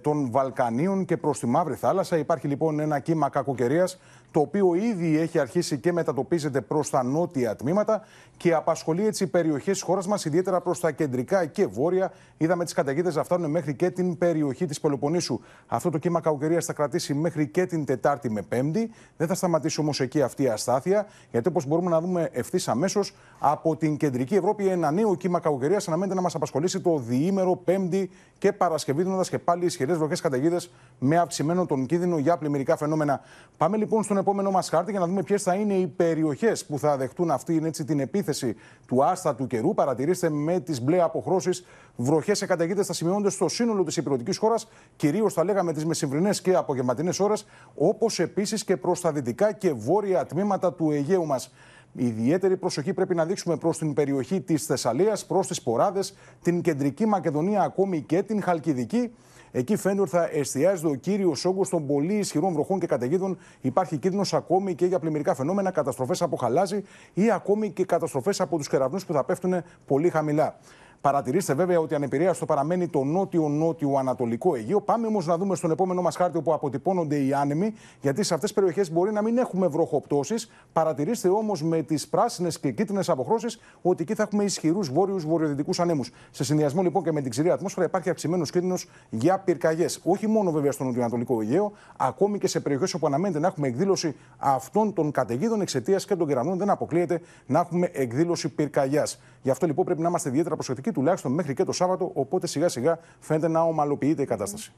των 0.00 0.30
Βαλκανίων 0.30 1.04
και 1.04 1.16
προς 1.16 1.38
τη 1.38 1.46
Μαύρη 1.46 1.74
Θάλασσα. 1.74 2.16
Υπάρχει 2.18 2.48
λοιπόν 2.48 2.80
ένα 2.80 2.98
κύμα 2.98 3.28
κακοκαιρίας 3.28 3.98
το 4.38 4.44
οποίο 4.44 4.74
ήδη 4.74 5.18
έχει 5.18 5.38
αρχίσει 5.38 5.78
και 5.78 5.92
μετατοπίζεται 5.92 6.60
προς 6.60 6.90
τα 6.90 7.02
νότια 7.02 7.56
τμήματα 7.56 8.02
και 8.36 8.54
απασχολεί 8.54 9.06
έτσι 9.06 9.26
περιοχές 9.26 9.72
της 9.72 9.82
χώρας 9.82 10.06
μας, 10.06 10.24
ιδιαίτερα 10.24 10.60
προς 10.60 10.80
τα 10.80 10.90
κεντρικά 10.90 11.46
και 11.46 11.66
βόρεια. 11.66 12.12
Είδαμε 12.36 12.64
τις 12.64 12.72
καταιγίδες 12.72 13.14
να 13.14 13.24
φτάνουν 13.24 13.50
μέχρι 13.50 13.74
και 13.74 13.90
την 13.90 14.18
περιοχή 14.18 14.66
της 14.66 14.80
Πελοποννήσου. 14.80 15.40
Αυτό 15.66 15.90
το 15.90 15.98
κύμα 15.98 16.20
κακοκαιρίας 16.20 16.64
θα 16.64 16.72
κρατήσει 16.72 17.14
μέχρι 17.14 17.48
και 17.48 17.66
την 17.66 17.84
Τετάρτη 17.84 18.30
με 18.30 18.42
Πέμπτη. 18.42 18.90
Δεν 19.16 19.26
θα 19.26 19.34
σταματήσει 19.34 19.80
όμως 19.80 20.00
εκεί 20.00 20.22
αυτή 20.22 20.42
η 20.42 20.48
αστάθεια, 20.48 21.06
γιατί 21.30 21.48
όπως 21.48 21.66
μπορούμε 21.66 21.90
να 21.90 22.00
δούμε 22.00 22.28
ευθύς 22.32 22.68
αμέσως 22.68 23.14
από 23.38 23.76
την 23.76 23.96
κεντρική 23.96 24.34
Ευρώπη, 24.34 24.68
ένα 24.68 24.90
νέο 24.90 25.14
κύμα 25.14 25.40
κακοκαιρίας 25.40 25.88
αναμένεται 25.88 26.14
να 26.14 26.22
μας 26.22 26.34
απασχολήσει 26.34 26.80
το 26.80 26.98
διήμερο 26.98 27.56
Πέμπτη 27.56 28.10
και 28.38 28.52
Παρασκευή, 28.52 29.02
δίνοντας 29.02 29.28
και 29.28 29.38
πάλι 29.38 29.64
ισχυρές 29.64 29.96
βροχές 29.96 30.20
καταιγίδες 30.20 30.70
με 30.98 31.18
αυξημένο 31.18 31.66
τον 31.66 31.86
κίνδυνο 31.86 32.18
για 32.18 32.36
πλημμυρικά 32.36 32.76
φαινόμενα. 32.76 33.20
Πάμε 33.56 33.76
λοιπόν 33.76 34.02
στον 34.02 34.18
επόμενο 34.28 34.50
μας 34.50 34.68
χάρτη 34.68 34.90
για 34.90 35.00
να 35.00 35.06
δούμε 35.06 35.22
ποιες 35.22 35.42
θα 35.42 35.54
είναι 35.54 35.74
οι 35.74 35.86
περιοχές 35.86 36.66
που 36.66 36.78
θα 36.78 36.96
δεχτούν 36.96 37.30
αυτή 37.30 37.60
έτσι, 37.64 37.84
την 37.84 38.00
επίθεση 38.00 38.56
του 38.86 39.04
άστατου 39.04 39.46
καιρού. 39.46 39.74
Παρατηρήστε 39.74 40.30
με 40.30 40.60
τις 40.60 40.82
μπλε 40.82 41.02
αποχρώσεις 41.02 41.64
βροχές 41.96 42.38
και 42.38 42.46
καταιγίδε 42.46 42.82
θα 42.82 42.92
σημειώνονται 42.92 43.30
στο 43.30 43.48
σύνολο 43.48 43.84
της 43.84 43.96
υπηρετικής 43.96 44.38
χώρας, 44.38 44.68
κυρίως 44.96 45.32
θα 45.32 45.44
λέγαμε 45.44 45.72
τις 45.72 45.84
μεσημβρινές 45.84 46.40
και 46.40 46.54
απογευματινές 46.54 47.20
ώρες, 47.20 47.46
όπως 47.74 48.18
επίσης 48.18 48.64
και 48.64 48.76
προς 48.76 49.00
τα 49.00 49.12
δυτικά 49.12 49.52
και 49.52 49.72
βόρεια 49.72 50.26
τμήματα 50.26 50.72
του 50.72 50.90
Αιγαίου 50.90 51.26
μας. 51.26 51.52
Ιδιαίτερη 51.92 52.56
προσοχή 52.56 52.92
πρέπει 52.92 53.14
να 53.14 53.24
δείξουμε 53.24 53.56
προς 53.56 53.78
την 53.78 53.94
περιοχή 53.94 54.40
της 54.40 54.64
Θεσσαλίας, 54.64 55.26
προς 55.26 55.46
τις 55.46 55.62
Ποράδες, 55.62 56.14
την 56.42 56.60
κεντρική 56.60 57.06
Μακεδονία, 57.06 57.62
ακόμη 57.62 58.00
και 58.00 58.22
την 58.22 58.42
Χαλκιδική. 58.42 59.10
Εκεί 59.50 59.76
φαίνεται 59.76 60.00
ότι 60.00 60.10
θα 60.10 60.28
εστιάζεται 60.32 60.88
ο 60.88 60.94
κύριο 60.94 61.34
όγκο 61.44 61.66
των 61.70 61.86
πολύ 61.86 62.14
ισχυρών 62.14 62.52
βροχών 62.52 62.78
και 62.78 62.86
καταιγίδων. 62.86 63.38
Υπάρχει 63.60 63.96
κίνδυνος 63.96 64.34
ακόμη 64.34 64.74
και 64.74 64.86
για 64.86 64.98
πλημμυρικά 64.98 65.34
φαινόμενα, 65.34 65.70
καταστροφές 65.70 66.22
από 66.22 66.36
χαλάζι 66.36 66.82
ή 67.14 67.30
ακόμη 67.30 67.70
και 67.70 67.84
καταστροφές 67.84 68.40
από 68.40 68.56
τους 68.56 68.68
κεραυνούς 68.68 69.06
που 69.06 69.12
θα 69.12 69.24
πέφτουν 69.24 69.62
πολύ 69.86 70.10
χαμηλά. 70.10 70.56
Παρατηρήστε 71.00 71.54
βέβαια 71.54 71.78
ότι 71.80 71.94
ανεπηρέαστο 71.94 72.46
παραμένει 72.46 72.88
το 72.88 73.04
νότιο-νότιο-ανατολικό 73.04 74.54
Αιγαίο. 74.54 74.80
Πάμε 74.80 75.06
όμως 75.06 75.26
να 75.26 75.36
δούμε 75.38 75.54
στον 75.54 75.70
επόμενο 75.70 76.02
μας 76.02 76.16
χάρτη 76.16 76.36
όπου 76.36 76.52
αποτυπώνονται 76.52 77.16
οι 77.16 77.32
άνεμοι, 77.32 77.74
γιατί 78.00 78.22
σε 78.22 78.34
αυτές 78.34 78.52
τις 78.52 78.58
περιοχές 78.58 78.92
μπορεί 78.92 79.12
να 79.12 79.22
μην 79.22 79.38
έχουμε 79.38 79.66
βροχοπτώσεις. 79.66 80.50
Παρατηρήστε 80.72 81.28
όμως 81.28 81.62
με 81.62 81.82
τις 81.82 82.08
πράσινες 82.08 82.58
και 82.60 82.70
κίτρινες 82.70 83.08
αποχρώσεις 83.08 83.60
ότι 83.82 84.02
εκεί 84.02 84.14
θα 84.14 84.22
έχουμε 84.22 84.44
ισχυρούς 84.44 84.90
βόρειου-βορειοδυτικού 84.90 85.70
ανέμους. 85.78 86.10
Σε 86.30 86.44
συνδυασμό 86.44 86.82
λοιπόν 86.82 87.02
και 87.02 87.12
με 87.12 87.20
την 87.20 87.30
ξηρή 87.30 87.50
ατμόσφαιρα 87.50 87.86
υπάρχει 87.86 88.10
αυξημένος 88.10 88.50
κίνδυνος 88.50 88.88
για 89.10 89.38
πυρκαγιές. 89.38 90.00
Όχι 90.04 90.26
μόνο 90.26 90.50
βέβαια 90.50 90.72
στο 90.72 90.84
νοτιοανατολικό 90.84 91.40
Αιγαίο, 91.40 91.72
ακόμη 91.96 92.38
και 92.38 92.46
σε 92.46 92.60
περιοχές 92.60 92.94
όπου 92.94 93.06
αναμένεται 93.06 93.38
να 93.38 93.46
έχουμε 93.46 93.68
εκδήλωση 93.68 94.16
αυτών 94.38 94.92
των 94.92 95.10
καταιγίδων 95.10 95.60
εξαιτίας 95.60 96.04
και 96.04 96.16
των 96.16 96.26
κεραυνών. 96.26 96.58
Δεν 96.58 96.70
αποκλείεται 96.70 97.20
να 97.46 97.58
έχουμε 97.58 97.90
εκδήλωση 97.92 98.48
πυρκαγιάς. 98.48 99.20
Γι' 99.42 99.50
αυτό 99.50 99.66
λοιπόν 99.66 99.84
πρέπει 99.84 100.00
να 100.00 100.08
είμαστε 100.08 100.28
ιδιαίτερα 100.28 100.54
προσεκτικοί 100.54 100.87
τουλάχιστον 100.92 101.32
μέχρι 101.32 101.54
και 101.54 101.64
το 101.64 101.72
Σάββατο. 101.72 102.10
Οπότε 102.14 102.46
σιγά 102.46 102.68
σιγά 102.68 102.98
φαίνεται 103.20 103.48
να 103.48 103.60
ομαλοποιείται 103.60 104.22
η 104.22 104.26
κατάσταση. 104.26 104.72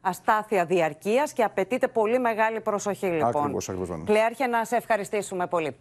Αστάθεια 0.00 0.64
διαρκείας 0.64 1.32
και 1.32 1.42
απαιτείται 1.42 1.88
πολύ 1.88 2.18
μεγάλη 2.18 2.60
προσοχή 2.60 3.06
λοιπόν. 3.06 3.36
Ακριβώς, 3.36 3.68
ακριβώς. 3.68 4.02
Κλέαρχε, 4.04 4.46
να 4.46 4.64
σε 4.64 4.76
ευχαριστήσουμε 4.76 5.46
πολύ. 5.46 5.76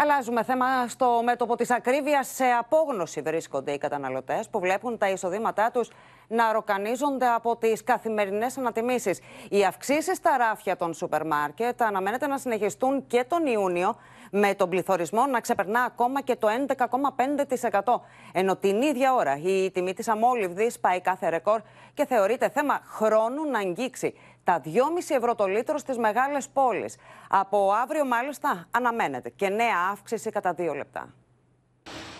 Αλλάζουμε 0.00 0.42
θέμα 0.42 0.88
στο 0.88 1.20
μέτωπο 1.24 1.56
της 1.56 1.70
ακρίβειας. 1.70 2.28
Σε 2.28 2.44
απόγνωση 2.44 3.20
βρίσκονται 3.20 3.72
οι 3.72 3.78
καταναλωτές 3.78 4.48
που 4.48 4.60
βλέπουν 4.60 4.98
τα 4.98 5.08
εισοδήματά 5.10 5.70
τους 5.70 5.90
να 6.28 6.52
ροκανίζονται 6.52 7.26
από 7.26 7.56
τις 7.56 7.84
καθημερινές 7.84 8.58
ανατιμήσεις. 8.58 9.20
Οι 9.48 9.64
αυξήσεις 9.64 10.16
στα 10.16 10.36
ράφια 10.36 10.76
των 10.76 10.94
σούπερ 10.94 11.26
μάρκετ 11.26 11.82
αναμένεται 11.82 12.26
να 12.26 12.38
συνεχιστούν 12.38 13.06
και 13.06 13.24
τον 13.28 13.46
Ιούνιο 13.46 13.96
με 14.30 14.54
τον 14.54 14.68
πληθωρισμό 14.68 15.26
να 15.26 15.40
ξεπερνά 15.40 15.80
ακόμα 15.80 16.20
και 16.20 16.36
το 16.36 16.48
11,5%. 16.48 18.00
Ενώ 18.32 18.56
την 18.56 18.82
ίδια 18.82 19.14
ώρα 19.14 19.38
η 19.42 19.70
τιμή 19.70 19.94
της 19.94 20.08
αμόλυβδης 20.08 20.78
πάει 20.78 21.00
κάθε 21.00 21.28
ρεκόρ 21.28 21.60
και 21.94 22.06
θεωρείται 22.06 22.48
θέμα 22.48 22.80
χρόνου 22.84 23.50
να 23.50 23.58
αγγίξει 23.58 24.14
τα 24.48 24.60
2,5 24.64 24.70
ευρώ 25.08 25.34
το 25.34 25.46
λίτρο 25.46 25.78
στις 25.78 25.96
μεγάλες 25.98 26.48
πόλεις. 26.52 26.96
Από 27.28 27.72
αύριο 27.82 28.04
μάλιστα 28.04 28.66
αναμένεται 28.70 29.32
και 29.36 29.48
νέα 29.48 29.76
αύξηση 29.92 30.30
κατά 30.30 30.54
2 30.58 30.74
λεπτά. 30.76 31.14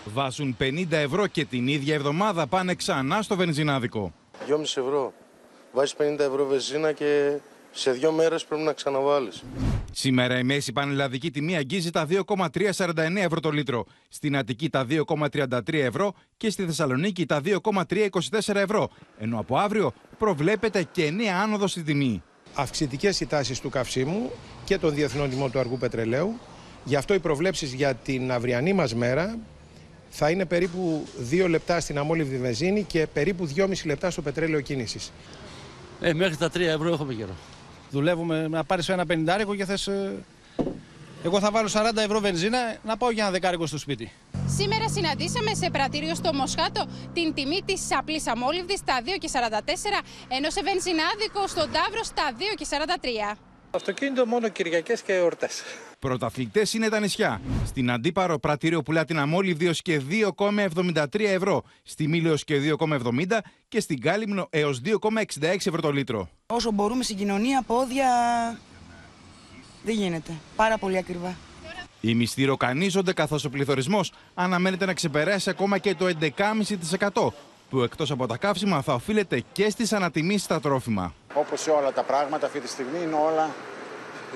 βάζουν 0.04 0.56
50 0.60 0.86
ευρώ 0.90 1.26
και 1.26 1.44
την 1.44 1.68
ίδια 1.68 1.94
εβδομάδα 1.94 2.46
πάνε 2.46 2.74
ξανά 2.74 3.22
στο 3.22 3.36
βενζινάδικο. 3.36 4.12
2,5 4.46 4.60
ευρώ. 4.62 5.12
Βάζεις 5.72 5.96
50 5.98 6.18
ευρώ 6.18 6.46
βενζίνα 6.46 6.92
και 6.92 7.36
σε 7.70 7.90
δύο 7.90 8.12
μέρες 8.12 8.44
πρέπει 8.44 8.62
να 8.62 8.72
ξαναβάλεις. 8.72 9.44
Σήμερα 9.92 10.38
η 10.38 10.42
μέση 10.42 10.72
πανελλαδική 10.72 11.30
τιμή 11.30 11.56
αγγίζει 11.56 11.90
τα 11.90 12.06
2,349 12.10 12.94
ευρώ 13.14 13.40
το 13.40 13.50
λίτρο, 13.50 13.86
στην 14.08 14.36
Αττική 14.36 14.68
τα 14.70 14.86
2,33 14.90 15.72
ευρώ 15.72 16.14
και 16.36 16.50
στη 16.50 16.64
Θεσσαλονίκη 16.64 17.26
τα 17.26 17.40
2,324 17.44 18.08
ευρώ, 18.54 18.90
ενώ 19.18 19.38
από 19.38 19.56
αύριο 19.56 19.92
προβλέπεται 20.18 20.82
και 20.92 21.10
νέα 21.10 21.36
άνοδος 21.42 21.70
στη 21.70 21.82
τιμή. 21.82 22.22
Αυξητικές 22.54 23.20
οι 23.20 23.26
τάσεις 23.26 23.60
του 23.60 23.68
καυσίμου 23.68 24.30
και 24.64 24.78
των 24.78 24.94
διεθνών 24.94 25.30
τιμών 25.30 25.50
του 25.50 25.58
αργού 25.58 25.78
πετρελαίου. 25.78 26.38
Γι' 26.84 26.96
αυτό 26.96 27.14
οι 27.14 27.18
προβλέψεις 27.18 27.72
για 27.72 27.94
την 27.94 28.32
αυριανή 28.32 28.72
μας 28.72 28.94
μέρα 28.94 29.38
θα 30.08 30.30
είναι 30.30 30.44
περίπου 30.44 31.06
2 31.30 31.48
λεπτά 31.48 31.80
στην 31.80 31.98
αμόλυβδη 31.98 32.36
βενζίνη 32.36 32.82
και 32.82 33.06
περίπου 33.12 33.48
2,5 33.56 33.66
λεπτά 33.84 34.10
στο 34.10 34.22
πετρέλαιο 34.22 34.60
κίνησης. 34.60 35.12
Ε, 36.00 36.12
μέχρι 36.12 36.36
τα 36.36 36.50
3 36.50 36.60
ευρώ 36.60 36.92
έχουμε 36.92 37.14
καιρό. 37.14 37.34
Δουλεύουμε 37.90 38.48
να 38.48 38.64
πάρεις 38.64 38.88
ένα 38.88 39.06
πενιντάρικο 39.06 39.54
και 39.54 39.64
θες... 39.64 39.86
ε, 39.86 40.24
Εγώ 41.24 41.40
θα 41.40 41.50
βάλω 41.50 41.68
40 41.72 41.96
ευρώ 41.96 42.20
βενζίνα 42.20 42.58
να 42.84 42.96
πάω 42.96 43.10
για 43.10 43.22
ένα 43.22 43.32
δεκάρικο 43.32 43.66
στο 43.66 43.78
σπίτι. 43.78 44.12
Σήμερα 44.46 44.88
συναντήσαμε 44.88 45.54
σε 45.54 45.70
πρατήριο 45.70 46.14
στο 46.14 46.34
Μοσχάτο 46.34 46.86
την 47.12 47.34
τιμή 47.34 47.62
της 47.64 47.82
απλής 47.98 48.26
αμόλυβδης 48.26 48.78
στα 48.78 49.00
2,44 49.04 49.10
ενώ 50.28 50.50
σε 50.50 50.62
βενζινάδικο 50.62 51.46
στον 51.46 51.68
Ταύρο 51.72 52.02
στα 52.02 52.22
2,43. 53.34 53.47
Αυτοκίνητο 53.78 54.26
μόνο 54.26 54.48
Κυριακές 54.48 55.02
και 55.02 55.12
εορτές. 55.12 55.62
Πρωταθλητές 55.98 56.74
είναι 56.74 56.88
τα 56.88 57.00
νησιά. 57.00 57.40
Στην 57.66 57.90
Αντίπαρο 57.90 58.38
πρατήριο 58.38 58.82
πουλά 58.82 59.04
την 59.04 59.18
αμόλυβδη 59.18 59.66
έως 59.66 59.82
και 59.82 60.00
2,73 60.36 61.04
ευρώ, 61.20 61.62
στη 61.82 62.08
Μήλο 62.08 62.28
έως 62.28 62.44
και 62.44 62.60
2,70 62.78 63.38
και 63.68 63.80
στην 63.80 64.00
Κάλυμνο 64.00 64.46
έως 64.50 64.80
2,66 64.84 64.92
ευρώ 65.42 65.80
το 65.80 65.92
λίτρο. 65.92 66.28
Όσο 66.46 66.70
μπορούμε 66.72 67.02
στην 67.02 67.16
κοινωνία, 67.16 67.62
πόδια 67.66 68.08
δεν 69.84 69.94
γίνεται. 69.94 70.32
Πάρα 70.56 70.78
πολύ 70.78 70.98
ακριβά. 70.98 71.36
Οι 72.00 72.14
μισθοί 72.14 72.44
ροκανίζονται 72.44 73.12
καθώς 73.12 73.44
ο 73.44 73.50
πληθωρισμός 73.50 74.12
αναμένεται 74.34 74.86
να 74.86 74.94
ξεπεράσει 74.94 75.50
ακόμα 75.50 75.78
και 75.78 75.94
το 75.94 76.06
11,5% 76.20 77.28
που 77.70 77.80
εκτός 77.80 78.10
από 78.10 78.26
τα 78.26 78.36
καύσιμα 78.36 78.82
θα 78.82 78.94
οφείλεται 78.94 79.42
και 79.52 79.70
στις 79.70 79.92
ανατιμήσεις 79.92 80.42
στα 80.42 80.60
τρόφιμα. 80.60 81.12
Όπως 81.34 81.60
σε 81.60 81.70
όλα 81.70 81.92
τα 81.92 82.02
πράγματα, 82.02 82.46
αυτή 82.46 82.60
τη 82.60 82.68
στιγμή 82.68 82.98
είναι 83.02 83.14
όλα 83.14 83.50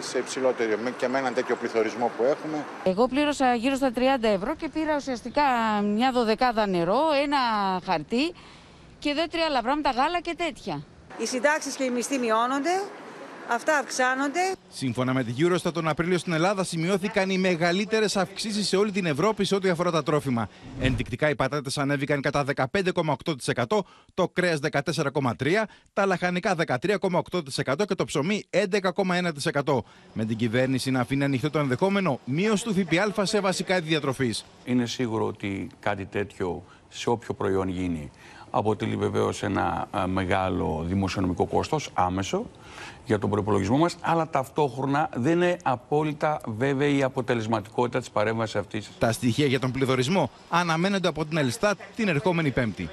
σε 0.00 0.18
υψηλότερο. 0.18 0.78
Με- 0.82 0.90
Και 0.90 1.08
με 1.08 1.18
έναν 1.18 1.34
τέτοιο 1.34 1.56
πληθωρισμό 1.56 2.10
που 2.16 2.22
έχουμε, 2.24 2.64
Εγώ 2.84 3.08
πλήρωσα 3.08 3.54
γύρω 3.54 3.74
στα 3.74 3.92
30 3.92 4.28
ευρώ 4.28 4.54
και 4.54 4.68
πήρα 4.68 4.96
ουσιαστικά 4.96 5.42
μια 5.84 6.12
δωδεκάδα 6.12 6.66
νερό, 6.66 7.00
ένα 7.22 7.38
χαρτί 7.84 8.32
και 8.98 9.12
δύο-τρία 9.14 9.44
άλλα 9.44 9.62
πράγματα, 9.62 9.90
γάλα 9.90 10.20
και 10.20 10.34
τέτοια. 10.36 10.84
Οι 11.18 11.26
συντάξεις 11.26 11.74
και 11.74 11.84
οι 11.84 11.90
μισθοί 11.90 12.18
μειώνονται, 12.18 12.82
αυτά 13.48 13.78
αυξάνονται. 13.78 14.40
Σύμφωνα 14.68 15.12
με 15.12 15.24
τη 15.24 15.32
Eurostat, 15.38 15.72
τον 15.72 15.88
Απρίλιο 15.88 16.18
στην 16.18 16.32
Ελλάδα 16.32 16.64
σημειώθηκαν 16.64 17.30
οι 17.30 17.38
μεγαλύτερες 17.38 18.16
αυξήσεις 18.16 18.68
σε 18.68 18.76
όλη 18.76 18.90
την 18.90 19.06
Ευρώπη 19.06 19.44
σε 19.44 19.54
ό,τι 19.54 19.68
αφορά 19.68 19.90
τα 19.90 20.02
τρόφιμα. 20.02 20.48
Ενδεικτικά 20.80 21.28
οι 21.28 21.34
πατάτες 21.34 21.78
ανέβηκαν 21.78 22.20
κατά 22.20 22.44
15,8%, 22.72 23.64
το 24.14 24.28
κρέας 24.32 24.58
14,3%, 24.70 25.64
τα 25.92 26.06
λαχανικά 26.06 26.54
13,8% 26.66 27.84
και 27.86 27.94
το 27.94 28.04
ψωμί 28.04 28.44
11,1%. 28.50 29.78
Με 30.12 30.24
την 30.24 30.36
κυβέρνηση 30.36 30.90
να 30.90 31.00
αφήνει 31.00 31.24
ανοιχτό 31.24 31.50
το 31.50 31.58
ενδεχόμενο 31.58 32.20
μείωση 32.24 32.64
του 32.64 32.74
ΦΠΑ 32.74 33.24
σε 33.24 33.40
βασικά 33.40 33.76
είδη 33.76 33.88
διατροφής. 33.88 34.44
Είναι 34.64 34.86
σίγουρο 34.86 35.26
ότι 35.26 35.66
κάτι 35.80 36.04
τέτοιο 36.04 36.64
σε 36.88 37.10
όποιο 37.10 37.34
προϊόν 37.34 37.68
γίνει 37.68 38.10
αποτελεί 38.54 38.96
βεβαίως 38.96 39.42
ένα 39.42 39.88
α, 39.90 40.06
μεγάλο 40.06 40.84
δημοσιονομικό 40.86 41.46
κόστος 41.46 41.90
άμεσο 41.94 42.46
για 43.04 43.18
τον 43.18 43.30
προπολογισμό 43.30 43.76
μας, 43.78 43.96
αλλά 44.00 44.28
ταυτόχρονα 44.30 45.08
δεν 45.14 45.32
είναι 45.32 45.56
απόλυτα 45.62 46.40
βέβαιη 46.46 46.96
η 46.96 47.02
αποτελεσματικότητα 47.02 47.98
της 47.98 48.10
παρέμβασης 48.10 48.56
αυτής. 48.56 48.90
Τα 48.98 49.12
στοιχεία 49.12 49.46
για 49.46 49.60
τον 49.60 49.70
πληθωρισμό 49.72 50.30
αναμένονται 50.48 51.08
από 51.08 51.24
την 51.24 51.36
Ελστάτ 51.36 51.78
την 51.96 52.08
ερχόμενη 52.08 52.50
Πέμπτη. 52.50 52.88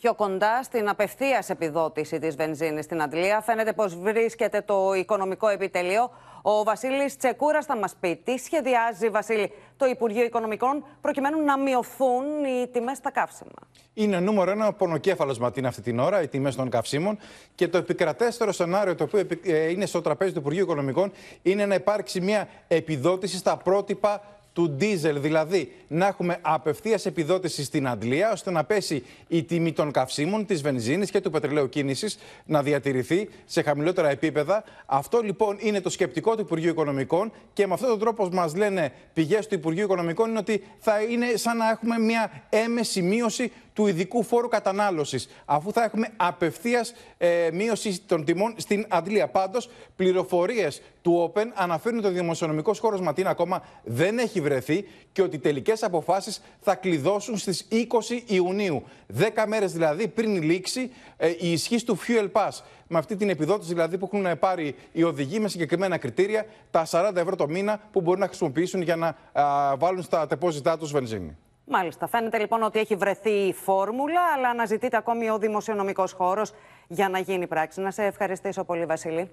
Πιο 0.00 0.14
κοντά 0.14 0.62
στην 0.62 0.88
απευθείας 0.88 1.50
επιδότηση 1.50 2.18
της 2.18 2.36
βενζίνης 2.36 2.84
στην 2.84 3.02
Αντλία 3.02 3.40
φαίνεται 3.40 3.72
πως 3.72 3.96
βρίσκεται 3.96 4.60
το 4.60 4.92
οικονομικό 4.92 5.48
επιτελείο. 5.48 6.10
Ο 6.42 6.62
Βασίλης 6.62 7.16
Τσεκούρας 7.16 7.64
θα 7.64 7.76
μας 7.76 7.94
πει 8.00 8.20
τι 8.24 8.38
σχεδιάζει, 8.38 9.08
Βασίλη, 9.08 9.52
το 9.76 9.86
Υπουργείο 9.86 10.24
Οικονομικών 10.24 10.84
προκειμένου 11.00 11.44
να 11.44 11.58
μειωθούν 11.58 12.24
οι 12.44 12.68
τιμές 12.68 12.96
στα 12.96 13.10
καύσιμα. 13.10 13.50
Είναι 13.94 14.20
νούμερο 14.20 14.50
ένα 14.50 14.72
πονοκέφαλος 14.72 15.38
Ματίνα 15.38 15.68
αυτή 15.68 15.82
την 15.82 15.98
ώρα, 15.98 16.22
οι 16.22 16.28
τιμές 16.28 16.56
των 16.56 16.68
καυσίμων. 16.70 17.18
Και 17.54 17.68
το 17.68 17.78
επικρατέστερο 17.78 18.52
σενάριο 18.52 18.94
το 18.94 19.04
οποίο 19.04 19.18
επι- 19.18 19.46
ε, 19.48 19.70
είναι 19.70 19.86
στο 19.86 20.00
τραπέζι 20.00 20.32
του 20.32 20.38
Υπουργείου 20.38 20.62
Οικονομικών 20.62 21.12
είναι 21.42 21.66
να 21.66 21.74
υπάρξει 21.74 22.20
μια 22.20 22.48
επιδότηση 22.68 23.36
στα 23.36 23.56
πρότυπα 23.56 24.22
του 24.58 24.70
ντίζελ, 24.70 25.20
δηλαδή 25.20 25.72
να 25.88 26.06
έχουμε 26.06 26.38
απευθείας 26.40 27.06
επιδότηση 27.06 27.64
στην 27.64 27.88
Αντλία, 27.88 28.32
ώστε 28.32 28.50
να 28.50 28.64
πέσει 28.64 29.04
η 29.28 29.42
τιμή 29.42 29.72
των 29.72 29.90
καυσίμων, 29.90 30.46
της 30.46 30.62
βενζίνης 30.62 31.10
και 31.10 31.20
του 31.20 31.30
πετρελαίου 31.30 31.68
κίνησης 31.68 32.18
να 32.44 32.62
διατηρηθεί 32.62 33.28
σε 33.44 33.62
χαμηλότερα 33.62 34.08
επίπεδα. 34.10 34.64
Αυτό 34.86 35.20
λοιπόν 35.20 35.56
είναι 35.60 35.80
το 35.80 35.90
σκεπτικό 35.90 36.34
του 36.34 36.40
Υπουργείου 36.40 36.70
Οικονομικών 36.70 37.32
και 37.52 37.66
με 37.66 37.74
αυτόν 37.74 37.88
τον 37.88 37.98
τρόπο 37.98 38.28
μας 38.32 38.56
λένε 38.56 38.92
πηγές 39.12 39.46
του 39.46 39.54
Υπουργείου 39.54 39.84
Οικονομικών 39.84 40.28
είναι 40.28 40.38
ότι 40.38 40.62
θα 40.78 41.02
είναι 41.02 41.26
σαν 41.34 41.56
να 41.56 41.70
έχουμε 41.70 41.98
μια 41.98 42.30
έμεση 42.48 43.02
μείωση 43.02 43.52
του 43.78 43.86
ειδικού 43.86 44.22
φόρου 44.22 44.48
κατανάλωσης, 44.48 45.28
αφού 45.44 45.72
θα 45.72 45.84
έχουμε 45.84 46.08
απευθείας 46.16 46.94
ε, 47.18 47.48
μείωση 47.52 48.00
των 48.06 48.24
τιμών 48.24 48.54
στην 48.56 48.86
Αντλία. 48.88 49.28
Πάντως, 49.28 49.70
πληροφορίες 49.96 50.82
του 51.02 51.32
Open 51.34 51.44
αναφέρουν 51.54 51.98
ότι 51.98 52.06
ο 52.06 52.10
δημοσιονομικός 52.10 52.78
χώρος 52.78 53.00
Ματίνα 53.00 53.30
ακόμα 53.30 53.62
δεν 53.84 54.18
έχει 54.18 54.40
βρεθεί 54.40 54.84
και 55.12 55.22
ότι 55.22 55.36
οι 55.36 55.38
τελικές 55.38 55.82
αποφάσεις 55.82 56.42
θα 56.60 56.74
κλειδώσουν 56.74 57.38
στις 57.38 57.68
20 57.70 58.22
Ιουνίου. 58.26 58.82
10 59.18 59.44
μέρες 59.46 59.72
δηλαδή 59.72 60.08
πριν 60.08 60.42
λήξει 60.42 60.90
ε, 61.16 61.28
η 61.38 61.52
ισχύ 61.52 61.84
του 61.84 61.98
Fuel 62.06 62.30
Pass. 62.32 62.62
Με 62.88 62.98
αυτή 62.98 63.16
την 63.16 63.30
επιδότηση 63.30 63.72
δηλαδή 63.72 63.98
που 63.98 64.10
έχουν 64.12 64.38
πάρει 64.38 64.74
οι 64.92 65.02
οδηγοί 65.02 65.40
με 65.40 65.48
συγκεκριμένα 65.48 65.98
κριτήρια, 65.98 66.46
τα 66.70 66.86
40 66.90 67.16
ευρώ 67.16 67.36
το 67.36 67.48
μήνα 67.48 67.80
που 67.92 68.00
μπορούν 68.00 68.20
να 68.20 68.26
χρησιμοποιήσουν 68.26 68.82
για 68.82 68.96
να 68.96 69.16
α, 69.42 69.76
βάλουν 69.76 70.02
στα 70.02 70.26
τεπόζιτά 70.26 70.78
τους 70.78 70.92
βενζίνη. 70.92 71.36
Μάλιστα. 71.70 72.06
Φαίνεται 72.06 72.38
λοιπόν 72.38 72.62
ότι 72.62 72.78
έχει 72.78 72.96
βρεθεί 72.96 73.30
η 73.30 73.52
φόρμουλα, 73.52 74.20
αλλά 74.36 74.48
αναζητείται 74.48 74.96
ακόμη 74.96 75.30
ο 75.30 75.38
δημοσιονομικός 75.38 76.12
χώρος 76.12 76.52
για 76.88 77.08
να 77.08 77.18
γίνει 77.18 77.46
πράξη. 77.46 77.80
Να 77.80 77.90
σε 77.90 78.04
ευχαριστήσω 78.04 78.64
πολύ, 78.64 78.84
Βασίλη. 78.84 79.30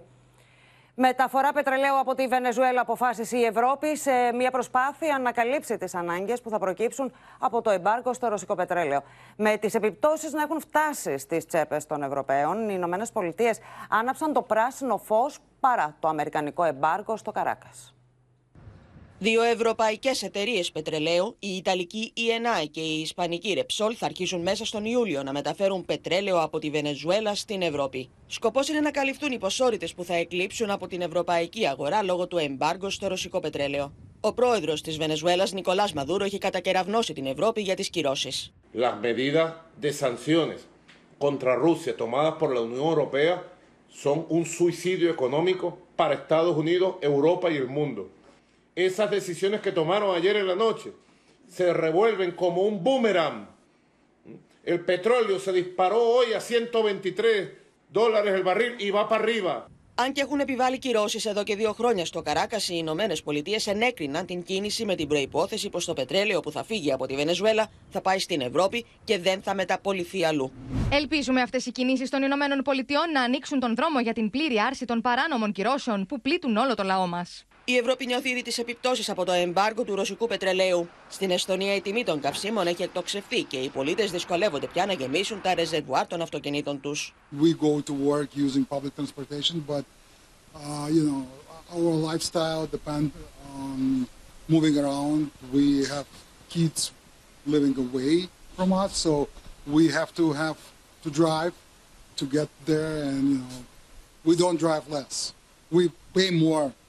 Μεταφορά 0.98 1.52
πετρελαίου 1.52 2.00
από 2.00 2.14
τη 2.14 2.28
Βενεζουέλα 2.28 2.82
αποφάσισε 2.82 3.38
η 3.38 3.44
Ευρώπη 3.44 3.98
σε 3.98 4.12
μια 4.34 4.52
προσπάθεια 4.52 5.20
να 5.20 5.32
καλύψει 5.32 5.78
τις 5.78 5.96
ανάγκες 5.96 6.42
που 6.42 6.50
θα 6.50 6.58
προκύψουν 6.58 7.14
από 7.40 7.62
το 7.62 7.70
εμπάργκο 7.70 8.14
στο 8.14 8.28
ρωσικό 8.28 8.56
πετρέλαιο. 8.56 9.02
Με 9.36 9.58
τις 9.58 9.74
επιπτώσεις 9.74 10.34
να 10.34 10.42
έχουν 10.42 10.60
φτάσει 10.60 11.18
στις 11.18 11.46
τσέπες 11.46 11.86
των 11.86 12.04
Ευρωπαίων, 12.04 12.70
οι 12.70 12.74
Ηνωμένες 12.76 13.12
Πολιτείες 13.12 13.60
άναψαν 13.90 14.34
το 14.34 14.42
πράσινο 14.42 14.98
φως 14.98 15.40
παρά 15.60 15.96
το 16.00 16.08
αμερικανικό 16.08 16.64
εμπάργκο 16.64 17.18
στο 17.18 17.32
Καράκας. 17.32 17.96
Δύο 19.20 19.42
ευρωπαϊκές 19.42 20.24
εταιρείες 20.24 20.72
πετρελαίου, 20.72 21.36
η 21.40 21.56
Ιταλική 21.56 22.14
ENI 22.16 22.66
και 22.72 22.80
η 22.80 23.02
Ισπανική 23.02 23.58
Repsol, 23.58 23.92
θα 23.98 24.06
αρχίσουν 24.06 24.42
μέσα 24.42 24.66
στον 24.66 24.86
Ιούλιο 24.86 25.24
να 25.24 25.32
μεταφέρουν 25.32 25.86
πετρέλαιο 25.86 26.42
από 26.42 26.60
τη 26.60 26.70
Βενεζουέλα 26.70 27.36
στην 27.36 27.62
Ευρώπη. 27.62 28.10
Σκοπός 28.28 28.70
είναι 28.70 28.80
να 28.80 28.92
καλυφθούν 28.92 29.32
οι 29.32 29.38
ποσότητες 29.38 29.94
που 29.94 30.04
θα 30.04 30.16
εκλείψουν 30.16 30.70
από 30.70 30.88
την 30.88 31.02
ευρωπαϊκή 31.02 31.68
αγορά 31.68 32.04
λόγω 32.04 32.28
του 32.28 32.38
εμπάργκο 32.38 32.90
στο 32.90 33.08
ρωσικό 33.08 33.40
πετρέλαιο. 33.40 33.94
Ο 34.20 34.34
πρόεδρος 34.34 34.82
της 34.82 34.98
Βενεζουέλας, 34.98 35.54
Νικολάς 35.54 35.94
Μαδούρο, 35.94 36.26
έχει 36.26 36.38
κατακεραυνώσει 36.38 37.14
την 37.14 37.26
Ευρώπη 37.26 37.62
για 37.62 37.76
τις 37.76 37.90
κυρώσεις. 37.90 38.54
Las 38.74 38.94
medidas 39.02 39.52
de 39.82 39.92
sanciones 39.94 40.60
contra 41.18 41.56
Rusia 41.56 41.96
tomadas 41.96 42.34
por 42.40 42.54
la 42.54 42.62
Unión 42.62 42.86
Europea 42.94 43.36
son 44.04 44.26
un 44.30 44.44
suicidio 44.46 45.10
económico 45.10 45.66
para 45.96 46.14
Estados 46.14 46.56
Unidos, 46.58 46.96
Europa 47.00 47.50
y 47.52 47.56
el 47.56 47.68
mundo. 47.68 48.02
Esas 48.76 49.10
decisiones 49.10 49.62
que 49.62 49.72
tomaron 49.72 50.14
ayer 50.14 50.36
en 50.36 50.48
la 50.48 50.56
noche 50.56 50.92
se 51.48 51.72
revuelven 51.72 52.32
como 52.32 52.64
un 52.64 52.84
boomerang. 52.84 53.48
El 54.64 54.80
petróleo 54.82 55.40
se 55.40 55.54
disparó 55.54 56.02
hoy 56.02 56.34
a 56.34 56.42
123 56.42 57.52
dólares 57.90 58.34
el 58.34 58.44
barril 58.44 58.76
y 58.80 58.90
va 58.90 59.08
para 59.08 59.24
arriba. 59.24 59.68
Αν 59.98 60.12
και 60.12 60.22
έχουν 60.22 60.40
επιβάλει 60.40 60.78
κυρώσεις 60.78 61.26
εδώ 61.26 61.44
και 61.44 61.56
δύο 61.56 61.74
χρόνια 61.74 62.06
στο 62.06 62.22
Καράκα, 62.22 62.58
οι 62.58 62.62
Ηνωμένες 62.68 63.24
Πολιτείες 63.24 63.68
ενέκριναν 63.68 64.26
την 64.26 64.44
κίνηση 64.44 64.86
με 64.86 64.96
την 64.96 65.08
προπόθεση 65.08 65.70
πως 65.70 65.86
το 65.86 65.94
πετρέλαιο 65.94 66.40
που 66.40 66.52
θα 66.52 66.64
φύγει 66.64 66.92
από 66.92 67.06
τη 67.06 67.16
Βενεζουέλα 67.16 67.68
θα 67.90 68.02
πάει 68.02 68.20
στην 68.20 68.42
Ευρώπη 68.42 68.86
και 69.04 69.20
δεν 69.20 69.42
θα 69.42 69.56
μεταπολιθεί 69.56 70.26
αλλού. 70.26 70.52
Ελπίζουμε 70.92 71.42
αυτές 71.42 71.66
οι 71.66 71.72
κινήσεις 71.72 72.10
των 72.10 72.24
Ηνωμένων 72.24 72.62
Πολιτειών 72.62 73.12
να 73.12 73.22
ανοίξουν 73.22 73.60
τον 73.60 73.76
δρόμο 73.76 74.00
για 74.00 74.14
την 74.14 74.30
πλήρη 74.30 74.60
άρση 74.60 74.86
των 74.86 75.02
παράνομων 75.02 75.52
κυρώσεων 75.52 76.06
που 76.06 76.22
πλήττουν 76.22 76.58
όλο 76.58 76.76
το 76.76 76.84
λαό 76.84 77.08
μας. 77.08 77.46
Η 77.68 77.78
Ευρώπη 77.78 78.06
νιώθει 78.06 78.30
ήδη 78.30 78.42
τι 78.42 78.62
επιπτώσει 78.62 79.12
από 79.12 79.26
το 79.26 79.32
εμπάργκο 79.32 79.84
του 79.84 79.96
ρωσικού 79.96 80.28
πετρελαίου. 80.28 80.90
Στην 81.10 81.32
Εστονία 81.32 81.76
η 81.76 81.82
τιμή 81.82 82.04
των 82.04 82.22
καυσίμων 82.22 82.68
έχει 82.68 82.84
εκτοξευθεί 82.84 83.44
και 83.44 83.58
οι 83.58 83.70
πολίτε 83.70 84.06
δυσκολεύονται 84.06 84.68
πια 84.68 84.86
να 84.86 84.94
γεμίσουν 84.94 85.42
τα 85.42 85.54
ρεζερβουάρ 85.54 86.08
των 86.08 86.22
αυτοκινήτων 86.22 86.82
του. 86.82 86.96
We 87.42 87.54
go 87.66 87.82
to 87.90 87.94
work 87.94 88.28
using 88.36 88.66
public 88.76 88.94
transportation, 88.96 89.56
but 89.68 89.84
uh, 90.56 90.88
you 90.96 91.04
know 91.10 91.22
our 91.76 91.94
lifestyle 92.10 92.64
depend 92.78 93.06
on 93.64 94.08
moving 94.54 94.76
around. 94.84 95.20
We 95.58 95.68
have 95.94 96.08
kids 96.56 96.82
living 97.54 97.76
away 97.86 98.14
from 98.58 98.70
us, 98.84 98.92
so 99.06 99.12
we 99.76 99.84
have 99.98 100.12
to 100.20 100.26
have 100.44 100.58
to 101.04 101.10
drive 101.22 101.54
to 102.20 102.26
get 102.38 102.50
there, 102.72 102.96
and 103.10 103.24
you 103.32 103.40
know 103.44 103.58
we 104.28 104.34
don't 104.44 104.60
drive 104.66 104.84
less. 104.98 105.16
We 105.78 105.84
pay 106.18 106.30
more 106.48 106.66
for 106.68 106.72
the 106.72 106.74
gas. 106.74 106.85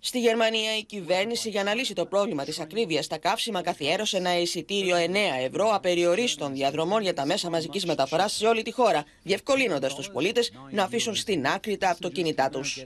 Στη 0.00 0.20
Γερμανία 0.20 0.76
η 0.76 0.84
κυβέρνηση 0.84 1.48
για 1.48 1.62
να 1.62 1.74
λύσει 1.74 1.94
το 1.94 2.06
πρόβλημα 2.06 2.44
της 2.44 2.60
ακρίβειας 2.60 3.04
στα 3.04 3.18
καύσιμα 3.18 3.62
καθιέρωσε 3.62 4.16
ένα 4.16 4.38
εισιτήριο 4.38 4.96
9 4.96 5.14
ευρώ 5.46 5.70
απεριορίστων 5.74 6.52
διαδρομών 6.52 7.02
για 7.02 7.14
τα 7.14 7.26
μέσα 7.26 7.50
μαζικής 7.50 7.86
μεταφοράς 7.86 8.32
σε 8.32 8.46
όλη 8.46 8.62
τη 8.62 8.72
χώρα, 8.72 9.04
διευκολύνοντας 9.22 9.94
τους 9.94 10.10
πολίτες 10.10 10.52
να 10.70 10.82
αφήσουν 10.82 11.14
στην 11.14 11.46
άκρη 11.46 11.76
τα 11.76 11.88
αυτοκίνητά 11.88 12.48
τους. 12.48 12.84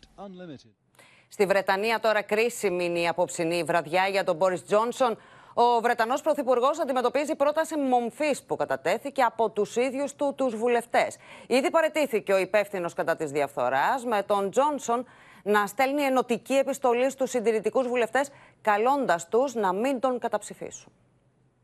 Στη 1.28 1.46
Βρετανία 1.46 2.00
τώρα 2.00 2.22
κρίσιμη 2.22 2.84
είναι 2.84 3.00
η 3.00 3.08
απόψινή 3.08 3.62
βραδιά 3.62 4.08
για 4.08 4.24
τον 4.24 4.36
Μπόρις 4.36 4.64
Τζόνσον. 4.64 5.18
Ο 5.54 5.80
Βρετανός 5.80 6.20
Πρωθυπουργός 6.20 6.80
αντιμετωπίζει 6.80 7.34
πρόταση 7.34 7.76
μομφής 7.76 8.42
που 8.42 8.56
κατατέθηκε 8.56 9.22
από 9.22 9.50
τους 9.50 9.76
ίδιους 9.76 10.14
του 10.14 10.34
τους 10.36 10.56
βουλευτές. 10.56 11.16
Ήδη 11.46 11.70
παρετήθηκε 11.70 12.32
ο 12.32 12.38
υπεύθυνος 12.38 12.94
κατά 12.94 13.16
της 13.16 13.30
διαφθοράς 13.30 14.04
με 14.04 14.22
τον 14.22 14.50
Τζόνσον 14.50 15.06
να 15.42 15.66
στέλνει 15.66 16.02
ενωτική 16.02 16.54
επιστολή 16.54 17.10
στους 17.10 17.30
συντηρητικούς 17.30 17.86
βουλευτές 17.86 18.28
καλώντας 18.62 19.28
τους 19.28 19.54
να 19.54 19.72
μην 19.72 20.00
τον 20.00 20.18
καταψηφίσουν. 20.18 20.92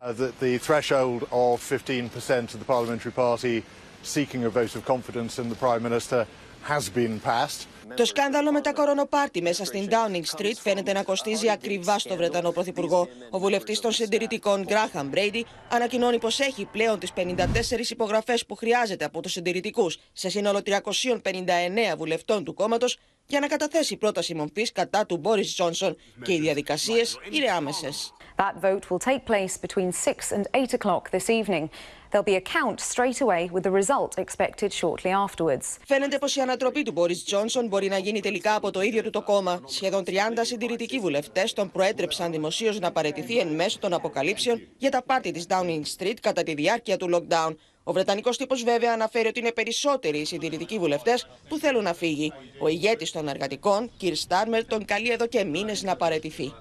Uh, 0.00 0.12
the, 0.12 0.30
the 0.40 0.58
threshold 0.58 1.22
of 1.32 1.60
15% 1.60 2.54
of 2.54 2.58
the 2.62 2.68
parliamentary 2.74 3.10
party 3.10 3.64
seeking 4.02 4.44
a 4.44 4.48
vote 4.48 4.76
of 4.76 4.84
confidence 4.84 5.38
in 5.42 5.48
the 5.48 5.56
Prime 5.56 5.82
Minister 5.82 6.26
has 6.62 6.88
been 6.88 7.18
passed. 7.20 7.66
Το 7.96 8.04
σκάνδαλο 8.04 8.52
με 8.52 8.60
τα 8.60 8.72
κορονοπάρτι 8.72 9.42
μέσα 9.42 9.64
στην 9.64 9.88
Downing 9.90 10.36
Street 10.36 10.54
φαίνεται 10.62 10.92
να 10.92 11.02
κοστίζει 11.02 11.50
ακριβά 11.50 11.98
στο 11.98 12.16
Βρετανό 12.16 12.50
Πρωθυπουργό. 12.50 13.08
Ο 13.30 13.38
βουλευτής 13.38 13.80
των 13.80 13.92
συντηρητικών 13.92 14.64
Γκράχαμ 14.64 15.08
Μπρέιντι 15.08 15.46
ανακοινώνει 15.68 16.18
πως 16.18 16.40
έχει 16.40 16.64
πλέον 16.64 16.98
τις 16.98 17.12
54 17.16 17.90
υπογραφές 17.90 18.46
που 18.46 18.54
χρειάζεται 18.54 19.04
από 19.04 19.20
τους 19.20 19.32
συντηρητικούς 19.32 19.98
σε 20.12 20.28
σύνολο 20.28 20.60
359 20.64 21.96
βουλευτών 21.96 22.44
του 22.44 22.54
κόμματος 22.54 22.98
για 23.26 23.40
να 23.40 23.46
καταθέσει 23.46 23.96
πρόταση 23.96 24.34
μορφής 24.34 24.72
κατά 24.72 25.06
του 25.06 25.16
Μπόρις 25.16 25.54
Τζόνσον 25.54 25.96
και 26.22 26.32
οι 26.32 26.40
διαδικασίες 26.40 27.18
είναι 27.30 27.50
άμεσες. 27.50 28.12
That 28.36 28.64
vote 28.64 28.84
will 28.90 29.04
take 29.10 29.24
place 29.26 29.56
between 29.66 29.90
6 29.92 30.32
and 30.32 30.44
8 30.52 30.72
o'clock 30.78 31.10
this 31.10 31.28
evening. 31.28 31.68
There'll 32.10 32.24
be 32.24 32.36
a 32.36 32.40
count 32.40 32.80
straight 32.80 33.20
away 33.20 33.50
with 33.52 33.62
the 33.62 33.70
result 33.70 34.18
expected 34.18 34.72
shortly 34.72 35.10
afterwards. 35.10 35.76
Φαίνεται 35.86 36.18
πως 36.18 36.36
η 36.36 36.40
ανατροπή 36.40 36.82
του 36.82 36.92
Μπόρι 36.92 37.16
Τζόνσον 37.16 37.66
μπορεί 37.66 37.88
να 37.88 37.98
γίνει 37.98 38.20
τελικά 38.20 38.54
από 38.54 38.70
το 38.70 38.80
ίδιο 38.80 39.02
του 39.02 39.10
το 39.10 39.22
κόμμα. 39.22 39.60
Σχεδόν 39.66 40.04
30 40.06 40.12
συντηρητικοί 40.40 40.98
βουλευτές 40.98 41.52
τον 41.52 41.70
προέτρεψαν 41.70 42.30
δημοσίως 42.30 42.78
να 42.78 42.92
παραιτηθεί 42.92 43.38
εν 43.38 43.48
μέσω 43.54 43.78
των 43.78 43.92
αποκαλύψεων 43.92 44.60
για 44.76 44.90
τα 44.90 45.02
πάρτι 45.02 45.30
της 45.30 45.46
Downing 45.48 45.82
Street 45.96 46.16
κατά 46.20 46.42
τη 46.42 46.54
διάρκεια 46.54 46.96
του 46.96 47.10
lockdown. 47.14 47.54
Ο 47.82 47.92
Βρετανικός 47.92 48.36
τύπος 48.36 48.62
βέβαια 48.62 48.92
αναφέρει 48.92 49.28
ότι 49.28 49.40
είναι 49.40 49.52
περισσότεροι 49.52 50.18
οι 50.18 50.24
συντηρητικοί 50.24 50.78
βουλευτές 50.78 51.28
που 51.48 51.58
θέλουν 51.58 51.82
να 51.82 51.94
φύγει. 51.94 52.32
Ο 52.60 52.68
ηγέτης 52.68 53.10
των 53.10 53.28
εργατικών, 53.28 53.90
Κυρ 53.96 54.14
Στάρμερ, 54.14 54.64
τον 54.66 54.84
καλεί 54.84 55.10
εδώ 55.10 55.26
και 55.26 55.44
μήνες 55.44 55.82
να 55.82 55.96
παραιτηθεί. 55.96 56.52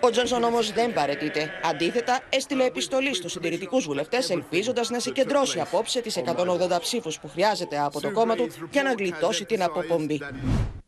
Ο 0.00 0.10
Τζόνσον 0.10 0.42
όμως 0.42 0.72
δεν 0.72 0.92
παρετείται. 0.92 1.50
Αντίθετα, 1.62 2.20
έστειλε 2.28 2.64
επιστολή 2.64 3.14
στους 3.14 3.32
συντηρητικούς 3.32 3.84
βουλευτές, 3.84 4.30
ελπίζοντας 4.30 4.90
να 4.90 5.00
συγκεντρώσει 5.00 5.60
απόψε 5.60 6.00
τις 6.00 6.16
180 6.16 6.80
ψήφους 6.80 7.18
που 7.18 7.28
χρειάζεται 7.28 7.78
από 7.78 8.00
το 8.00 8.12
κόμμα 8.12 8.34
του 8.34 8.48
για 8.70 8.82
να 8.82 8.92
γλιτώσει 8.92 9.44
την 9.44 9.62
αποπομπή. 9.62 10.20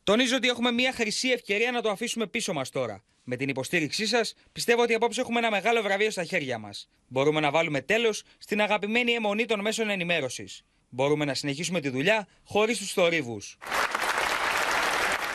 Τονίζω 0.02 0.36
ότι 0.36 0.48
έχουμε 0.48 0.70
μια 0.70 0.92
χρυσή 0.92 1.28
ευκαιρία 1.28 1.70
να 1.70 1.80
το 1.80 1.90
αφήσουμε 1.90 2.26
πίσω 2.26 2.52
μας 2.52 2.70
τώρα. 2.70 3.02
Με 3.24 3.36
την 3.36 3.48
υποστήριξή 3.48 4.06
σας, 4.06 4.34
πιστεύω 4.52 4.82
ότι 4.82 4.94
απόψε 4.94 5.20
έχουμε 5.20 5.38
ένα 5.38 5.50
μεγάλο 5.50 5.82
βραβείο 5.82 6.10
στα 6.10 6.24
χέρια 6.24 6.58
μας. 6.58 6.88
Μπορούμε 7.06 7.40
να 7.40 7.50
βάλουμε 7.50 7.80
τέλος 7.80 8.22
στην 8.38 8.60
αγαπημένη 8.60 9.12
αιμονή 9.12 9.46
των 9.46 9.60
μέσων 9.60 9.90
ενημέρωσης. 9.90 10.62
Μπορούμε 10.88 11.24
να 11.24 11.34
συνεχίσουμε 11.34 11.80
τη 11.80 11.88
δουλειά 11.88 12.26
χωρίς 12.44 12.78
τους 12.78 12.92
θορύβους. 12.92 13.58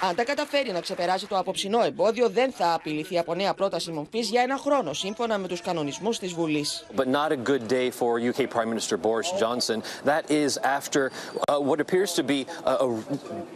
Αν 0.09 0.15
τα 0.15 0.23
καταφέρει 0.23 0.71
να 0.71 0.79
ξεπεράσει 0.79 1.27
το 1.27 1.37
απόψινό 1.37 1.83
εμπόδιο, 1.83 2.29
δεν 2.29 2.51
θα 2.51 2.73
απειληθεί 2.73 3.17
από 3.17 3.33
νέα 3.33 3.53
πρόταση 3.53 3.91
μορφή 3.91 4.19
για 4.19 4.41
ένα 4.41 4.57
χρόνο, 4.57 4.93
σύμφωνα 4.93 5.37
με 5.37 5.47
του 5.47 5.57
κανονισμού 5.63 6.09
τη 6.09 6.27
Βουλή. 6.27 6.65
But 6.95 7.07
not 7.07 7.31
a 7.31 7.37
good 7.51 7.67
day 7.67 7.89
for 7.99 8.19
UK 8.31 8.39
Prime 8.55 8.69
Minister 8.73 8.97
Boris 8.97 9.29
Johnson. 9.41 9.77
That 10.11 10.23
is 10.43 10.51
after 10.77 11.01
uh, 11.11 11.59
what 11.69 11.79
appears 11.85 12.11
to 12.19 12.23
be 12.33 12.39
a, 12.71 12.73
a 12.85 12.89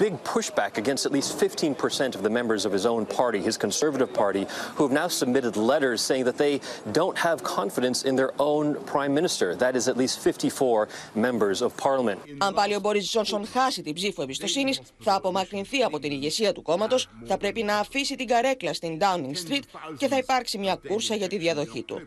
big 0.03 0.13
pushback 0.33 0.73
against 0.83 1.01
at 1.07 1.11
least 1.17 1.29
15% 1.37 2.15
of 2.17 2.21
the 2.27 2.33
members 2.39 2.61
of 2.67 2.71
his 2.77 2.85
own 2.93 3.03
party, 3.19 3.39
his 3.49 3.57
Conservative 3.65 4.11
Party, 4.23 4.43
who 4.75 4.81
have 4.85 4.95
now 5.01 5.09
submitted 5.21 5.53
letters 5.71 5.99
saying 6.09 6.23
that 6.29 6.37
they 6.45 6.55
don't 6.99 7.17
have 7.27 7.37
confidence 7.59 7.99
in 8.09 8.13
their 8.19 8.31
own 8.51 8.65
Prime 8.93 9.13
Minister. 9.19 9.47
That 9.65 9.73
is 9.79 9.83
at 9.91 9.95
least 10.01 10.15
54 10.19 10.87
members 11.27 11.57
of 11.65 11.69
Parliament. 11.87 12.19
Αν 12.37 12.53
πάλι 12.53 12.75
ο 12.75 12.79
Μπόρι 12.79 13.01
Τζόνσον 13.01 13.47
χάσει 13.47 13.81
την 13.81 13.93
ψήφο 13.93 14.21
εμπιστοσύνη, 14.21 14.73
θα 14.99 15.13
απομακρυνθεί 15.13 15.83
από 15.83 15.99
την 15.99 16.11
ηγεσία 16.11 16.37
του 16.53 16.61
κόμματος, 16.61 17.09
θα 17.25 17.37
πρέπει 17.37 17.63
να 17.63 17.77
αφήσει 17.77 18.15
την 18.15 18.27
καρέκλα 18.27 18.73
στην 18.73 18.99
Downing 19.01 19.47
Street 19.47 19.63
και 19.97 20.07
θα 20.07 20.17
υπάρξει 20.17 20.57
μια 20.57 20.75
κούρσα 20.87 21.15
για 21.15 21.27
τη 21.27 21.37
διαδοχή 21.37 21.83
του. 21.83 22.01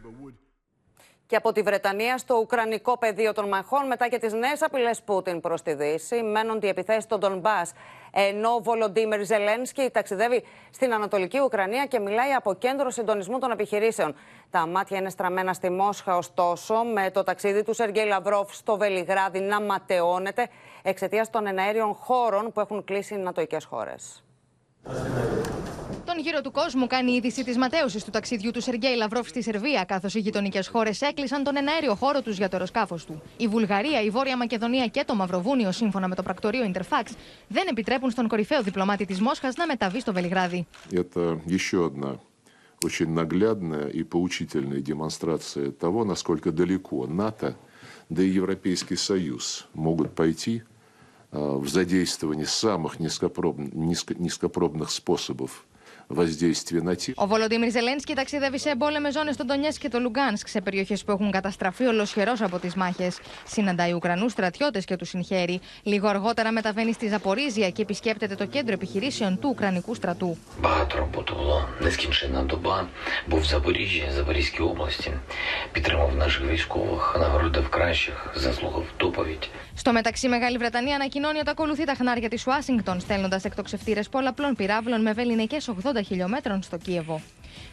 Και 1.32 1.38
από 1.38 1.52
τη 1.52 1.62
Βρετανία 1.62 2.18
στο 2.18 2.34
Ουκρανικό 2.34 2.98
πεδίο 2.98 3.32
των 3.32 3.48
μαχών, 3.48 3.86
μετά 3.86 4.08
και 4.08 4.18
τις 4.18 4.32
νέες 4.32 4.62
απειλές 4.62 5.02
Πούτιν 5.02 5.40
προς 5.40 5.62
τη 5.62 5.74
Δύση, 5.74 6.22
μένονται 6.22 6.66
οι 6.66 6.68
επιθέσεις 6.68 7.02
στον 7.02 7.18
Ντομπά. 7.20 7.60
Ενώ 8.10 8.50
ο 8.50 8.62
Βολοντίμιρ 8.62 9.24
Ζελένσκι 9.24 9.90
ταξιδεύει 9.90 10.44
στην 10.70 10.94
Ανατολική 10.94 11.40
Ουκρανία 11.40 11.86
και 11.86 11.98
μιλάει 11.98 12.32
από 12.32 12.54
κέντρο 12.54 12.90
συντονισμού 12.90 13.38
των 13.38 13.50
επιχειρήσεων. 13.50 14.14
Τα 14.50 14.66
μάτια 14.66 14.98
είναι 14.98 15.10
στραμμένα 15.10 15.52
στη 15.52 15.70
Μόσχα, 15.70 16.16
ωστόσο, 16.16 16.74
με 16.74 17.10
το 17.10 17.22
ταξίδι 17.22 17.62
του 17.62 17.74
Σεργέη 17.74 18.06
Λαυρόφ 18.06 18.54
στο 18.54 18.76
Βελιγράδι 18.76 19.40
να 19.40 19.60
ματαιώνεται 19.60 20.48
εξαιτίας 20.82 21.30
των 21.30 21.46
εναέριων 21.46 21.94
χώρων 21.94 22.52
που 22.52 22.60
έχουν 22.60 22.84
κλείσει 22.84 23.14
οι 23.14 23.18
νατοικέ 23.18 23.56
χώρες. 23.68 24.24
Τον 26.05 26.19
γύρο 26.19 26.41
του 26.41 26.51
κόσμου 26.51 26.87
κάνει 26.87 27.11
η 27.11 27.15
είδηση 27.15 27.43
τη 27.43 27.57
ματέωση 27.57 28.05
του 28.05 28.11
ταξιδιού 28.11 28.51
του 28.51 28.61
Σεργέη 28.61 28.95
Λαυρόφ 28.95 29.27
στη 29.27 29.41
Σερβία, 29.43 29.83
καθώ 29.83 30.07
οι 30.13 30.19
γειτονικέ 30.19 30.59
χώρε 30.71 30.89
έκλεισαν 30.99 31.43
τον 31.43 31.57
εναέριο 31.57 31.95
χώρο 31.95 32.21
του 32.21 32.29
για 32.29 32.47
το 32.49 32.55
αεροσκάφο 32.55 32.95
του. 33.05 33.21
Η 33.37 33.47
Βουλγαρία, 33.47 34.01
η 34.01 34.09
Βόρεια 34.09 34.37
Μακεδονία 34.37 34.87
και 34.87 35.03
το 35.05 35.15
Μαυροβούνιο, 35.15 35.71
σύμφωνα 35.71 36.07
με 36.07 36.15
το 36.15 36.23
πρακτορείο 36.23 36.71
Interfax, 36.73 37.05
δεν 37.47 37.67
επιτρέπουν 37.69 38.09
στον 38.11 38.27
κορυφαίο 38.27 38.61
διπλωμάτη 38.63 39.05
τη 39.05 39.21
Μόσχα 39.21 39.51
να 39.57 39.65
μεταβεί 39.65 39.99
στο 39.99 40.13
Βελιγράδι. 40.13 40.67
Это 40.91 41.39
еще 41.47 41.85
одна 41.85 42.19
очень 42.85 43.09
наглядная 43.21 43.87
и 43.87 44.03
поучительная 44.03 44.81
демонстрация 44.81 45.71
того, 45.71 46.03
насколько 46.05 46.51
далеко 46.51 47.07
НАТО, 47.07 47.55
да 48.09 48.21
и 48.23 48.29
Европейский 48.29 48.95
Союз 48.95 49.67
могут 49.73 50.09
пойти 50.15 50.61
э, 51.31 51.57
в 51.63 51.67
задействовании 51.67 52.45
самых 52.45 52.99
низкопробн- 52.99 53.71
низко- 53.73 54.15
низкопробных 54.27 54.91
способов 54.91 55.65
воздействия 56.07 56.81
на 56.81 56.95
тех, 56.95 57.13
Ο 57.17 57.27
Βολοντίμιρ 57.27 57.71
Ζελένσκι 57.71 58.13
ταξιδεύει 58.13 58.59
σε 58.59 58.69
εμπόλεμε 58.69 59.11
ζώνε 59.11 59.33
των 59.33 59.45
Ντονιέτσκ 59.45 59.81
και 59.81 59.89
το 59.89 59.99
Λουγκάνσκ, 59.99 60.47
σε 60.47 60.61
περιοχέ 60.61 60.97
που 61.05 61.11
έχουν 61.11 61.31
καταστραφεί 61.31 61.85
ολοσχερό 61.85 62.33
από 62.39 62.59
τι 62.59 62.77
μάχε. 62.77 63.11
Συναντάει 63.47 63.93
Ουκρανού 63.93 64.29
στρατιώτε 64.29 64.81
και 64.81 64.95
του 64.95 65.05
συγχαίρει. 65.05 65.59
Λίγο 65.83 66.07
αργότερα 66.07 66.51
μεταβαίνει 66.51 66.93
στη 66.93 67.07
Ζαπορίζια 67.07 67.69
και 67.69 67.81
επισκέπτεται 67.81 68.35
το 68.35 68.45
κέντρο 68.45 68.73
επιχειρήσεων 68.73 69.39
του 69.39 69.49
Ουκρανικού 69.49 69.95
στρατού. 69.95 70.37
Багато 70.61 70.97
роботи 70.97 71.33
було. 71.33 71.67
Нескінченна 71.81 72.41
доба. 72.43 72.87
Був 73.27 73.39
в 73.39 73.43
Запоріжжі, 73.45 74.03
Запорізькій 74.15 74.61
області. 74.61 75.11
Підтримав 75.71 76.15
наших 76.15 76.51
військових, 76.51 77.15
нагородив 77.19 77.69
кращих, 77.69 78.33
заслугив 78.35 78.85
доповідь. 78.99 79.49
Στο 79.81 79.91
μεταξύ, 79.91 80.27
Μεγάλη 80.27 80.57
Βρετανία 80.57 80.95
ανακοινώνει 80.95 81.39
ότι 81.39 81.49
ακολουθεί 81.49 81.83
τα 81.85 81.93
χνάρια 81.93 82.29
τη 82.29 82.43
Ουάσιγκτον, 82.47 82.99
στέλνοντα 82.99 83.39
εκτοξευτήρε 83.43 84.01
πολλαπλών 84.11 84.55
πυράβλων 84.55 85.01
με 85.01 85.13
βεληνικέ 85.13 85.57
80 85.65 85.71
χιλιόμετρων 86.05 86.61
στο 86.61 86.77
Κίεβο. 86.77 87.21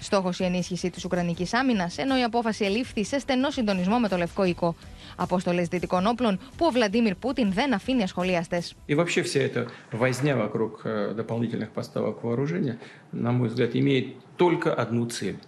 Στόχο 0.00 0.30
η 0.38 0.44
ενίσχυση 0.44 0.90
τη 0.90 1.00
Ουκρανική 1.04 1.48
άμυνα, 1.52 1.90
ενώ 1.96 2.18
η 2.18 2.22
απόφαση 2.22 2.64
ελήφθη 2.64 3.04
σε 3.04 3.18
στενό 3.18 3.50
συντονισμό 3.50 3.98
με 3.98 4.08
το 4.08 4.16
Λευκό 4.16 4.44
Οίκο. 4.44 4.76
Απόστολε 5.16 5.62
δυτικών 5.62 6.06
όπλων 6.06 6.38
που 6.56 6.66
ο 6.66 6.70
Βλαντίμιρ 6.70 7.14
Πούτιν 7.14 7.52
δεν 7.52 7.74
αφήνει 7.74 8.02
ασχολίαστε. 8.02 8.62
И 8.86 8.94
вообще 8.94 9.22
вся 9.22 9.40
эта 9.40 9.66
возня 9.92 10.36
вокруг 10.36 10.82
э, 10.84 11.14
дополнительных 11.14 11.70
поставок 11.70 12.22
вооружения, 12.22 12.78
на 13.12 13.32
мой 13.32 13.48
взгляд, 13.48 13.70
имеет 13.74 14.06
только 14.36 14.74
одну 14.74 15.06
цель 15.06 15.38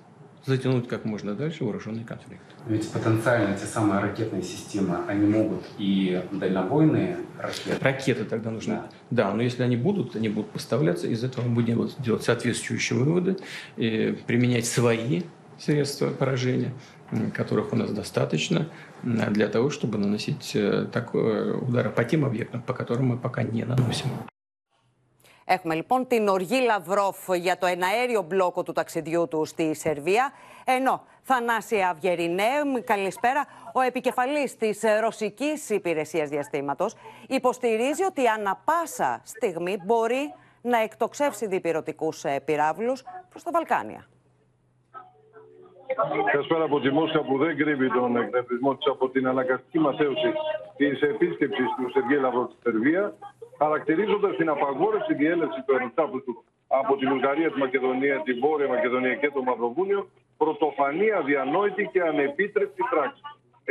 Затянуть 0.45 0.87
как 0.87 1.05
можно 1.05 1.35
дальше 1.35 1.63
вооруженный 1.63 2.03
конфликт. 2.03 2.43
Ведь 2.67 2.89
потенциально 2.89 3.55
те 3.55 3.65
самые 3.65 4.01
ракетные 4.01 4.41
системы, 4.41 4.99
они 5.07 5.27
могут 5.27 5.63
и 5.77 6.23
дальнобойные 6.31 7.17
ракеты. 7.39 7.83
Ракеты 7.83 8.25
тогда 8.25 8.49
нужны. 8.49 8.75
Да. 9.09 9.29
да, 9.29 9.33
но 9.33 9.41
если 9.41 9.63
они 9.63 9.77
будут, 9.77 10.15
они 10.15 10.29
будут 10.29 10.51
поставляться, 10.51 11.07
из 11.07 11.23
этого 11.23 11.47
мы 11.47 11.55
будем 11.55 11.89
делать 11.99 12.23
соответствующие 12.23 12.99
выводы, 12.99 13.37
и 13.77 14.17
применять 14.25 14.65
свои 14.65 15.23
средства 15.59 16.09
поражения, 16.09 16.73
которых 17.33 17.73
у 17.73 17.75
нас 17.75 17.91
достаточно, 17.91 18.67
для 19.03 19.47
того, 19.47 19.69
чтобы 19.69 19.97
наносить 19.97 20.51
э, 20.55 20.87
такой 20.91 21.57
удары 21.59 21.89
по 21.89 22.03
тем 22.03 22.23
объектам, 22.25 22.61
по 22.61 22.73
которым 22.73 23.07
мы 23.07 23.17
пока 23.17 23.43
не 23.43 23.63
наносим. 23.63 24.09
Έχουμε 25.45 25.75
λοιπόν 25.75 26.07
την 26.07 26.27
οργή 26.27 26.61
Λαυρόφ 26.61 27.17
για 27.35 27.57
το 27.57 27.65
εναέριο 27.65 28.21
μπλόκο 28.21 28.63
του 28.63 28.71
ταξιδιού 28.71 29.27
του 29.27 29.45
στη 29.45 29.73
Σερβία. 29.75 30.31
Ενώ 30.65 31.03
Θανάση 31.21 31.81
Αυγερινέ, 31.81 32.43
καλησπέρα, 32.83 33.45
ο 33.73 33.81
επικεφαλής 33.81 34.57
της 34.57 34.81
Ρωσικής 35.01 35.69
Υπηρεσίας 35.69 36.29
Διαστήματος 36.29 36.95
υποστηρίζει 37.27 38.03
ότι 38.03 38.27
ανα 38.27 38.61
πάσα 38.65 39.21
στιγμή 39.23 39.77
μπορεί 39.85 40.33
να 40.61 40.77
εκτοξεύσει 40.77 41.47
διπυρωτικούς 41.47 42.25
πυράβλους 42.45 43.03
προς 43.29 43.43
τα 43.43 43.51
Βαλκάνια. 43.53 44.07
Καλησπέρα 46.31 46.63
από 46.63 46.79
τη 46.79 46.91
Μόσχα 46.91 47.21
που 47.21 47.37
δεν 47.37 47.57
κρύβει 47.57 47.91
τον 47.91 48.17
εκνευρισμό 48.17 48.75
της 48.75 48.87
από 48.87 49.09
την 49.09 49.27
αναγκαστική 49.27 49.79
μαθαίωση 49.79 50.33
της 50.75 51.01
επίσκεψης 51.01 51.65
του 51.77 51.91
Σεργέ 51.91 52.15
Λαυρό 52.15 52.49
στη 52.51 52.61
Σερβία, 52.63 53.13
χαρακτηρίζοντας 53.61 54.35
την 54.35 54.49
απαγόρευση 54.49 55.13
διέλευση 55.13 55.59
του 55.65 56.21
του 56.25 56.43
από 56.67 56.93
τη 56.97 57.05
Βουλγαρία, 57.11 57.51
τη 57.51 57.59
Μακεδονία, 57.65 58.15
τη 58.27 58.33
Βόρεια 58.33 58.67
Μακεδονία 58.75 59.15
και 59.21 59.29
το 59.35 59.41
Μαυροβούνιο, 59.47 60.01
πρωτοφανή, 60.37 61.11
αδιανόητη 61.19 61.83
και 61.93 62.01
ανεπίτρεπτη 62.01 62.81
πράξη. 62.93 63.21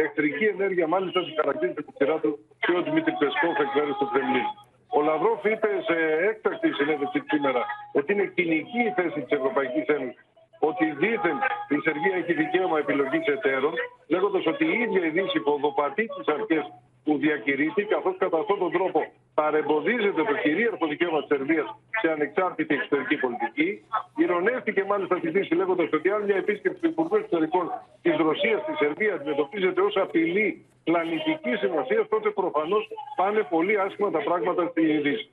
Εχθρική 0.02 0.44
ενέργεια, 0.54 0.86
μάλιστα, 0.94 1.18
τη 1.24 1.30
χαρακτήρισε 1.40 1.82
τη 1.86 1.92
σειρά 1.98 2.16
του 2.22 2.30
και 2.62 2.72
ο 2.78 2.80
Δημήτρης 2.86 3.16
Πεσκόφ 3.20 3.56
εκ 3.64 3.70
μέρους 3.76 3.96
του 4.00 4.08
Κρεμλίνου. 4.12 4.54
Ο 4.96 5.00
Λαυρόφ 5.08 5.40
είπε 5.52 5.70
σε 5.88 5.96
έκτακτη 6.30 6.68
συνέντευξη 6.78 7.20
σήμερα 7.32 7.62
ότι 7.98 8.12
είναι 8.12 8.26
κοινική 8.36 8.80
η 8.90 8.92
θέση 8.98 9.18
της 9.24 9.32
Ευρωπαϊκής 9.38 9.86
Ένωσης 9.96 10.24
ότι 10.68 10.84
δήθεν 11.02 11.36
η 11.74 11.76
Σερβία 11.84 12.16
έχει 12.20 12.32
δικαίωμα 12.42 12.78
επιλογής 12.78 13.26
εταίρων, 13.36 13.74
λέγοντας 14.12 14.46
ότι 14.52 14.64
η 14.72 14.74
ίδια 14.84 15.02
η 15.08 15.10
Δύση 15.16 15.38
ποδοπατεί 15.40 16.04
τις 16.14 16.28
αρχές 16.36 16.64
που 17.04 17.18
διακηρύττει, 17.18 17.82
καθώς 17.84 18.14
κατά 18.18 18.38
αυτόν 18.38 18.58
τον 18.58 18.72
τρόπο 18.72 19.00
παρεμποδίζεται 19.34 20.22
το 20.30 20.34
κυρίαρχο 20.42 20.86
δικαίωμα 20.86 21.18
της 21.18 21.28
Σερβίας 21.32 21.68
σε 22.00 22.10
ανεξάρτητη 22.12 22.74
εξωτερική 22.74 23.16
πολιτική. 23.16 23.68
Ηρωνεύτηκε 24.16 24.84
μάλιστα 24.84 25.16
στη 25.16 25.28
Δύση 25.30 25.54
λέγοντας 25.54 25.88
ότι 25.92 26.10
αν 26.10 26.22
μια 26.22 26.36
επίσκεψη 26.36 26.80
του 26.80 26.88
Υπουργού 26.88 27.16
Εξωτερικών 27.16 27.70
της 28.02 28.16
Ρωσίας 28.16 28.60
στη 28.62 28.72
Σερβία 28.82 29.14
αντιμετωπίζεται 29.14 29.80
ως 29.80 29.96
απειλή 29.96 30.64
πλανητικής 30.84 31.58
σημασίας, 31.58 32.08
τότε 32.08 32.30
προφανώς 32.30 32.88
πάνε 33.16 33.42
πολύ 33.54 33.80
άσχημα 33.80 34.10
τα 34.10 34.22
πράγματα 34.28 34.62
στη 34.70 34.82
Δύση. 35.04 35.30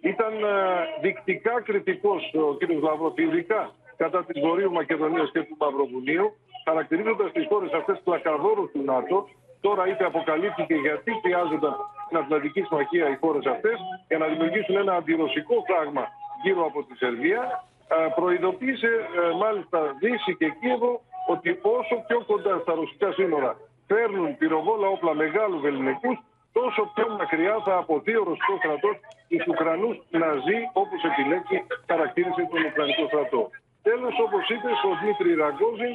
Ήταν 0.00 0.32
ε, 0.32 0.48
δεικτικά 1.02 1.60
κριτικός 1.60 2.34
ο 2.34 2.56
κ. 2.58 2.62
Λαυρός, 2.82 3.12
ειδικά 3.16 3.74
κατά 3.96 4.24
της 4.24 4.40
Βορείου 4.40 4.72
Μακεδονίας 4.72 5.30
και 5.32 5.42
του 5.42 5.56
Μαυροβουνίου, 5.58 6.26
χαρακτηρίζοντας 6.64 7.32
τις 7.32 7.46
χώρες 7.48 7.72
αυτές 7.72 8.00
πλακαδόρους 8.04 8.70
του 8.72 8.82
ΝΑΤΟ. 8.84 9.28
Τώρα 9.60 9.88
είτε 9.88 10.04
αποκαλύφθηκε 10.04 10.74
γιατί 10.74 11.10
χρειάζονταν 11.22 11.76
την 12.08 12.18
Ατλαντική 12.18 12.62
Συμμαχία 12.62 13.08
οι 13.08 13.16
χώρες 13.22 13.46
αυτές 13.46 13.76
για 14.08 14.18
να 14.18 14.26
δημιουργήσουν 14.26 14.76
ένα 14.76 14.92
αντιρωσικό 14.94 15.54
φράγμα 15.68 16.04
γύρω 16.42 16.62
από 16.66 16.82
τη 16.82 16.96
Σερβία. 16.96 17.42
Προειδοποίησε 18.14 18.90
μάλιστα 19.42 19.78
Δύση 20.00 20.36
και 20.36 20.48
Κίεβο 20.60 21.00
ότι 21.34 21.58
όσο 21.78 21.94
πιο 22.06 22.18
κοντά 22.30 22.58
στα 22.62 22.72
ρωσικά 22.74 23.12
σύνορα 23.12 23.56
φέρνουν 23.86 24.36
πυροβόλα 24.38 24.88
όπλα 24.88 25.14
μεγάλους 25.14 25.60
βεληνικού, 25.60 26.10
τόσο 26.52 26.82
πιο 26.94 27.06
μακριά 27.18 27.54
θα 27.66 27.74
αποθεί 27.82 28.14
ο 28.16 28.22
ρωσικός 28.28 28.58
στρατός 28.58 28.96
του 29.28 29.52
Ουκρανούς 29.52 29.96
να 30.20 30.28
ζει 30.44 30.58
όπως 30.82 31.00
επιλέξει, 31.10 31.56
χαρακτήρισε 31.90 32.42
τον 32.50 32.60
Ουκρανικό 32.68 33.04
στρατό. 33.10 33.42
Τέλος, 33.88 34.14
όπως 34.26 34.44
είπε, 34.52 34.70
ο 34.88 34.90
Δημήτρη 35.00 35.30
Ραγκόζιν, 35.42 35.94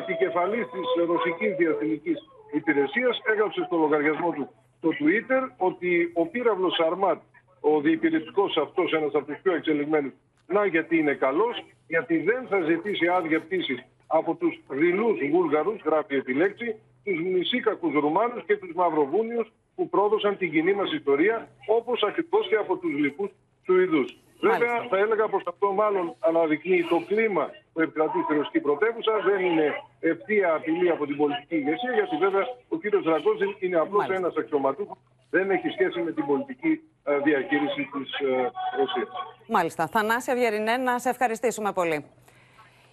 επικεφαλής 0.00 0.66
της 0.72 0.86
Ρωσικής 1.10 1.52
Διαστημική 1.60 2.14
Υπηρεσίας, 2.52 3.20
έγραψε 3.32 3.64
στο 3.66 3.76
λογαριασμό 3.76 4.30
του 4.30 4.48
στο 4.78 4.88
Twitter 4.88 5.42
ότι 5.56 6.10
ο 6.14 6.26
πύραυλος 6.26 6.78
Αρμάτ, 6.78 7.20
ο 7.60 7.80
διυπηρετικό 7.80 8.44
αυτός, 8.62 8.92
ένας 8.92 9.14
από 9.14 9.26
τους 9.26 9.40
πιο 9.42 9.54
εξελιγμένους, 9.54 10.12
να 10.46 10.66
γιατί 10.66 10.98
είναι 10.98 11.14
καλός, 11.14 11.64
γιατί 11.86 12.18
δεν 12.18 12.46
θα 12.48 12.60
ζητήσει 12.60 13.06
άδεια 13.08 13.40
πτήσης 13.40 13.84
από 14.06 14.34
τους 14.34 14.60
δειλούς 14.68 15.18
Βούλγαρους, 15.30 15.80
γράφει 15.84 16.14
επιλέξη, 16.14 16.74
τους 17.04 17.20
μισήκακου 17.22 18.00
Ρουμάνους 18.00 18.44
και 18.44 18.56
τους 18.56 18.74
Μαυροβούνιους 18.74 19.52
που 19.74 19.88
πρόδωσαν 19.88 20.36
την 20.36 20.50
κοινή 20.50 20.72
μας 20.72 20.92
ιστορία, 20.92 21.48
όπως 21.66 22.02
ακριβώς 22.02 22.48
και 22.48 22.56
από 22.56 22.76
τους 22.76 22.98
λοιπούς 22.98 23.30
Σουηδούς. 23.64 24.16
Βέβαια, 24.40 24.86
θα 24.90 24.98
έλεγα 24.98 25.28
πως 25.28 25.42
αυτό 25.46 25.72
μάλλον 25.72 26.14
αναδεικνύει 26.18 26.84
το 26.84 27.02
κλίμα 27.06 27.50
που 27.72 27.80
επικρατεί 27.80 28.18
στη 28.24 28.34
ρωσική 28.34 28.60
πρωτεύουσα. 28.60 29.12
Δεν 29.24 29.40
είναι 29.44 29.66
ευθεία 30.00 30.54
απειλή 30.54 30.90
από 30.90 31.06
την 31.06 31.16
πολιτική 31.16 31.56
ηγεσία, 31.56 31.92
γιατί 31.92 32.16
βέβαια 32.16 32.44
ο 32.68 32.76
κύριος 32.76 33.04
Ραγκόζιν 33.04 33.56
είναι 33.58 33.76
απλώς 33.76 34.08
ένας 34.08 34.34
αξιωματούχος. 34.36 34.96
Δεν 35.30 35.50
έχει 35.50 35.68
σχέση 35.68 36.00
με 36.00 36.12
την 36.12 36.26
πολιτική 36.26 36.80
ε, 37.04 37.18
διαχείριση 37.18 37.88
της 37.92 38.10
ε, 38.28 38.50
Ρωσίας. 38.78 39.08
Μάλιστα. 39.48 39.86
Θανάση 39.86 40.30
Αυγερινέ, 40.30 40.76
να 40.76 40.98
σε 40.98 41.08
ευχαριστήσουμε 41.08 41.72
πολύ. 41.72 42.04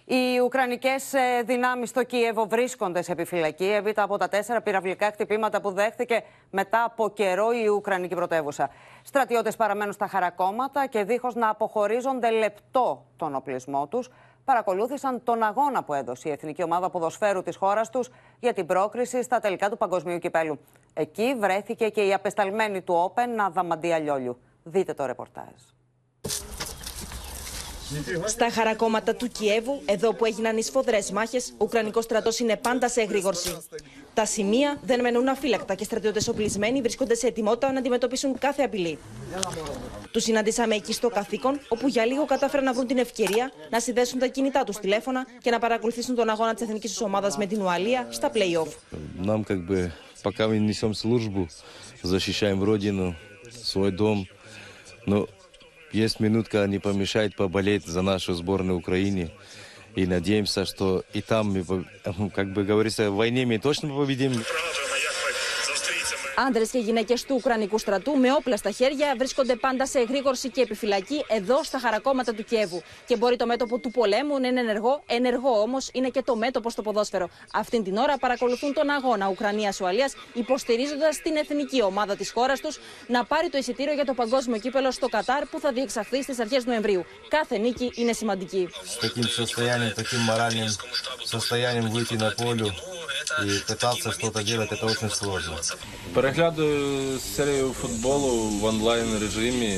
Οι 0.06 0.40
Ουκρανικές 0.40 1.12
ε, 1.12 1.42
δυνάμεις 1.44 1.88
στο 1.88 2.04
Κίεβο 2.04 2.46
βρίσκονται 2.46 3.02
σε 3.02 3.12
επιφυλακή 3.12 3.64
έπειτα 3.64 4.02
από 4.02 4.16
τα 4.16 4.28
τέσσερα 4.28 4.60
πυραυλικά 4.60 5.06
χτυπήματα 5.06 5.60
που 5.60 5.72
δέχθηκε 5.72 6.22
μετά 6.50 6.84
από 6.84 7.10
καιρό 7.10 7.52
η 7.52 7.68
Ουκρανική 7.68 8.14
πρωτεύουσα. 8.14 8.70
Στρατιώτες 9.02 9.56
παραμένουν 9.56 9.92
στα 9.92 10.06
χαρακόμματα 10.06 10.86
και 10.86 11.04
δίχως 11.04 11.34
να 11.34 11.48
αποχωρίζονται 11.48 12.30
λεπτό 12.30 13.04
τον 13.16 13.34
οπλισμό 13.34 13.86
τους, 13.86 14.10
παρακολούθησαν 14.44 15.22
τον 15.24 15.42
αγώνα 15.42 15.84
που 15.84 15.94
έδωσε 15.94 16.28
η 16.28 16.32
Εθνική 16.32 16.62
Ομάδα 16.62 16.90
Ποδοσφαίρου 16.90 17.42
της 17.42 17.56
χώρας 17.56 17.90
τους 17.90 18.10
για 18.40 18.52
την 18.52 18.66
πρόκριση 18.66 19.22
στα 19.22 19.40
τελικά 19.40 19.70
του 19.70 19.76
Παγκοσμίου 19.76 20.18
Κυπέλου. 20.18 20.58
Εκεί 20.94 21.34
βρέθηκε 21.38 21.88
και 21.88 22.06
η 22.06 22.12
απεσταλμένη 22.12 22.82
του 22.82 22.94
Όπεν 22.94 23.40
Αδαμαντία 23.40 23.98
Λιόλιου. 23.98 24.38
Δείτε 24.62 24.94
το 24.94 25.06
ρεπορτάζ. 25.06 25.74
Στα 28.25 28.49
χαρακόμματα 28.49 29.15
του 29.15 29.27
Κιέβου, 29.27 29.81
εδώ 29.85 30.13
που 30.13 30.25
έγιναν 30.25 30.57
οι 30.57 30.63
σφοδρέ 30.63 30.99
μάχε, 31.13 31.37
ο 31.37 31.57
Ουκρανικό 31.57 32.01
στρατό 32.01 32.31
είναι 32.39 32.57
πάντα 32.57 32.89
σε 32.89 33.01
εγρήγορση. 33.01 33.57
Τα 34.13 34.25
σημεία 34.25 34.79
δεν 34.83 35.01
μένουν 35.01 35.27
αφύλακτα 35.27 35.75
και 35.75 35.83
στρατιώτε 35.83 36.19
οπλισμένοι 36.29 36.81
βρίσκονται 36.81 37.15
σε 37.15 37.27
ετοιμότητα 37.27 37.71
να 37.71 37.79
αντιμετωπίσουν 37.79 38.37
κάθε 38.37 38.63
απειλή. 38.63 38.97
Του 40.11 40.19
συναντήσαμε 40.19 40.75
εκεί 40.75 40.93
στο 40.93 41.09
καθήκον, 41.09 41.59
όπου 41.67 41.87
για 41.87 42.05
λίγο 42.05 42.25
κατάφεραν 42.25 42.65
να 42.65 42.73
βρουν 42.73 42.87
την 42.87 42.97
ευκαιρία 42.97 43.51
να 43.69 43.79
συνδέσουν 43.79 44.19
τα 44.19 44.27
κινητά 44.27 44.63
του 44.63 44.73
τηλέφωνα 44.81 45.27
και 45.41 45.49
να 45.51 45.59
παρακολουθήσουν 45.59 46.15
τον 46.15 46.29
αγώνα 46.29 46.53
τη 46.53 46.63
εθνική 46.63 46.89
ομάδα 47.03 47.35
με 47.37 47.45
την 47.45 47.61
Ουαλία 47.61 48.07
στα 48.09 48.31
playoff. 48.33 48.67
Нам 49.25 49.43
как 49.43 49.59
бы 49.67 49.91
пока 50.23 50.47
мы 50.47 50.57
несем 50.59 50.93
службу, 50.93 51.47
защищаем 52.01 52.63
родину, 52.63 53.15
свой 53.71 53.91
дом, 53.91 54.27
но 55.05 55.27
есть 55.94 56.20
минутка, 56.20 56.66
не 56.66 56.78
помешает 56.78 57.36
поболеть 57.36 57.86
за 57.86 58.02
нашу 58.02 58.34
сборную 58.34 58.78
Украины. 58.78 59.30
И 59.94 60.06
надеемся, 60.06 60.64
что 60.64 61.04
и 61.12 61.22
там, 61.22 61.52
мы, 61.52 61.84
как 62.34 62.52
бы 62.52 62.64
говорится, 62.64 63.10
в 63.10 63.14
войне 63.14 63.46
мы 63.46 63.58
точно 63.58 63.88
победим. 63.90 64.32
Άντρες 66.36 66.70
και 66.70 66.78
γυναίκες 66.78 67.24
του 67.24 67.34
Ουκρανικού 67.38 67.78
στρατού 67.78 68.16
με 68.18 68.32
όπλα 68.32 68.56
στα 68.56 68.70
χέρια 68.70 69.14
βρίσκονται 69.18 69.56
πάντα 69.56 69.86
σε 69.86 69.98
εγρήγορση 69.98 70.50
και 70.50 70.60
επιφυλακή 70.60 71.24
εδώ 71.28 71.62
στα 71.62 71.78
χαρακόμματα 71.78 72.34
του 72.34 72.44
Κιέβου. 72.44 72.82
Και 73.06 73.16
μπορεί 73.16 73.36
το 73.36 73.46
μέτωπο 73.46 73.78
του 73.78 73.90
πολέμου 73.90 74.40
να 74.40 74.48
είναι 74.48 74.60
ενεργό, 74.60 75.02
ενεργό 75.06 75.60
όμως 75.60 75.90
είναι 75.92 76.08
και 76.08 76.22
το 76.22 76.36
μέτωπο 76.36 76.70
στο 76.70 76.82
ποδόσφαιρο. 76.82 77.28
Αυτήν 77.52 77.84
την 77.84 77.96
ώρα 77.96 78.18
παρακολουθούν 78.18 78.72
τον 78.72 78.90
αγώνα 78.90 79.28
Ουκρανία-Ουαλία, 79.28 80.10
υποστηρίζοντας 80.32 81.22
την 81.22 81.36
εθνική 81.36 81.82
ομάδα 81.82 82.16
της 82.16 82.30
χώρας 82.30 82.60
τους 82.60 82.78
να 83.06 83.24
πάρει 83.24 83.48
το 83.48 83.58
εισιτήριο 83.58 83.94
για 83.94 84.04
το 84.04 84.14
παγκόσμιο 84.14 84.58
κύπελο 84.58 84.90
στο 84.90 85.08
Κατάρ 85.08 85.46
που 85.46 85.60
θα 85.60 85.72
διεξαχθεί 85.72 86.22
στις 86.22 86.38
αρχές 86.38 86.64
Νοεμβρίου. 86.64 87.04
Κάθε 87.28 87.58
νίκη 87.58 87.92
είναι 87.94 88.12
σημαντική. 88.12 88.68
и 93.42 93.58
пытаться 93.68 94.12
что-то 94.12 94.42
делать, 94.42 94.72
это 94.72 94.86
очень 94.86 95.10
сложно. 95.10 95.56
Переглядую 96.14 97.18
серію 97.36 97.72
футболу 97.72 98.48
в 98.60 98.64
онлайн 98.64 99.18
режимі 99.20 99.76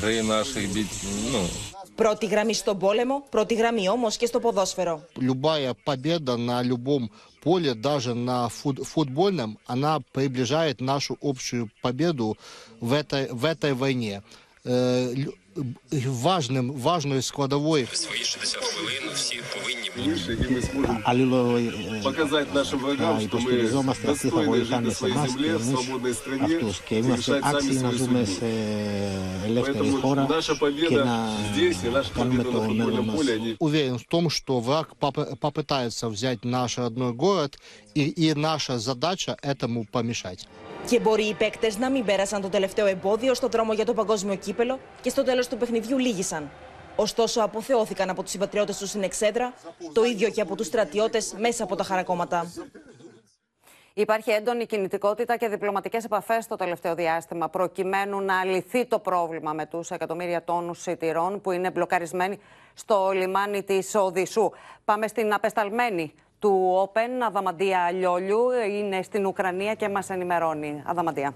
гри 0.00 0.22
наших 0.22 0.72
бій. 0.72 0.86
Ну, 1.32 1.48
Πρώτη 1.96 2.26
γραμμή 2.26 2.54
στον 2.54 2.78
πόλεμο, 2.78 3.22
πρώτη 3.30 3.54
γραμμή 3.54 3.88
όμως 3.88 4.16
και 4.16 4.26
στο 4.26 4.40
ποδόσφαιρο. 4.40 5.00
Любая 5.16 5.74
победа 5.84 6.36
на 6.36 6.62
любом 6.62 7.10
поле, 7.42 7.74
даже 7.74 8.14
на 8.14 8.48
фут- 8.48 8.84
футбольном, 8.84 9.56
она 9.66 10.00
приближает 10.12 10.80
нашу 10.80 11.16
общую 11.22 11.70
победу 11.82 12.36
в 12.80 12.92
этой, 12.92 13.28
в 13.30 13.44
этой 13.44 13.72
войне. 13.72 14.22
Э, 14.64 15.14
важним, 16.06 16.72
важною 16.72 17.22
складовою. 17.22 17.86
Свої 17.92 18.24
60 18.24 18.64
хвилин 18.64 19.02
всі 19.14 19.40
повинні 19.54 19.90
бути. 19.96 20.16
Показати 22.04 22.46
нашим 22.54 22.78
ворогам, 22.78 23.16
а, 23.16 23.20
що 23.20 23.38
ми 23.38 23.52
достойні 24.06 24.60
а 24.60 24.64
жити 24.64 24.80
на 24.80 24.90
своїй 24.90 25.14
землі, 25.14 25.54
в 25.56 25.62
свободній 25.62 26.14
стране, 26.14 26.60
решать 26.90 27.42
а 27.44 27.60
самі 27.60 27.74
свою 27.74 27.98
судьбу. 27.98 28.18
Поэтому 29.46 30.28
наша 30.28 30.54
победа 30.54 31.30
здесь 31.52 31.84
и 31.84 31.90
наша 31.90 32.10
победа 32.14 32.50
на 32.50 32.60
футбольном 32.60 33.10
поле. 33.10 33.56
Уверен 33.58 33.98
в 33.98 34.04
том, 34.04 34.30
что 34.30 34.60
враг 34.60 34.94
попытается 34.96 36.08
взять 36.08 36.44
наш 36.44 36.78
родной 36.78 37.12
город 37.12 37.58
и, 37.95 38.03
и 38.25 38.33
наша 38.33 38.77
задача 38.77 39.35
этому 39.41 39.85
помешать. 39.91 40.47
Και 40.87 40.99
μπορεί 40.99 41.23
οι 41.23 41.33
παίκτε 41.33 41.71
να 41.79 41.89
μην 41.89 42.05
πέρασαν 42.05 42.41
το 42.41 42.49
τελευταίο 42.49 42.85
εμπόδιο 42.85 43.33
στο 43.33 43.47
δρόμο 43.47 43.73
για 43.73 43.85
το 43.85 43.93
παγκόσμιο 43.93 44.35
κύπελο 44.35 44.79
και 45.01 45.09
στο 45.09 45.23
τέλο 45.23 45.45
του 45.45 45.57
παιχνιδιού 45.57 45.97
λύγησαν. 45.97 46.49
Ωστόσο, 46.95 47.41
αποθεώθηκαν 47.41 48.09
από 48.09 48.23
του 48.23 48.29
συμπατριώτε 48.29 48.73
του 48.79 48.87
στην 48.87 49.03
Εξέδρα, 49.03 49.53
το 49.93 50.03
ίδιο 50.03 50.29
και 50.29 50.41
από 50.41 50.55
του 50.55 50.63
στρατιώτε 50.63 51.21
μέσα 51.37 51.63
από 51.63 51.75
τα 51.75 51.83
χαρακόμματα. 51.83 52.51
Υπάρχει 53.93 54.31
έντονη 54.31 54.65
κινητικότητα 54.65 55.37
και 55.37 55.47
διπλωματικές 55.47 56.03
επαφές 56.03 56.43
στο 56.43 56.55
τελευταίο 56.55 56.95
διάστημα 56.95 57.49
προκειμένου 57.49 58.21
να 58.21 58.43
λυθεί 58.45 58.85
το 58.85 58.99
πρόβλημα 58.99 59.53
με 59.53 59.65
τους 59.65 59.89
εκατομμύρια 59.89 60.43
τόνους 60.43 60.81
σιτηρών 60.81 61.41
που 61.41 61.51
είναι 61.51 61.71
μπλοκαρισμένοι 61.71 62.39
στο 62.73 63.11
λιμάνι 63.13 63.63
της 63.63 63.95
Οδυσσού. 63.95 64.51
Πάμε 64.85 65.07
στην 65.07 65.33
απεσταλμένη 65.33 66.13
του 66.38 66.82
Open, 66.84 67.22
Αδαμαντία 67.26 67.90
Λιόλιου, 67.90 68.50
είναι 68.70 69.02
στην 69.02 69.26
Ουκρανία 69.26 69.74
και 69.74 69.88
μας 69.88 70.10
ενημερώνει. 70.10 70.82
Αδαμαντία. 70.86 71.34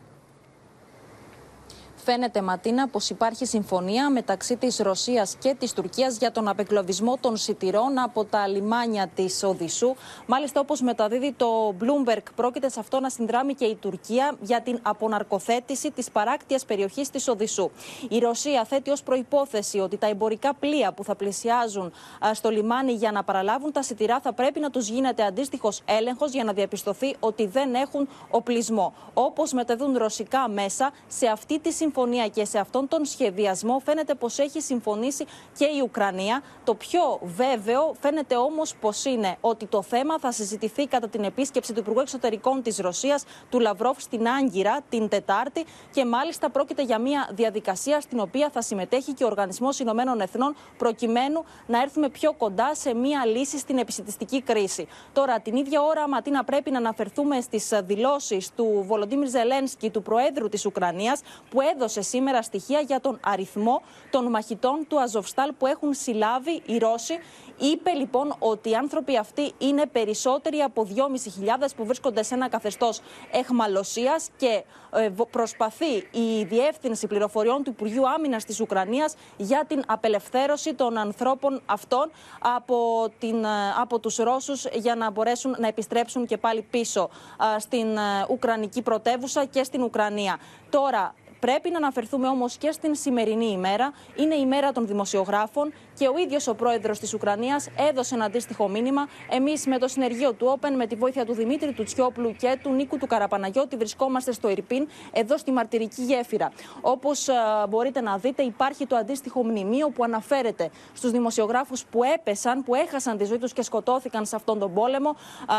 Φαίνεται, 2.05 2.42
Ματίνα, 2.42 2.88
πως 2.88 3.11
υπάρχει 3.11 3.46
συμφωνία 3.46 4.11
μεταξύ 4.11 4.57
της 4.57 4.78
Ρωσίας 4.78 5.36
και 5.38 5.55
της 5.59 5.72
Τουρκίας 5.72 6.16
για 6.16 6.32
τον 6.32 6.48
απεγκλωβισμό 6.48 7.16
των 7.20 7.36
σιτηρών 7.36 7.98
από 7.98 8.24
τα 8.24 8.46
λιμάνια 8.46 9.07
της 9.14 9.42
Οδυσσού. 9.42 9.94
Μάλιστα, 10.26 10.61
όπως 10.61 10.80
μεταδίδει 10.80 11.32
το 11.32 11.74
Bloomberg, 11.80 12.22
πρόκειται 12.34 12.68
σε 12.68 12.80
αυτό 12.80 13.01
να 13.01 13.11
συνδράμει 13.11 13.55
και 13.55 13.64
η 13.64 13.74
Τουρκία 13.74 14.36
για 14.40 14.61
την 14.61 14.78
αποναρκοθέτηση 14.82 15.90
της 15.90 16.11
παράκτεια 16.11 16.61
περιοχής 16.66 17.11
της 17.11 17.28
Οδυσσού. 17.28 17.70
Η 18.09 18.18
Ρωσία 18.18 18.64
θέτει 18.64 18.90
ως 18.90 19.03
προπόθεση 19.03 19.78
ότι 19.78 19.96
τα 19.96 20.07
εμπορικά 20.07 20.55
πλοία 20.55 20.92
που 20.92 21.05
θα 21.05 21.14
πλησιάζουν 21.14 21.92
α, 22.26 22.34
στο 22.34 22.51
λιμάνι 22.51 22.92
για 22.92 23.12
να 23.12 23.24
παραλάβουν 23.24 23.72
τα 23.72 23.82
σιτηρά 23.82 24.20
θα 24.20 24.32
πρέπει 24.32 24.61
να 24.61 24.70
τους 24.70 24.88
γίνεται 24.88 25.22
αντίστοιχος 25.22 25.82
έλεγχος 25.84 26.32
για 26.32 26.44
να 26.44 26.53
διαπιστωθεί 26.53 27.16
ότι 27.20 27.46
δεν 27.46 27.74
έχουν 27.74 28.09
οπλισμό. 28.30 28.94
Όπως 29.14 29.53
μεταδούν 29.53 29.96
ρωσικά 29.96 30.48
μέσα, 30.48 30.90
σε 31.09 31.26
αυτή 31.26 31.59
τη 31.59 31.72
συμφωνία 31.72 31.88
και 32.32 32.45
σε 32.45 32.59
αυτόν 32.59 32.88
τον 32.88 33.05
σχεδιασμό 33.05 33.80
φαίνεται 33.84 34.14
πως 34.14 34.38
έχει 34.38 34.61
συμφωνήσει 34.61 35.24
και 35.59 35.64
η 35.64 35.80
Ουκρανία. 35.82 36.43
Το 36.64 36.74
πιο 36.74 37.18
βέβαιο 37.22 37.95
φαίνεται 38.01 38.36
όμως 38.36 38.74
πως 38.80 39.05
είναι 39.05 39.36
ότι 39.41 39.66
το 39.66 39.82
θέμα 39.82 40.18
θα 40.18 40.32
συζητηθεί 40.32 40.86
κατά 40.86 41.09
την 41.09 41.24
επίσκεψη 41.24 41.72
του 41.72 41.80
Υπουργού 41.80 42.01
Εξωτερικών 42.01 42.62
της 42.62 42.78
Ρωσίας, 42.78 43.24
του 43.51 43.61
Λαυρόφ 43.61 44.03
στην 44.03 44.28
Άγκυρα 44.28 44.80
την 44.88 45.09
Τετάρτη 45.09 45.64
και 45.91 46.05
μάλιστα 46.05 46.51
πρόκειται 46.51 46.82
για 46.82 46.99
μια 46.99 47.28
διαδικασία 47.32 48.01
στην 48.01 48.20
οποία 48.20 48.51
θα 48.53 48.62
συμμετέχει 48.62 49.12
και 49.12 49.24
ο 49.24 49.26
Οργανισμός 49.26 49.78
Ηνωμένων 49.78 50.20
Εθνών 50.20 50.57
προκειμένου 50.78 51.45
να 51.66 51.80
έρθουμε 51.82 52.09
πιο 52.09 52.32
κοντά 52.32 52.74
σε 52.74 52.95
μια 52.95 53.26
λύση 53.26 53.59
στην 53.59 53.78
επισητιστική 53.78 54.43
κρίση. 54.43 54.86
Τώρα 55.12 55.41
την 55.41 55.57
ίδια 55.57 55.82
ώρα 55.82 56.09
Ματίνα 56.09 56.45
πρέπει 56.45 56.70
να 56.70 56.78
αναφερθούμε 56.78 57.41
στις 57.41 57.72
δηλώσεις 57.84 58.51
του 58.57 58.84
Βολοντίμιρ 58.86 59.28
Ζελένσκι, 59.28 59.91
του 59.91 60.03
Προέδρου 60.03 60.49
της 60.49 60.66
Ουκρανίας 60.66 61.20
που 61.51 61.61
έδωσε 61.61 61.80
σήμερα 61.89 62.43
στοιχεία 62.43 62.81
για 62.81 63.01
τον 63.01 63.20
αριθμό 63.24 63.83
των 64.11 64.31
μαχητών 64.31 64.87
του 64.89 65.01
Αζοβστάλ 65.01 65.53
που 65.59 65.66
έχουν 65.66 65.95
συλλάβει 65.95 66.62
οι 66.66 66.78
Ρώσοι. 66.78 67.18
Είπε 67.59 67.91
λοιπόν 67.91 68.35
ότι 68.39 68.70
οι 68.70 68.74
άνθρωποι 68.74 69.16
αυτοί 69.16 69.53
είναι 69.59 69.87
περισσότεροι 69.87 70.59
από 70.59 70.89
2.500 70.95 71.68
που 71.76 71.85
βρίσκονται 71.85 72.22
σε 72.22 72.35
ένα 72.35 72.49
καθεστώς 72.49 73.01
εχμαλωσίας 73.31 74.28
και 74.37 74.64
ε, 74.93 75.09
προσπαθεί 75.31 75.95
η 76.11 76.45
Διεύθυνση 76.45 77.07
Πληροφοριών 77.07 77.62
του 77.62 77.70
Υπουργείου 77.70 78.09
Άμυνας 78.09 78.45
της 78.45 78.61
Ουκρανίας 78.61 79.14
για 79.37 79.64
την 79.68 79.83
απελευθέρωση 79.87 80.74
των 80.74 80.99
ανθρώπων 80.99 81.61
αυτών 81.66 82.11
από, 82.41 83.09
την, 83.18 83.47
από 83.81 83.99
τους 83.99 84.16
Ρώσους 84.16 84.64
για 84.72 84.95
να 84.95 85.11
μπορέσουν 85.11 85.57
να 85.59 85.66
επιστρέψουν 85.66 86.26
και 86.26 86.37
πάλι 86.37 86.62
πίσω 86.70 87.11
στην 87.59 87.87
Ουκρανική 88.28 88.83
πρωτεύουσα 88.83 89.45
και 89.45 89.64
στην 89.64 89.83
Ουκρανία. 89.83 90.39
Τώρα, 90.70 91.14
Πρέπει 91.41 91.70
να 91.70 91.76
αναφερθούμε 91.76 92.28
όμως 92.28 92.57
και 92.57 92.72
στην 92.72 92.95
σημερινή 92.95 93.47
ημέρα. 93.47 93.93
Είναι 94.16 94.34
η 94.34 94.47
μέρα 94.47 94.72
των 94.72 94.86
δημοσιογράφων 94.86 95.72
και 96.01 96.09
ο 96.09 96.18
ίδιος 96.18 96.46
ο 96.46 96.55
πρόεδρος 96.55 96.98
της 96.98 97.14
Ουκρανίας 97.14 97.68
έδωσε 97.90 98.14
ένα 98.14 98.24
αντίστοιχο 98.24 98.68
μήνυμα. 98.68 99.09
Εμείς 99.30 99.66
με 99.66 99.78
το 99.78 99.88
συνεργείο 99.88 100.32
του 100.32 100.59
Open, 100.59 100.70
με 100.76 100.86
τη 100.86 100.94
βοήθεια 100.94 101.24
του 101.24 101.34
Δημήτρη 101.34 101.72
του 101.72 101.84
Τσιόπλου 101.84 102.34
και 102.38 102.59
του 102.62 102.70
Νίκου 102.70 102.98
του 102.98 103.07
Καραπαναγιώτη, 103.07 103.76
βρισκόμαστε 103.76 104.32
στο 104.32 104.48
Ιρπίν, 104.48 104.88
εδώ 105.12 105.38
στη 105.38 105.53
μαρτυρική 105.53 106.03
γέφυρα. 106.03 106.53
Όπως 106.80 107.28
μπορείτε 107.68 108.01
να 108.01 108.16
δείτε, 108.16 108.42
υπάρχει 108.42 108.86
το 108.86 108.96
αντίστοιχο 108.96 109.44
μνημείο 109.44 109.90
που 109.90 110.05
αναφέρεται 110.05 110.70
στους 110.92 111.11
δημοσιογράφους 111.11 111.84
που 111.84 112.05
έπεσαν, 112.05 112.62
που 112.62 112.74
έχασαν 112.74 113.16
τη 113.16 113.24
ζωή 113.24 113.38
τους 113.38 113.53
και 113.53 113.62
σκοτώθηκαν 113.62 114.26
σε 114.26 114.36
αυτόν 114.36 114.59
τον 114.59 114.74
πόλεμο, 114.74 115.16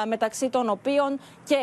μεταξύ 0.08 0.50
των 0.50 0.70
οποίων 0.70 1.20
και 1.44 1.56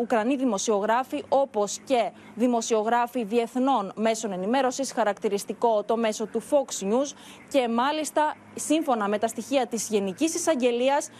Ουκρανοί 0.00 0.36
δημοσιογράφοι, 0.36 1.24
όπως 1.28 1.78
και 1.84 2.10
δημοσιογράφοι 2.34 3.24
διεθνών 3.24 3.92
μέσων 3.96 4.32
ενημέρωσης, 4.32 4.92
χαρακτηριστικό 4.92 5.82
το 5.82 5.96
μέσο 5.96 6.26
του 6.26 6.42
Fox 6.50 6.84
News 6.84 7.12
και 7.48 7.68
μάλιστα 7.68 8.25
σύμφωνα 8.54 9.08
με 9.08 9.18
τα 9.18 9.26
στοιχεία 9.26 9.66
της 9.66 9.88
Γενικής 9.88 10.34
Εισαγγελίας 10.34 11.10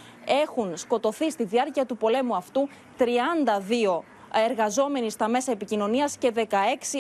έχουν 0.44 0.76
σκοτωθεί 0.76 1.30
στη 1.30 1.44
διάρκεια 1.44 1.86
του 1.86 1.96
πολέμου 1.96 2.36
αυτού 2.36 2.68
32 2.98 3.04
εργαζόμενοι 4.44 5.10
στα 5.10 5.28
μέσα 5.28 5.52
επικοινωνίας 5.52 6.16
και 6.16 6.32
16 6.36 6.42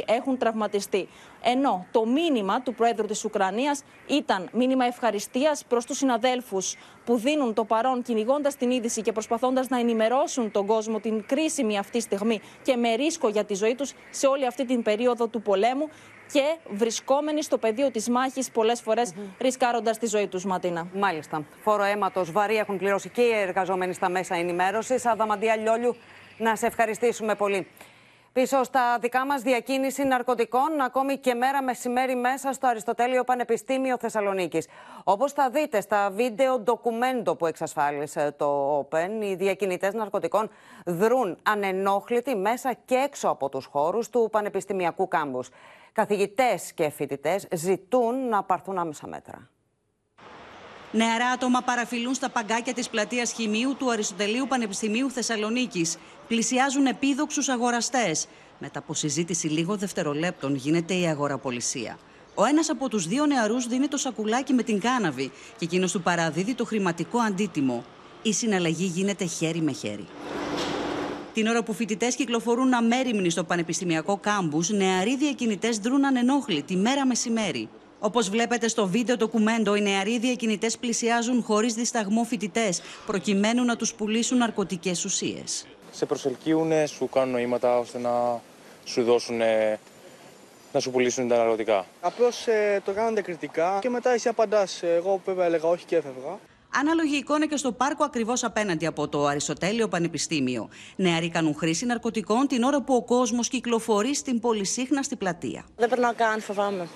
έχουν 0.06 0.38
τραυματιστεί. 0.38 1.08
Ενώ 1.42 1.86
το 1.90 2.06
μήνυμα 2.06 2.62
του 2.62 2.74
Πρόεδρου 2.74 3.06
της 3.06 3.24
Ουκρανίας 3.24 3.82
ήταν 4.06 4.48
μήνυμα 4.52 4.84
ευχαριστίας 4.84 5.64
προς 5.68 5.84
τους 5.84 5.96
συναδέλφους 5.96 6.76
που 7.04 7.16
δίνουν 7.16 7.54
το 7.54 7.64
παρόν 7.64 8.02
κυνηγώντας 8.02 8.56
την 8.56 8.70
είδηση 8.70 9.02
και 9.02 9.12
προσπαθώντας 9.12 9.68
να 9.68 9.78
ενημερώσουν 9.78 10.50
τον 10.50 10.66
κόσμο 10.66 11.00
την 11.00 11.26
κρίσιμη 11.26 11.78
αυτή 11.78 12.00
στιγμή 12.00 12.40
και 12.62 12.76
με 12.76 12.94
ρίσκο 12.94 13.28
για 13.28 13.44
τη 13.44 13.54
ζωή 13.54 13.74
τους 13.74 13.92
σε 14.10 14.26
όλη 14.26 14.46
αυτή 14.46 14.64
την 14.64 14.82
περίοδο 14.82 15.26
του 15.26 15.42
πολέμου 15.42 15.88
και 16.32 16.56
βρισκόμενοι 16.70 17.42
στο 17.42 17.58
πεδίο 17.58 17.90
της 17.90 18.08
μάχης 18.08 18.50
πολλές 18.50 18.80
φορές 18.80 19.12
mm-hmm. 19.12 19.40
ρισκάροντας 19.40 19.98
τη 19.98 20.06
ζωή 20.06 20.26
τους, 20.26 20.44
Ματίνα. 20.44 20.86
Μάλιστα. 20.94 21.44
Φόρο 21.62 21.82
αίματος 21.82 22.32
βαρύ 22.32 22.56
έχουν 22.56 22.78
πληρώσει 22.78 23.08
και 23.08 23.22
οι 23.22 23.32
εργαζόμενοι 23.32 23.92
στα 23.92 24.08
μέσα 24.08 24.34
ενημέρωσης. 24.34 25.06
Αδαμαντία 25.06 25.56
Λιόλιου, 25.56 25.96
να 26.38 26.56
σε 26.56 26.66
ευχαριστήσουμε 26.66 27.34
πολύ. 27.34 27.66
Πίσω 28.32 28.62
στα 28.62 28.98
δικά 29.00 29.26
μας 29.26 29.42
διακίνηση 29.42 30.04
ναρκωτικών, 30.04 30.80
ακόμη 30.80 31.16
και 31.18 31.34
μέρα 31.34 31.62
μεσημέρι 31.62 32.16
μέσα 32.16 32.52
στο 32.52 32.66
Αριστοτέλειο 32.66 33.24
Πανεπιστήμιο 33.24 33.96
Θεσσαλονίκης. 33.98 34.68
Όπως 35.04 35.32
θα 35.32 35.50
δείτε 35.50 35.80
στα 35.80 36.10
βίντεο 36.12 36.58
ντοκουμέντο 36.58 37.34
που 37.36 37.46
εξασφάλισε 37.46 38.34
το 38.36 38.78
Open, 38.78 39.22
οι 39.22 39.34
διακινητές 39.34 39.94
ναρκωτικών 39.94 40.50
δρούν 40.84 41.38
ανενόχλητοι 41.42 42.36
μέσα 42.36 42.72
και 42.84 42.94
έξω 42.94 43.28
από 43.28 43.48
τους 43.48 43.66
χώρους 43.66 44.10
του 44.10 44.28
Πανεπιστημιακού 44.32 45.08
Κάμπους. 45.08 45.48
Καθηγητές 45.96 46.72
και 46.74 46.90
φοιτητές 46.90 47.46
ζητούν 47.54 48.28
να 48.28 48.42
πάρθουν 48.42 48.78
άμεσα 48.78 49.06
μέτρα. 49.06 49.48
Νεαρά 50.92 51.26
άτομα 51.26 51.62
παραφυλούν 51.62 52.14
στα 52.14 52.30
παγκάκια 52.30 52.72
της 52.74 52.88
πλατείας 52.88 53.32
Χημείου 53.32 53.76
του 53.78 53.90
Αριστοτελείου 53.90 54.46
Πανεπιστημίου 54.48 55.10
Θεσσαλονίκης. 55.10 55.96
Πλησιάζουν 56.28 56.86
επίδοξους 56.86 57.48
αγοραστές. 57.48 58.26
Μετά 58.58 58.78
από 58.78 58.94
συζήτηση 58.94 59.46
λίγο 59.46 59.76
δευτερολέπτων 59.76 60.54
γίνεται 60.54 60.94
η 60.94 61.06
αγοραπολισία. 61.06 61.98
Ο 62.34 62.44
ένας 62.44 62.70
από 62.70 62.88
τους 62.88 63.06
δύο 63.06 63.26
νεαρούς 63.26 63.66
δίνει 63.66 63.88
το 63.88 63.96
σακουλάκι 63.96 64.52
με 64.52 64.62
την 64.62 64.80
κάναβη 64.80 65.28
και 65.28 65.64
εκείνος 65.64 65.92
του 65.92 66.02
παραδίδει 66.02 66.54
το 66.54 66.64
χρηματικό 66.64 67.18
αντίτιμο. 67.18 67.84
Η 68.22 68.32
συναλλαγή 68.32 68.84
γίνεται 68.84 69.24
χέρι 69.24 69.60
με 69.60 69.72
χέρι. 69.72 70.06
Την 71.36 71.46
ώρα 71.46 71.62
που 71.62 71.72
φοιτητές 71.72 72.14
κυκλοφορούν 72.14 72.74
αμέριμνοι 72.74 73.30
στο 73.30 73.44
πανεπιστημιακό 73.44 74.18
κάμπους, 74.18 74.70
νεαροί 74.70 75.16
διακινητές 75.16 75.78
δρούν 75.78 76.04
ανενόχλητοι 76.04 76.76
μέρα 76.76 77.06
μεσημέρι. 77.06 77.68
Όπως 77.98 78.28
βλέπετε 78.28 78.68
στο 78.68 78.86
βίντεο 78.86 79.16
ντοκουμέντο, 79.16 79.74
οι 79.74 79.80
νεαροί 79.80 80.18
διακινητές 80.18 80.78
πλησιάζουν 80.78 81.42
χωρίς 81.42 81.74
δισταγμό 81.74 82.24
φοιτητές, 82.24 82.82
προκειμένου 83.06 83.64
να 83.64 83.76
τους 83.76 83.94
πουλήσουν 83.94 84.38
ναρκωτικές 84.38 85.04
ουσίες. 85.04 85.66
Σε 85.90 86.06
προσελκύουν, 86.06 86.72
σου 86.86 87.08
κάνουν 87.08 87.32
νοήματα 87.40 87.78
ώστε 87.78 87.98
να 87.98 88.40
σου 88.84 89.02
δώσουν. 89.02 89.36
να 90.72 90.80
σου 90.80 90.90
πουλήσουν 90.90 91.28
τα 91.28 91.36
ναρκωτικά. 91.36 91.86
Απλώς 92.00 92.46
ε, 92.46 92.82
το 92.84 92.92
κάνουν 92.92 93.22
κριτικά 93.22 93.78
και 93.80 93.90
μετά 93.90 94.10
εσύ 94.10 94.28
απαντάς. 94.28 94.82
Εγώ 94.82 95.20
βέβαια 95.24 95.44
έλεγα 95.44 95.68
όχι 95.68 95.84
και 95.84 95.96
έφευγα. 95.96 96.38
Ανάλογη 96.80 97.16
εικόνα 97.16 97.46
και 97.46 97.56
στο 97.56 97.72
πάρκο 97.72 98.04
ακριβώς 98.04 98.44
απέναντι 98.44 98.86
από 98.86 99.08
το 99.08 99.26
Αριστοτέλειο 99.26 99.88
Πανεπιστήμιο. 99.88 100.68
Νεαροί 100.96 101.30
κάνουν 101.30 101.54
χρήση 101.54 101.86
ναρκωτικών 101.86 102.46
την 102.46 102.62
ώρα 102.62 102.82
που 102.82 102.94
ο 102.94 103.02
κόσμος 103.02 103.48
κυκλοφορεί 103.48 104.14
στην 104.14 104.40
πολυσύχναστη 104.40 105.16
πλατεία. 105.16 105.64
Δεν 105.76 105.88
περνάω 105.88 106.12
καν, 106.16 106.40
φοβάμαι. 106.40 106.88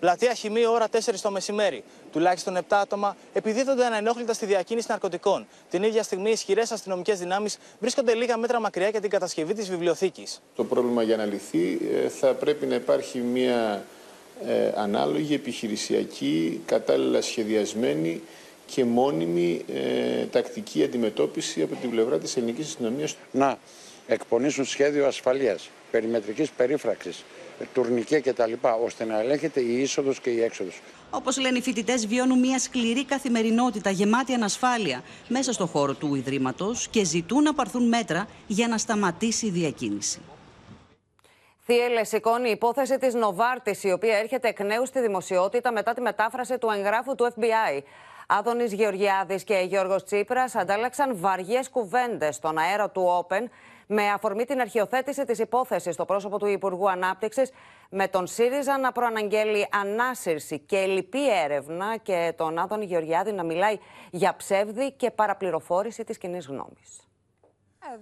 Πλατεία 0.00 0.34
Χημείου, 0.34 0.70
ώρα 0.70 0.88
4 0.90 0.98
το 1.22 1.30
μεσημέρι. 1.30 1.84
Τουλάχιστον 2.12 2.56
7 2.56 2.60
άτομα 2.68 3.16
επιδίδονται 3.32 3.84
ανενόχλητα 3.84 4.32
στη 4.32 4.46
διακίνηση 4.46 4.86
ναρκωτικών. 4.90 5.46
Την 5.70 5.82
ίδια 5.82 6.02
στιγμή, 6.02 6.30
ισχυρές 6.30 6.72
αστυνομικές 6.72 7.18
δυνάμεις 7.18 7.58
βρίσκονται 7.80 8.14
λίγα 8.14 8.36
μέτρα 8.36 8.60
μακριά 8.60 8.88
για 8.88 9.00
την 9.00 9.10
κατασκευή 9.10 9.54
της 9.54 9.70
βιβλιοθήκης. 9.70 10.42
Το 10.54 10.64
πρόβλημα 10.64 11.02
για 11.02 11.16
να 11.16 11.24
λυθεί 11.24 11.78
ε, 12.04 12.08
θα 12.08 12.34
πρέπει 12.34 12.66
να 12.66 12.74
υπάρχει 12.74 13.18
μια 13.18 13.84
ε, 14.46 14.72
ανάλογη, 14.76 15.34
επιχειρησιακή, 15.34 16.60
κατάλληλα 16.66 17.20
σχεδιασμένη 17.20 18.22
και 18.66 18.84
μόνιμη 18.84 19.64
ε, 19.74 20.24
τακτική 20.24 20.82
αντιμετώπιση 20.82 21.62
από 21.62 21.74
την 21.74 21.90
πλευρά 21.90 22.18
της 22.18 22.36
ελληνικής 22.36 22.66
αστυνομίας. 22.66 23.16
Να 23.30 23.58
εκπονήσουν 24.06 24.64
σχέδιο 24.64 25.06
ασφαλείας, 25.06 25.70
περιμετρικής 25.90 26.50
περίφραξης, 26.50 27.24
τουρνικέ 27.74 28.20
κτλ. 28.20 28.52
ώστε 28.84 29.04
να 29.04 29.20
ελέγχεται 29.20 29.60
η 29.60 29.80
είσοδος 29.80 30.20
και 30.20 30.30
η 30.30 30.42
έξοδος. 30.42 30.80
Όπως 31.10 31.38
λένε 31.38 31.58
οι 31.58 31.62
φοιτητές, 31.62 32.06
βιώνουν 32.06 32.38
μια 32.38 32.58
σκληρή 32.58 33.04
καθημερινότητα 33.04 33.90
γεμάτη 33.90 34.32
ανασφάλεια 34.32 35.02
μέσα 35.28 35.52
στο 35.52 35.66
χώρο 35.66 35.94
του 35.94 36.14
Ιδρύματος 36.14 36.88
και 36.88 37.04
ζητούν 37.04 37.42
να 37.42 37.54
πάρθουν 37.54 37.88
μέτρα 37.88 38.28
για 38.46 38.68
να 38.68 38.78
σταματήσει 38.78 39.46
η 39.46 39.50
διακίνηση. 39.50 40.20
Θύελε 41.64 42.04
σηκώνει 42.04 42.48
η 42.48 42.50
υπόθεση 42.50 42.98
της 42.98 43.14
Νοβάρτης, 43.14 43.82
η 43.82 43.92
οποία 43.92 44.18
έρχεται 44.18 44.48
εκ 44.48 44.60
νέου 44.60 44.86
στη 44.86 45.00
δημοσιότητα 45.00 45.72
μετά 45.72 45.94
τη 45.94 46.00
μετάφραση 46.00 46.58
του 46.58 46.68
εγγράφου 46.76 47.14
του 47.14 47.32
FBI. 47.36 47.82
Άδωνης 48.26 48.72
Γεωργιάδης 48.72 49.44
και 49.44 49.54
Γιώργος 49.68 50.04
Τσίπρας 50.04 50.54
αντάλλαξαν 50.54 51.16
βαριές 51.16 51.68
κουβέντες 51.70 52.34
στον 52.34 52.58
αέρα 52.58 52.90
του 52.90 53.26
Open 53.28 53.44
με 53.86 54.08
αφορμή 54.08 54.44
την 54.44 54.60
αρχιοθέτηση 54.60 55.24
της 55.24 55.38
υπόθεσης 55.38 55.94
στο 55.94 56.04
πρόσωπο 56.04 56.38
του 56.38 56.46
Υπουργού 56.46 56.90
Ανάπτυξης 56.90 57.50
με 57.90 58.08
τον 58.08 58.26
ΣΥΡΙΖΑ 58.26 58.78
να 58.78 58.92
προαναγγέλει 58.92 59.68
ανάσυρση 59.72 60.58
και 60.58 60.86
λυπή 60.86 61.30
έρευνα 61.44 61.96
και 61.96 62.32
τον 62.36 62.58
Άδωνη 62.58 62.84
Γεωργιάδη 62.84 63.32
να 63.32 63.42
μιλάει 63.42 63.78
για 64.10 64.36
ψεύδι 64.36 64.92
και 64.92 65.10
παραπληροφόρηση 65.10 66.04
της 66.04 66.18
κοινή 66.18 66.38
γνώμης. 66.48 67.05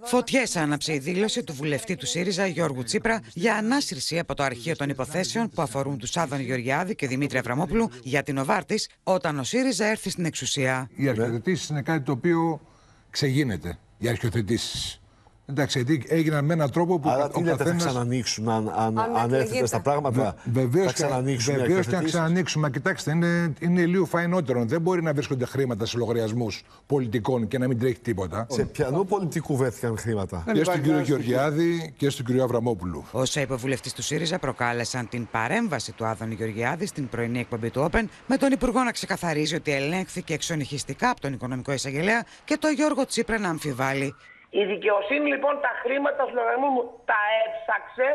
Φωτιές 0.01 0.55
άναψε 0.55 0.93
η 0.93 0.97
δήλωση 0.97 1.43
του 1.43 1.53
βουλευτή 1.53 1.95
του 1.95 2.05
ΣΥΡΙΖΑ 2.05 2.45
Γιώργου 2.45 2.83
Τσίπρα 2.83 3.21
για 3.33 3.55
ανάσυρση 3.55 4.19
από 4.19 4.33
το 4.33 4.43
αρχείο 4.43 4.75
των 4.75 4.89
υποθέσεων 4.89 5.49
που 5.49 5.61
αφορούν 5.61 5.97
τους 5.97 6.17
Άδων 6.17 6.39
Γεωργιάδη 6.39 6.95
και 6.95 7.07
Δημήτρη 7.07 7.37
Αβραμόπουλου 7.37 7.89
για 8.03 8.23
την 8.23 8.37
Οβάρτης 8.37 8.89
όταν 9.03 9.39
ο 9.39 9.43
ΣΥΡΙΖΑ 9.43 9.85
έρθει 9.85 10.09
στην 10.09 10.25
εξουσία. 10.25 10.89
Οι 10.95 11.07
αρχιοθετήσει 11.07 11.67
είναι 11.71 11.81
κάτι 11.81 12.03
το 12.03 12.11
οποίο 12.11 12.61
ξεγίνεται. 13.09 13.77
Οι 13.97 14.07
αρχιοθετήσει. 14.07 14.99
Εντάξει, 15.47 15.81
γιατί 15.83 16.05
έγιναν 16.07 16.45
με 16.45 16.53
έναν 16.53 16.71
τρόπο 16.71 16.99
που. 16.99 17.09
Άρα 17.09 17.29
τι 17.29 17.43
λέτε, 17.43 17.55
καθένας... 17.55 17.83
θα 17.83 17.89
ξανανοίξουν 17.89 18.49
αν, 18.49 18.71
αν, 18.75 18.99
αν 18.99 19.33
έρθετε 19.33 19.65
στα 19.65 19.81
πράγματα. 19.81 20.35
Βεβαίως 20.51 20.85
θα 20.85 20.93
ξανανοίξουν. 20.93 21.55
Βεβαίως 21.55 21.87
και 21.87 21.95
να 21.95 22.01
ξανανοίξουμε. 22.03 22.69
Κοιτάξτε, 22.69 23.11
είναι, 23.11 23.53
είναι 23.59 23.85
λίγο 23.85 24.05
φαϊνότερο. 24.05 24.65
Δεν 24.65 24.81
μπορεί 24.81 25.03
να 25.03 25.13
βρίσκονται 25.13 25.45
χρήματα 25.45 25.85
σε 25.85 25.97
λογαριασμούς 25.97 26.63
πολιτικών 26.85 27.47
και 27.47 27.57
να 27.57 27.67
μην 27.67 27.79
τρέχει 27.79 27.99
τίποτα. 27.99 28.47
Σε 28.49 28.65
ποιανού 28.65 29.05
πολιτικού 29.05 29.57
βρέθηκαν 29.57 29.97
χρήματα. 29.97 30.43
Και 30.53 30.63
στον 30.63 30.81
κύριο 30.81 30.99
Γεωργιάδη 30.99 31.93
και 31.97 32.09
στον 32.09 32.25
κύριο 32.25 32.43
Αβραμόπουλου. 32.43 33.05
Όσα 33.11 33.41
υποβουλευτή 33.41 33.93
του 33.93 34.01
ΣΥΡΙΖΑ 34.01 34.39
προκάλεσαν 34.39 35.09
την 35.09 35.27
παρέμβαση 35.31 35.91
του 35.91 36.05
Άδωνη 36.05 36.33
Γεωργιάδη 36.33 36.85
στην 36.85 37.09
πρωινή 37.09 37.39
εκπομπή 37.39 37.69
του 37.69 37.81
Όπεν, 37.81 38.09
με 38.27 38.37
τον 38.37 38.51
Υπουργό 38.51 38.83
να 38.83 38.91
ξεκαθαρίζει 38.91 39.55
ότι 39.55 39.71
ελέγχθηκε 39.71 40.33
εξονυχιστικά 40.33 41.09
από 41.09 41.21
τον 41.21 41.33
οικονομικό 41.33 41.73
εισαγγελέα 41.73 42.25
και 42.45 42.57
τον 42.59 42.73
Γιώργο 42.73 43.05
Τσίπρα 43.05 43.39
να 43.39 43.49
αμφιβάλλει 43.49 44.15
η 44.59 44.63
δικαιοσύνη 44.65 45.27
λοιπόν 45.33 45.53
τα 45.65 45.71
χρήματα 45.83 46.21
του 46.25 46.33
λογαριασμού 46.37 46.69
μου 46.75 46.83
τα 47.09 47.19
έψαξε 47.43 48.07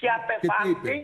και 0.00 0.08
απεφάνθη; 0.18 0.96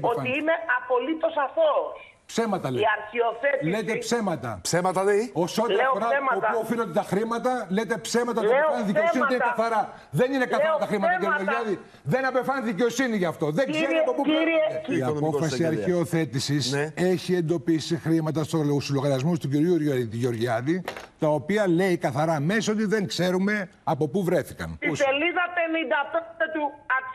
ότι 0.00 0.28
είμαι 0.36 0.54
απολύτως 0.78 1.34
αθώος. 1.46 1.98
Ψέματα 2.26 2.70
λέει. 2.70 2.80
Η 2.80 2.84
αρχιοθέτηση... 2.98 3.70
Λέτε 3.70 3.94
ψέματα. 3.98 4.58
Ψέματα 4.62 5.02
λέει. 5.04 5.30
Όσο 5.32 5.62
αφορά 5.62 6.08
όπου 6.36 6.58
οφείλονται 6.62 6.92
τα 6.92 7.02
χρήματα, 7.02 7.66
λέτε 7.70 7.96
ψέματα. 7.96 8.42
Λέω 8.42 8.50
το 8.50 8.56
απεφάνθη 8.56 8.92
δικαιοσύνη 8.92 9.24
είναι 9.30 9.36
καθαρά. 9.36 9.92
Δεν 10.10 10.32
είναι 10.32 10.46
καθαρά 10.46 10.76
τα 10.76 10.86
χρήματα, 10.86 11.12
κύριε 11.12 11.34
Γεωργιάδη. 11.36 11.80
Δεν 12.02 12.26
απεφάνθη 12.26 12.62
δικαιοσύνη 12.62 13.16
γι' 13.16 13.24
αυτό. 13.24 13.50
Δεν 13.50 13.70
ξέρει 13.70 13.96
από 14.02 14.14
πού 14.14 14.22
προέρχεται. 14.22 14.96
Η 14.96 15.02
απόφαση 15.02 15.66
αρχαιοθέτησης 15.66 16.72
ναι. 16.72 16.92
έχει 16.94 17.34
εντοπίσει 17.34 17.96
χρήματα 17.96 18.44
στους 18.44 18.90
λογαριασμούς 18.90 19.38
του 19.38 19.48
κυρίου 19.48 19.76
Γεωργιάδη, 20.10 20.84
τα 21.18 21.28
οποία 21.28 21.68
λέει 21.68 21.96
καθαρά 21.96 22.40
μέσα 22.40 22.72
ότι 22.72 22.84
δεν 22.84 23.06
ξέρουμε 23.06 23.68
από 23.84 24.08
πού 24.08 24.24
βρέθηκαν. 24.24 24.68
Στη 24.76 24.96
σελίδα 24.96 25.44
55 25.56 26.44
του 26.54 26.62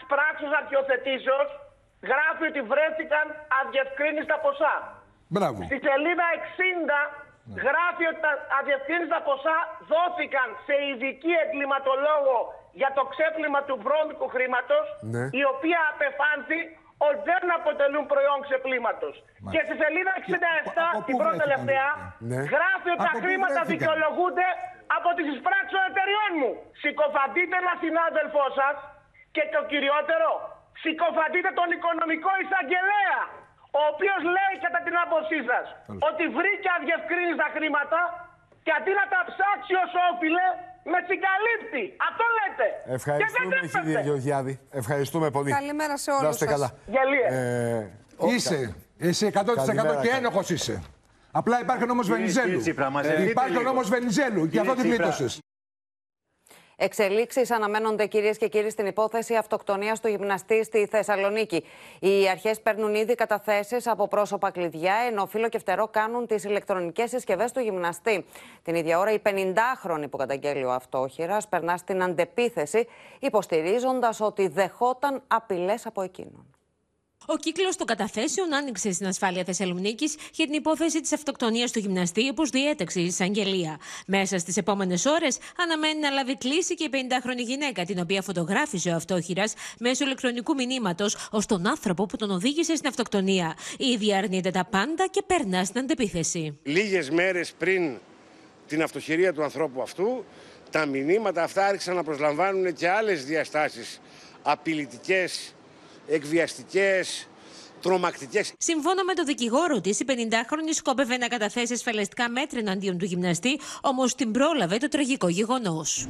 πράξης 0.07 0.51
αρχιοθετήσεως 0.61 1.47
γράφει 2.09 2.43
ότι 2.51 2.61
βρέθηκαν 2.71 3.25
αδιευκρίνηστα 3.59 4.35
ποσά. 4.45 4.75
Μπράβο. 5.33 5.59
Στη 5.69 5.77
σελίδα 5.87 6.27
60 6.33 6.99
ναι. 7.49 7.61
γράφει 7.65 8.03
ότι 8.11 8.21
τα 8.25 8.33
αδιευκρίνηστα 8.59 9.19
ποσά 9.27 9.57
δόθηκαν 9.91 10.47
σε 10.65 10.75
ειδική 10.87 11.31
εγκληματολόγο 11.43 12.37
για 12.81 12.89
το 12.97 13.03
ξέπλυμα 13.11 13.59
του 13.67 13.75
βρώμικου 13.85 14.27
χρήματος, 14.35 14.85
ναι. 15.13 15.23
η 15.41 15.43
οποία 15.53 15.79
απεφάνθη 15.93 16.59
ότι 17.07 17.19
δεν 17.29 17.43
αποτελούν 17.57 18.03
προϊόν 18.11 18.39
ξεπλήματος. 18.45 19.15
Και 19.53 19.61
στη 19.65 19.73
σελίδα 19.81 20.13
67, 20.23 21.07
την 21.07 21.15
πρώτη 21.21 21.37
τελευταία, 21.45 21.87
ναι. 22.29 22.39
γράφει 22.55 22.89
ότι 22.93 23.03
τα 23.09 23.15
χρήματα 23.23 23.61
δικαιολογούνται 23.71 24.47
από 24.97 25.09
τις 25.17 25.25
εισπράξεις 25.31 25.73
των 25.75 25.83
εταιριών 25.89 26.31
μου. 26.41 26.51
Συκοφαντείτε 26.83 27.55
ένα 27.63 27.73
συνάδελφό 27.83 28.45
σας 28.59 28.75
και 29.35 29.43
το 29.53 29.61
κυριότερο, 29.71 30.29
συκοφαντείτε 30.83 31.49
τον 31.59 31.69
οικονομικό 31.75 32.31
εισαγγελέα 32.41 33.19
ο 33.77 33.81
οποίος 33.91 34.19
λέει 34.35 34.53
κατά 34.65 34.79
την 34.85 34.95
άποψή 35.03 35.39
σας 35.49 35.65
ότι 36.09 36.23
βρήκε 36.37 36.67
αδιευκρίνηστα 36.77 37.47
χρήματα 37.55 37.99
και 38.65 38.71
αντί 38.77 38.91
να 38.99 39.05
τα 39.13 39.19
ψάξει 39.29 39.73
ω 39.83 39.85
όφιλε, 40.09 40.47
με 40.91 40.99
συγκαλύπτει. 41.09 41.83
Αυτό 42.09 42.23
λέτε. 42.37 42.65
Ευχαριστούμε 42.97 43.55
κύριε 43.73 44.01
Γεωργιάδη. 44.07 44.53
Ευχαριστούμε 44.81 45.27
πολύ. 45.37 45.49
Καλημέρα 45.51 45.95
σε 45.97 46.11
όλους 46.11 46.37
σας. 46.37 46.49
καλά. 46.53 46.69
Ε, 47.29 47.89
είσαι. 48.33 48.75
Είσαι 48.97 49.25
100% 49.33 50.01
και 50.01 50.09
ένοχος 50.17 50.49
είσαι. 50.49 50.83
Απλά 51.31 51.59
υπάρχει 51.59 51.83
ο 51.83 51.85
νόμος 51.85 52.07
Βενιζέλου. 52.09 52.61
Υπάρχει 53.29 53.57
ο 53.57 53.61
νόμος 53.61 53.89
Βενιζέλου 53.89 54.49
και 54.49 54.59
αυτό 54.59 54.73
την 54.73 54.83
πλήτωσες. 54.89 55.39
Εξελίξεις 56.81 57.51
αναμένονται, 57.51 58.05
κυρίες 58.05 58.37
και 58.37 58.47
κύριοι, 58.47 58.69
στην 58.69 58.85
υπόθεση 58.85 59.35
αυτοκτονίας 59.35 59.99
του 59.99 60.07
γυμναστή 60.07 60.63
στη 60.63 60.85
Θεσσαλονίκη. 60.85 61.65
Οι 61.99 62.29
αρχές 62.29 62.61
παίρνουν 62.61 62.95
ήδη 62.95 63.15
καταθέσεις 63.15 63.87
από 63.87 64.07
πρόσωπα 64.07 64.51
κλειδιά, 64.51 64.93
ενώ 65.09 65.25
φίλο 65.25 65.49
και 65.49 65.59
φτερό 65.59 65.87
κάνουν 65.87 66.27
τις 66.27 66.43
ηλεκτρονικές 66.43 67.09
συσκευές 67.09 67.51
του 67.51 67.59
γυμναστή. 67.59 68.25
Την 68.63 68.75
ίδια 68.75 68.99
ώρα, 68.99 69.11
η 69.11 69.21
50χρονη 69.25 70.09
που 70.09 70.17
καταγγέλει 70.17 70.63
ο 70.63 70.71
αυτόχειρας 70.71 71.47
περνά 71.47 71.77
στην 71.77 72.03
αντεπίθεση, 72.03 72.87
υποστηρίζοντας 73.19 74.21
ότι 74.21 74.47
δεχόταν 74.47 75.21
απειλές 75.27 75.85
από 75.85 76.01
εκείνον. 76.01 76.58
Ο 77.31 77.37
κύκλος 77.37 77.75
των 77.75 77.87
καταθέσεων 77.87 78.53
άνοιξε 78.53 78.91
στην 78.91 79.07
ασφάλεια 79.07 79.43
Θεσσαλονίκης 79.43 80.15
για 80.33 80.45
την 80.45 80.53
υπόθεση 80.53 81.01
της 81.01 81.13
αυτοκτονίας 81.13 81.71
του 81.71 81.79
γυμναστή, 81.79 82.29
όπως 82.29 82.49
διέταξε 82.49 82.99
η 82.99 83.05
εισαγγελία. 83.05 83.79
Μέσα 84.07 84.37
στις 84.37 84.57
επόμενες 84.57 85.05
ώρες 85.05 85.37
αναμένει 85.63 85.99
να 85.99 86.09
λάβει 86.09 86.37
κλίση 86.37 86.73
και 86.75 86.83
η 86.83 86.89
50χρονη 86.91 87.45
γυναίκα, 87.45 87.85
την 87.85 87.99
οποία 87.99 88.21
φωτογράφησε 88.21 88.89
ο 88.89 88.95
αυτόχειρας 88.95 89.53
μέσω 89.79 90.05
ηλεκτρονικού 90.05 90.53
μηνύματος 90.53 91.27
ως 91.31 91.45
τον 91.45 91.67
άνθρωπο 91.67 92.05
που 92.05 92.17
τον 92.17 92.31
οδήγησε 92.31 92.75
στην 92.75 92.87
αυτοκτονία. 92.87 93.57
Ήδη 93.77 94.15
αρνείται 94.15 94.51
τα 94.51 94.65
πάντα 94.65 95.07
και 95.11 95.23
περνά 95.27 95.63
στην 95.63 95.79
αντεπίθεση. 95.79 96.57
Λίγες 96.63 97.09
μέρες 97.09 97.53
πριν 97.57 97.97
την 98.67 98.81
αυτοχειρία 98.81 99.33
του 99.33 99.43
ανθρώπου 99.43 99.81
αυτού, 99.81 100.25
τα 100.69 100.85
μηνύματα 100.85 101.43
αυτά 101.43 101.65
άρχισαν 101.65 101.95
να 101.95 102.03
προσλαμβάνουν 102.03 102.73
και 102.73 102.89
άλλες 102.89 103.25
διαστάσεις 103.25 104.01
απειλητικές 104.41 105.53
εκβιαστικές, 106.09 107.27
τρομακτικές. 107.81 108.53
Σύμφωνα 108.57 109.03
με 109.03 109.13
το 109.13 109.23
δικηγόρο 109.23 109.81
τη, 109.81 109.89
η 109.89 110.05
50χρονη 110.07 110.73
σκόπευε 110.73 111.17
να 111.17 111.27
καταθέσεις 111.27 111.71
ασφαλιστικά 111.71 112.29
μέτρα 112.29 112.59
εναντίον 112.59 112.97
του 112.97 113.05
γυμναστή, 113.05 113.59
όμως 113.81 114.15
την 114.15 114.31
πρόλαβε 114.31 114.77
το 114.77 114.87
τραγικό 114.87 115.29
γεγονός. 115.29 116.07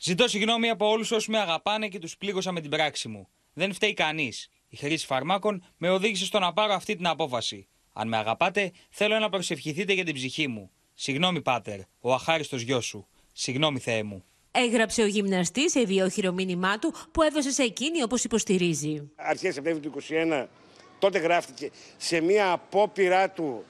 Ζητώ 0.00 0.28
συγγνώμη 0.28 0.70
από 0.70 0.88
όλους 0.88 1.10
όσου 1.10 1.30
με 1.30 1.38
αγαπάνε 1.38 1.88
και 1.88 1.98
τους 1.98 2.16
πλήγωσα 2.16 2.52
με 2.52 2.60
την 2.60 2.70
πράξη 2.70 3.08
μου. 3.08 3.28
Δεν 3.52 3.72
φταίει 3.72 3.94
κανείς. 3.94 4.50
Η 4.68 4.76
χρήση 4.76 5.06
φαρμάκων 5.06 5.64
με 5.76 5.90
οδήγησε 5.90 6.24
στο 6.24 6.38
να 6.38 6.52
πάρω 6.52 6.72
αυτή 6.72 6.96
την 6.96 7.06
απόφαση. 7.06 7.68
Αν 7.92 8.08
με 8.08 8.16
αγαπάτε, 8.16 8.72
θέλω 8.90 9.18
να 9.18 9.28
προσευχηθείτε 9.28 9.92
για 9.92 10.04
την 10.04 10.14
ψυχή 10.14 10.48
μου. 10.48 10.70
Συγγνώμη, 10.94 11.42
Πάτερ, 11.42 11.80
ο 12.00 12.14
αχάριστος 12.14 12.62
γιος 12.62 12.86
σου. 12.86 13.06
Συγγνώμη, 13.32 13.78
Θεέ 13.78 14.02
μου. 14.02 14.24
Έγραψε 14.64 15.02
ο 15.02 15.06
γυμναστής 15.06 15.70
σε 15.70 15.80
ιδιόχειρο 15.80 16.32
μήνυμά 16.32 16.78
του 16.78 16.94
που 17.12 17.22
έδωσε 17.22 17.50
σε 17.50 17.62
εκείνη 17.62 18.02
όπως 18.02 18.24
υποστηρίζει. 18.24 19.10
Αρχές 19.16 19.54
Σεπτέμβρη 19.54 19.82
του 19.82 19.92
2021, 20.40 20.46
τότε 20.98 21.18
γράφτηκε 21.18 21.70
σε 21.96 22.20
μια 22.20 22.52
απόπειρά 22.52 23.30
του 23.30 23.64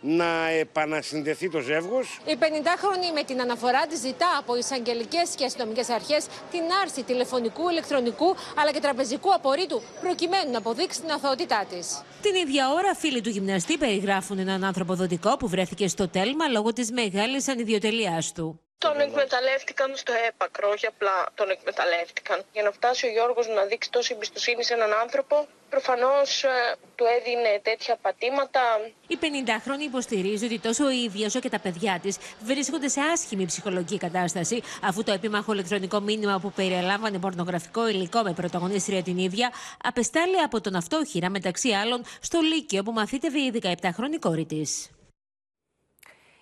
να 0.00 0.48
επανασυνδεθεί 0.48 1.50
το 1.50 1.60
ζεύγος. 1.60 2.20
Η 2.26 2.36
50χρονη 2.40 3.14
με 3.14 3.22
την 3.22 3.40
αναφορά 3.40 3.86
της 3.86 4.00
ζητά 4.00 4.36
από 4.38 4.56
εισαγγελικές 4.56 5.34
και 5.36 5.44
αστυνομικές 5.44 5.88
αρχές 5.88 6.26
την 6.50 6.60
άρση 6.82 7.02
τηλεφωνικού, 7.02 7.68
ηλεκτρονικού 7.68 8.34
αλλά 8.56 8.72
και 8.72 8.80
τραπεζικού 8.80 9.34
απορρίτου 9.34 9.82
προκειμένου 10.00 10.50
να 10.50 10.58
αποδείξει 10.58 11.00
την 11.00 11.10
αθωότητά 11.10 11.66
της. 11.70 12.02
Την 12.22 12.34
ίδια 12.34 12.72
ώρα, 12.72 12.94
φίλοι 12.94 13.20
του 13.20 13.28
γυμναστή 13.28 13.76
περιγράφουν 13.78 14.38
έναν 14.38 14.64
άνθρωπο 14.64 14.94
δοτικό 14.94 15.36
που 15.36 15.48
βρέθηκε 15.48 15.88
στο 15.88 16.08
τέλμα 16.08 16.48
λόγω 16.48 16.72
της 16.72 16.90
μεγάλης 16.92 17.48
ανιδιοτελεία 17.48 18.22
του. 18.34 18.60
Τον 18.86 19.00
εκμεταλλεύτηκαν 19.00 19.96
στο 19.96 20.12
έπακρο, 20.28 20.68
όχι 20.68 20.86
απλά 20.86 21.16
τον 21.34 21.50
εκμεταλλεύτηκαν. 21.50 22.44
Για 22.52 22.62
να 22.62 22.70
φτάσει 22.70 23.06
ο 23.06 23.10
Γιώργος 23.10 23.46
να 23.48 23.64
δείξει 23.64 23.90
τόση 23.90 24.12
εμπιστοσύνη 24.14 24.64
σε 24.64 24.74
έναν 24.74 24.92
άνθρωπο, 25.02 25.46
προφανώς 25.70 26.44
ε, 26.44 26.48
του 26.96 27.04
έδινε 27.16 27.60
τέτοια 27.62 27.96
πατήματα. 28.02 28.60
Η 29.06 29.18
50χρονη 29.20 29.84
υποστηρίζει 29.90 30.44
ότι 30.44 30.58
τόσο 30.58 30.90
η 30.90 31.02
ίδια 31.02 31.26
όσο 31.26 31.40
και 31.40 31.48
τα 31.48 31.58
παιδιά 31.58 31.98
της 32.02 32.16
βρίσκονται 32.42 32.88
σε 32.88 33.00
άσχημη 33.00 33.44
ψυχολογική 33.46 33.98
κατάσταση, 33.98 34.62
αφού 34.82 35.02
το 35.02 35.12
επίμαχο 35.12 35.52
ηλεκτρονικό 35.52 36.00
μήνυμα 36.00 36.38
που 36.40 36.52
περιλάμβανε 36.52 37.18
πορνογραφικό 37.18 37.88
υλικό 37.88 38.22
με 38.22 38.32
πρωταγωνίστρια 38.32 39.02
την 39.02 39.18
ίδια, 39.18 39.52
απεστάλλει 39.82 40.38
από 40.40 40.60
τον 40.60 40.74
αυτόχειρα 40.74 41.30
μεταξύ 41.30 41.70
άλλων 41.70 42.04
στο 42.20 42.40
Λύκειο 42.40 42.82
που 42.82 42.92
μαθήτευε 42.92 43.38
η 43.38 43.52
17χρονη 43.62 44.18
κόρη 44.20 44.44
της. 44.44 44.90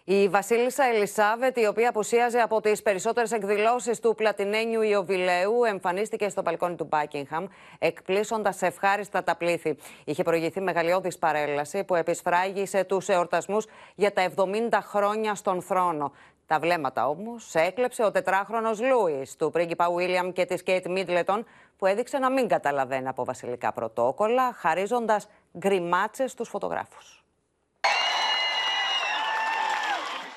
Η 0.05 0.29
Βασίλισσα 0.29 0.85
Ελισάβετ, 0.85 1.57
η 1.57 1.67
οποία 1.67 1.89
απουσίαζε 1.89 2.41
από 2.41 2.61
τις 2.61 2.83
περισσότερες 2.83 3.33
εκδηλώσεις 3.33 4.01
του 4.01 4.15
Πλατινένιου 4.15 4.83
Ιωβιλέου, 4.83 5.65
εμφανίστηκε 5.65 6.29
στο 6.29 6.43
μπαλκόνι 6.43 6.75
του 6.75 6.85
Μπάκιγχαμ, 6.85 7.47
εκπλήσοντας 7.79 8.63
ευχάριστα 8.63 9.23
τα 9.23 9.37
πλήθη. 9.37 9.77
Είχε 10.05 10.23
προηγηθεί 10.23 10.61
μεγαλειώδης 10.61 11.19
παρέλαση 11.19 11.85
που 11.85 11.95
επισφράγησε 11.95 12.85
τους 12.85 13.09
εορτασμούς 13.09 13.67
για 13.95 14.13
τα 14.13 14.23
70 14.37 14.81
χρόνια 14.83 15.35
στον 15.35 15.63
θρόνο. 15.63 16.13
Τα 16.47 16.59
βλέμματα 16.59 17.09
όμως 17.09 17.55
έκλεψε 17.55 18.05
ο 18.05 18.11
τετράχρονος 18.11 18.81
Λούις 18.81 19.37
του 19.37 19.51
πρίγκιπα 19.51 19.91
Βίλιαμ 19.91 20.33
και 20.33 20.45
της 20.45 20.63
Κέιτ 20.63 20.87
Μίτλετον, 20.89 21.47
που 21.79 21.87
έδειξε 21.87 22.19
να 22.19 22.31
μην 22.31 22.49
καταλαβαίνει 22.49 23.09
από 23.09 23.25
βασιλικά 23.25 23.73
πρωτόκολλα, 23.73 24.53
χαρίζοντας 24.53 25.29
γκριμάτσες 25.59 26.31
στους 26.31 26.49
φωτογράφους. 26.49 27.20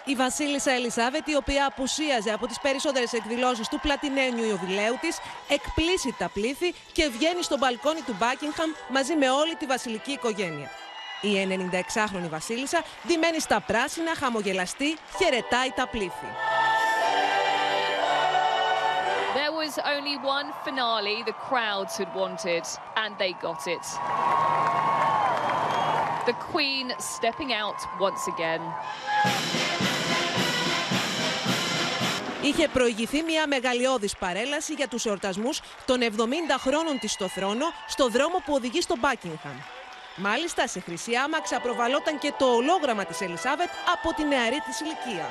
Η 0.05 0.15
Βασίλισσα 0.15 0.71
Ελισάβετ, 0.71 1.27
η 1.27 1.35
οποία 1.35 1.65
απουσίαζε 1.65 2.31
από 2.31 2.47
τις 2.47 2.59
περισσότερες 2.59 3.13
εκδηλώσεις 3.13 3.67
του 3.67 3.79
πλατινένιου 3.79 4.43
Ιωβιλέου 4.45 4.97
της, 5.01 5.17
εκπλήσει 5.47 6.15
τα 6.17 6.29
πλήθη 6.29 6.73
και 6.91 7.09
βγαίνει 7.09 7.43
στο 7.43 7.57
μπαλκόνι 7.57 8.01
του 8.01 8.15
Μπάκιγχαμ 8.19 8.71
μαζί 8.89 9.15
με 9.15 9.29
όλη 9.29 9.55
τη 9.55 9.65
βασιλική 9.65 10.11
οικογένεια. 10.11 10.69
Η 11.21 11.47
96χρονη 11.49 12.29
Βασίλισσα, 12.29 12.83
ντυμένη 13.07 13.39
στα 13.39 13.61
πράσινα, 13.61 14.15
χαμογελαστή, 14.15 14.97
χαιρετάει 15.17 15.69
τα 15.69 15.87
πλήθη. 15.87 16.27
There 19.39 19.53
was 19.63 19.73
only 19.95 20.17
one 20.37 20.49
finale 20.65 21.17
the 21.31 21.37
crowds 21.47 21.93
had 22.01 22.11
wanted, 22.21 22.65
and 23.01 23.11
they 23.21 23.33
got 23.47 23.61
it. 23.75 23.85
The 26.29 26.35
Queen 26.51 26.87
stepping 26.99 27.51
out 27.61 27.79
once 27.99 28.23
again. 28.33 28.61
Είχε 32.43 32.67
προηγηθεί 32.67 33.21
μια 33.21 33.47
μεγαλειώδης 33.47 34.17
παρέλαση 34.17 34.73
για 34.73 34.87
τους 34.87 35.05
εορτασμούς 35.05 35.61
των 35.85 35.99
70 36.01 36.09
χρόνων 36.57 36.99
της 36.99 37.11
στο 37.11 37.27
θρόνο 37.27 37.65
στο 37.87 38.07
δρόμο 38.07 38.37
που 38.45 38.53
οδηγεί 38.53 38.81
στο 38.81 38.95
Μπάκινγχαμ. 38.99 39.57
Μάλιστα, 40.15 40.67
σε 40.67 40.79
χρυσή 40.79 41.15
άμαξα 41.15 41.59
προβαλόταν 41.59 42.19
και 42.19 42.33
το 42.37 42.45
ολόγραμμα 42.45 43.05
της 43.05 43.21
Ελισάβετ 43.21 43.69
από 43.93 44.13
τη 44.15 44.23
νεαρή 44.23 44.59
της 44.59 44.79
ηλικία. 44.79 45.27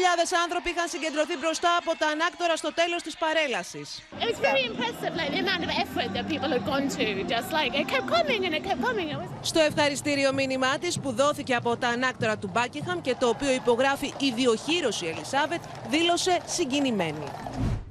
Χιλιάδες 0.00 0.32
άνθρωποι 0.44 0.70
είχαν 0.70 0.88
συγκεντρωθεί 0.88 1.36
μπροστά 1.36 1.76
από 1.80 1.92
τα 1.98 2.06
ανάκτορα 2.06 2.56
στο 2.56 2.72
τέλος 2.72 3.02
της 3.02 3.16
παρέλασης. 3.16 4.02
Στο 9.40 9.60
ευχαριστήριο 9.60 10.32
μήνυμά 10.32 10.78
της 10.78 11.00
που 11.00 11.12
δόθηκε 11.12 11.54
από 11.54 11.76
τα 11.76 11.88
ανάκτορα 11.88 12.36
του 12.38 12.50
Μπάκιχαμ 12.52 13.00
και 13.00 13.14
το 13.18 13.28
οποίο 13.28 13.52
υπογράφει 13.52 14.12
η 14.18 14.30
διοχήρωση 14.30 15.06
Ελισάβετ, 15.06 15.62
δήλωσε 15.88 16.38
συγκινημένη. 16.46 17.26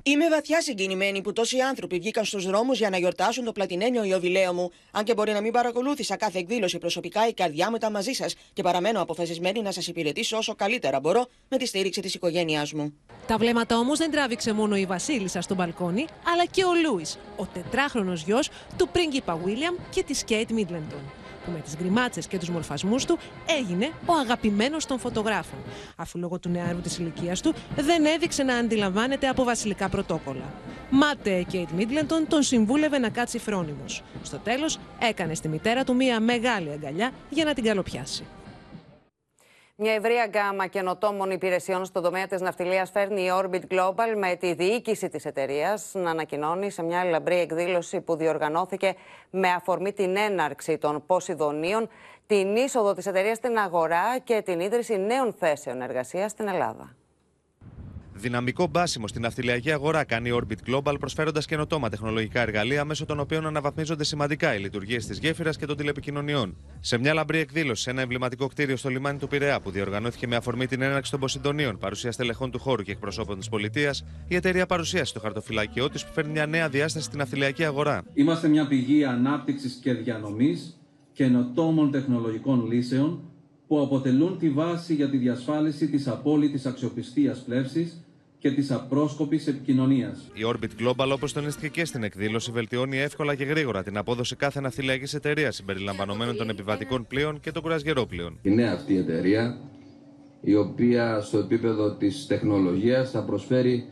Είμαι 0.07 0.29
βαθιά 0.29 0.61
συγκινημένη 0.61 1.21
που 1.21 1.33
τόσοι 1.33 1.59
άνθρωποι 1.59 1.97
βγήκαν 1.97 2.25
στους 2.25 2.45
δρόμους 2.45 2.77
για 2.77 2.89
να 2.89 2.97
γιορτάσουν 2.97 3.45
το 3.45 3.51
πλατινένιο 3.51 4.03
Ιωβιλέο 4.03 4.53
μου. 4.53 4.71
Αν 4.91 5.03
και 5.03 5.13
μπορεί 5.13 5.31
να 5.31 5.41
μην 5.41 5.51
παρακολούθησα 5.51 6.15
κάθε 6.15 6.39
εκδήλωση 6.39 6.77
προσωπικά, 6.77 7.27
η 7.27 7.33
καρδιά 7.33 7.69
μου 7.69 7.75
ήταν 7.75 7.91
μαζί 7.91 8.11
σας 8.11 8.35
και 8.53 8.61
παραμένω 8.61 9.01
αποφασισμένη 9.01 9.61
να 9.61 9.71
σας 9.71 9.87
υπηρετήσω 9.87 10.37
όσο 10.37 10.55
καλύτερα 10.55 10.99
μπορώ 10.99 11.27
με 11.49 11.57
τη 11.57 11.65
στήριξη 11.65 12.01
της 12.01 12.13
οικογένειάς 12.13 12.73
μου. 12.73 12.93
Τα 13.27 13.37
βλέμματα 13.37 13.77
όμως 13.77 13.97
δεν 13.97 14.11
τράβηξε 14.11 14.53
μόνο 14.53 14.75
η 14.75 14.85
Βασίλισσα 14.85 15.41
στο 15.41 15.55
μπαλκόνι, 15.55 16.05
αλλά 16.33 16.45
και 16.45 16.63
ο 16.63 16.73
Λούις, 16.73 17.17
ο 17.37 17.45
τετράχρονος 17.45 18.23
γιος 18.23 18.49
του 18.77 18.89
πρίγκιπα 18.89 19.35
Βίλιαμ 19.35 19.75
και 19.89 20.03
της 20.03 20.23
Κέιτ 20.23 20.51
Μίτλεντον 20.51 21.01
που 21.26 21.26
με 21.51 21.59
τις 21.59 21.75
γκριμάτσες 21.77 22.27
και 22.27 22.37
τους 22.37 22.49
μορφασμούς 22.49 23.05
του 23.05 23.17
έγινε 23.59 23.91
ο 24.05 24.13
αγαπημένος 24.13 24.85
των 24.85 24.99
φωτογράφων, 24.99 25.59
αφού 25.95 26.19
λόγω 26.19 26.39
του 26.39 26.49
νεάρου 26.49 26.81
της 26.81 26.97
ηλικίας 26.97 27.41
του 27.41 27.53
δεν 27.75 28.05
έδειξε 28.05 28.43
να 28.43 28.55
αντιλαμβάνεται 28.55 29.27
από 29.27 29.43
βασιλικά 29.43 29.89
πρωτόκολλα. 29.89 30.53
Μάτε 30.89 31.41
Κέιτ 31.41 31.69
Μίτλεντον 31.69 32.27
τον 32.27 32.43
συμβούλευε 32.43 32.97
να 32.97 33.09
κάτσει 33.09 33.39
φρόνιμος. 33.39 34.03
Στο 34.23 34.37
τέλος 34.37 34.79
έκανε 34.99 35.35
στη 35.35 35.47
μητέρα 35.47 35.83
του 35.83 35.95
μία 35.95 36.19
μεγάλη 36.19 36.71
αγκαλιά 36.71 37.11
για 37.29 37.45
να 37.45 37.53
την 37.53 37.63
καλοπιάσει. 37.63 38.25
Μια 39.79 39.93
ευρεία 39.93 40.25
γκάμα 40.25 40.67
καινοτόμων 40.67 41.31
υπηρεσιών 41.31 41.85
στον 41.85 42.03
τομέα 42.03 42.27
της 42.27 42.41
ναυτιλίας 42.41 42.89
φέρνει 42.89 43.21
η 43.21 43.29
Orbit 43.33 43.61
Global 43.73 44.15
με 44.17 44.35
τη 44.35 44.53
διοίκηση 44.53 45.09
της 45.09 45.25
εταιρείας 45.25 45.91
να 45.93 46.09
ανακοινώνει 46.09 46.69
σε 46.69 46.83
μια 46.83 47.03
λαμπρή 47.03 47.39
εκδήλωση 47.39 48.01
που 48.01 48.15
διοργανώθηκε 48.15 48.95
με 49.29 49.49
αφορμή 49.49 49.93
την 49.93 50.17
έναρξη 50.17 50.77
των 50.77 51.03
Ποσειδονίων, 51.05 51.89
την 52.27 52.55
είσοδο 52.55 52.93
της 52.93 53.05
εταιρείας 53.05 53.37
στην 53.37 53.57
αγορά 53.57 54.19
και 54.23 54.41
την 54.41 54.59
ίδρυση 54.59 54.97
νέων 54.97 55.33
θέσεων 55.33 55.81
εργασίας 55.81 56.31
στην 56.31 56.47
Ελλάδα. 56.47 56.95
Δυναμικό 58.19 58.67
μπάσιμο 58.67 59.07
στην 59.07 59.21
ναυτιλιακή 59.21 59.71
αγορά 59.71 60.03
κάνει 60.03 60.29
η 60.29 60.41
Orbit 60.41 60.69
Global, 60.69 60.95
προσφέροντας 60.99 61.45
καινοτόμα 61.45 61.89
τεχνολογικά 61.89 62.41
εργαλεία 62.41 62.85
μέσω 62.85 63.05
των 63.05 63.19
οποίων 63.19 63.45
αναβαθμίζονται 63.45 64.03
σημαντικά 64.03 64.55
οι 64.55 64.59
λειτουργίες 64.59 65.05
της 65.05 65.19
γέφυρας 65.19 65.57
και 65.57 65.65
των 65.65 65.77
τηλεπικοινωνιών. 65.77 66.57
Σε 66.79 66.97
μια 66.97 67.13
λαμπρή 67.13 67.39
εκδήλωση 67.39 67.81
σε 67.83 67.89
ένα 67.89 68.01
εμβληματικό 68.01 68.47
κτίριο 68.47 68.77
στο 68.77 68.89
λιμάνι 68.89 69.17
του 69.17 69.27
Πειραιά, 69.27 69.59
που 69.59 69.71
διοργανώθηκε 69.71 70.27
με 70.27 70.35
αφορμή 70.35 70.65
την 70.67 70.81
έναρξη 70.81 71.11
των 71.11 71.19
Ποσυντονίων, 71.19 71.77
παρουσία 71.77 72.11
στελεχών 72.11 72.51
του 72.51 72.59
χώρου 72.59 72.83
και 72.83 72.91
εκπροσώπων 72.91 73.37
της 73.37 73.49
πολιτείας, 73.49 74.05
η 74.27 74.35
εταιρεία 74.35 74.65
παρουσίασε 74.65 75.13
το 75.13 75.19
χαρτοφυλάκιό 75.19 75.89
της 75.89 76.05
που 76.05 76.11
φέρνει 76.13 76.31
μια 76.31 76.45
νέα 76.45 76.69
διάσταση 76.69 77.05
στην 77.05 77.17
ναυτιλιακή 77.17 77.63
αγορά. 77.63 78.03
Είμαστε 78.13 78.47
μια 78.47 78.67
πηγή 78.67 79.05
ανάπτυξης 79.05 79.73
και 79.73 79.93
διανομής 79.93 80.81
καινοτόμων 81.13 81.91
τεχνολογικών 81.91 82.65
λύσεων 82.71 83.19
που 83.67 83.81
αποτελούν 83.81 84.37
τη 84.37 84.49
βάση 84.49 84.93
για 84.93 85.09
τη 85.09 85.17
διασφάλιση 85.17 85.87
της 85.87 86.07
απόλυτης 86.07 86.65
αξιοπιστίας 86.65 87.39
πλεύσης 87.39 88.01
και 88.39 88.51
της 88.51 88.71
απρόσκοπης 88.71 89.47
επικοινωνίας. 89.47 90.29
Η 90.33 90.41
Orbit 90.45 90.81
Global, 90.81 91.11
όπως 91.13 91.33
τονίστηκε 91.33 91.67
και 91.67 91.85
στην 91.85 92.03
εκδήλωση, 92.03 92.51
βελτιώνει 92.51 92.97
εύκολα 92.97 93.35
και 93.35 93.43
γρήγορα 93.43 93.83
την 93.83 93.97
απόδοση 93.97 94.35
κάθε 94.35 94.59
ναυτιλιακή 94.59 95.15
εταιρείας 95.15 95.55
συμπεριλαμβανομένων 95.55 96.35
των 96.37 96.49
επιβατικών 96.49 97.07
πλοίων 97.07 97.39
και 97.39 97.51
των 97.51 97.61
κουρασγερόπλοίων. 97.61 98.39
Είναι 98.41 98.69
αυτή 98.69 98.93
η 98.93 98.97
εταιρεία, 98.97 99.57
η 100.41 100.55
οποία 100.55 101.21
στο 101.21 101.37
επίπεδο 101.37 101.95
της 101.95 102.27
τεχνολογίας 102.27 103.11
θα 103.11 103.23
προσφέρει 103.23 103.87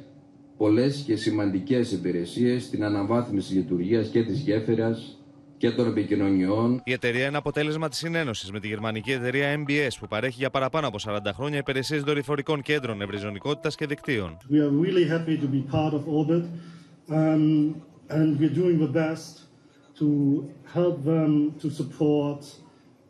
πολλές 0.58 1.04
και 1.06 1.16
σημαντικές 1.16 1.92
υπηρεσίες 1.92 2.64
στην 2.64 2.84
αναβάθμιση 2.84 3.54
λειτουργίας 3.54 4.08
και 4.08 4.24
της 4.24 4.40
γέφυρας 4.40 5.15
και 5.58 5.72
των 5.72 5.88
επικοινωνιών. 5.88 6.82
Η 6.84 6.92
εταιρεία 6.92 7.26
είναι 7.26 7.38
αποτέλεσμα 7.38 7.90
της 7.90 7.98
συνένωσης 7.98 8.52
με 8.52 8.60
τη 8.60 8.68
γερμανική 8.68 9.12
εταιρεία 9.12 9.64
MBS 9.68 9.90
που 10.00 10.08
παρέχει 10.08 10.36
για 10.38 10.50
παραπάνω 10.50 10.88
από 10.88 10.98
40 11.02 11.18
χρόνια 11.34 11.58
υπηρεσίες 11.58 12.02
δορυφορικών 12.04 12.62
κέντρων 12.62 13.02
ευρυζωνικότητας 13.02 13.76
και 13.76 13.86
δικτύων. 13.86 14.38
We 14.52 14.56
are 14.56 14.86
really 14.86 15.08
happy 15.10 15.38
to 15.44 15.48
be 15.48 15.76
part 15.76 15.94
of 15.94 16.02
Orbit 16.08 16.46
um, 17.10 17.74
and 18.10 18.40
we're 18.40 18.58
doing 18.64 18.80
the 18.80 18.94
best 19.04 19.34
to 20.00 20.10
help 20.74 20.96
them 21.04 21.32
to 21.62 21.70
support 21.70 22.42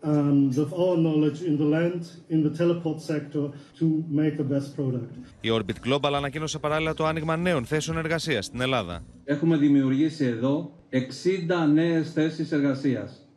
um, 0.03 0.49
with 0.49 0.71
our 0.73 0.97
knowledge 1.05 1.39
in 1.49 1.57
the 1.57 1.69
land, 1.75 2.01
in 2.29 2.39
the 2.43 2.53
teleport 2.61 3.01
sector, 3.01 3.45
to 3.79 3.85
make 4.21 4.37
the 4.37 4.47
best 4.53 4.75
product. 4.75 5.13
Η 5.41 5.49
Orbit 5.51 5.87
Global 5.87 6.13
ανακοίνωσε 6.13 6.59
παράλληλα 6.59 6.93
το 6.93 7.05
άνοιγμα 7.05 7.37
νέων 7.37 7.65
θέσεων 7.65 7.97
εργασίας 7.97 8.45
στην 8.45 8.61
Ελλάδα. 8.61 9.03
Έχουμε 9.23 9.57
δημιουργήσει 9.57 10.25
εδώ 10.25 10.71
60 10.95 11.67
νέες 11.73 12.11
θέσεις 12.11 12.51
εργασίας. 12.51 13.27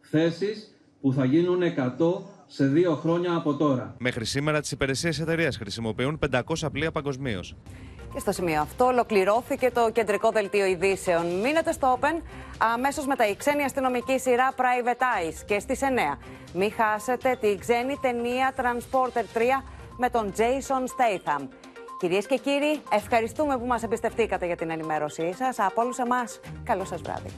Θέσεις 0.00 0.74
που 1.00 1.12
θα 1.12 1.24
γίνουν 1.24 1.62
100 1.62 2.22
σε 2.46 2.66
δύο 2.66 2.94
χρόνια 2.94 3.34
από 3.34 3.54
τώρα. 3.54 3.94
Μέχρι 3.98 4.24
σήμερα 4.24 4.60
τις 4.60 4.70
υπηρεσίες 4.70 5.20
εταιρείας 5.20 5.56
χρησιμοποιούν 5.56 6.18
500 6.30 6.40
πλοία 6.72 6.90
παγκοσμίως. 6.90 7.56
Και 8.12 8.20
στο 8.20 8.32
σημείο 8.32 8.60
αυτό 8.60 8.84
ολοκληρώθηκε 8.84 9.70
το 9.70 9.90
κεντρικό 9.92 10.30
δελτίο 10.30 10.64
ειδήσεων. 10.66 11.40
Μείνετε 11.40 11.72
στο 11.72 11.98
Open 12.00 12.22
αμέσως 12.58 13.06
μετά 13.06 13.28
η 13.28 13.36
ξένη 13.36 13.62
αστυνομική 13.62 14.18
σειρά 14.18 14.54
Private 14.56 15.00
Eyes 15.00 15.42
και 15.46 15.58
στις 15.58 15.80
9. 15.82 16.18
Μην 16.54 16.72
χάσετε 16.72 17.38
τη 17.40 17.56
ξένη 17.58 17.98
ταινία 18.00 18.54
Transporter 18.56 19.38
3 19.38 19.40
με 19.98 20.10
τον 20.10 20.32
Jason 20.36 20.82
Statham. 20.82 21.48
Κυρίες 22.04 22.26
και 22.26 22.36
κύριοι, 22.36 22.80
ευχαριστούμε 22.92 23.58
που 23.58 23.66
μας 23.66 23.82
εμπιστευτήκατε 23.82 24.46
για 24.46 24.56
την 24.56 24.70
ενημέρωσή 24.70 25.32
σας. 25.32 25.58
Από 25.58 25.82
όλους 25.82 25.98
εμάς, 25.98 26.40
καλό 26.64 26.84
σας 26.84 27.00
βράδυ. 27.00 27.30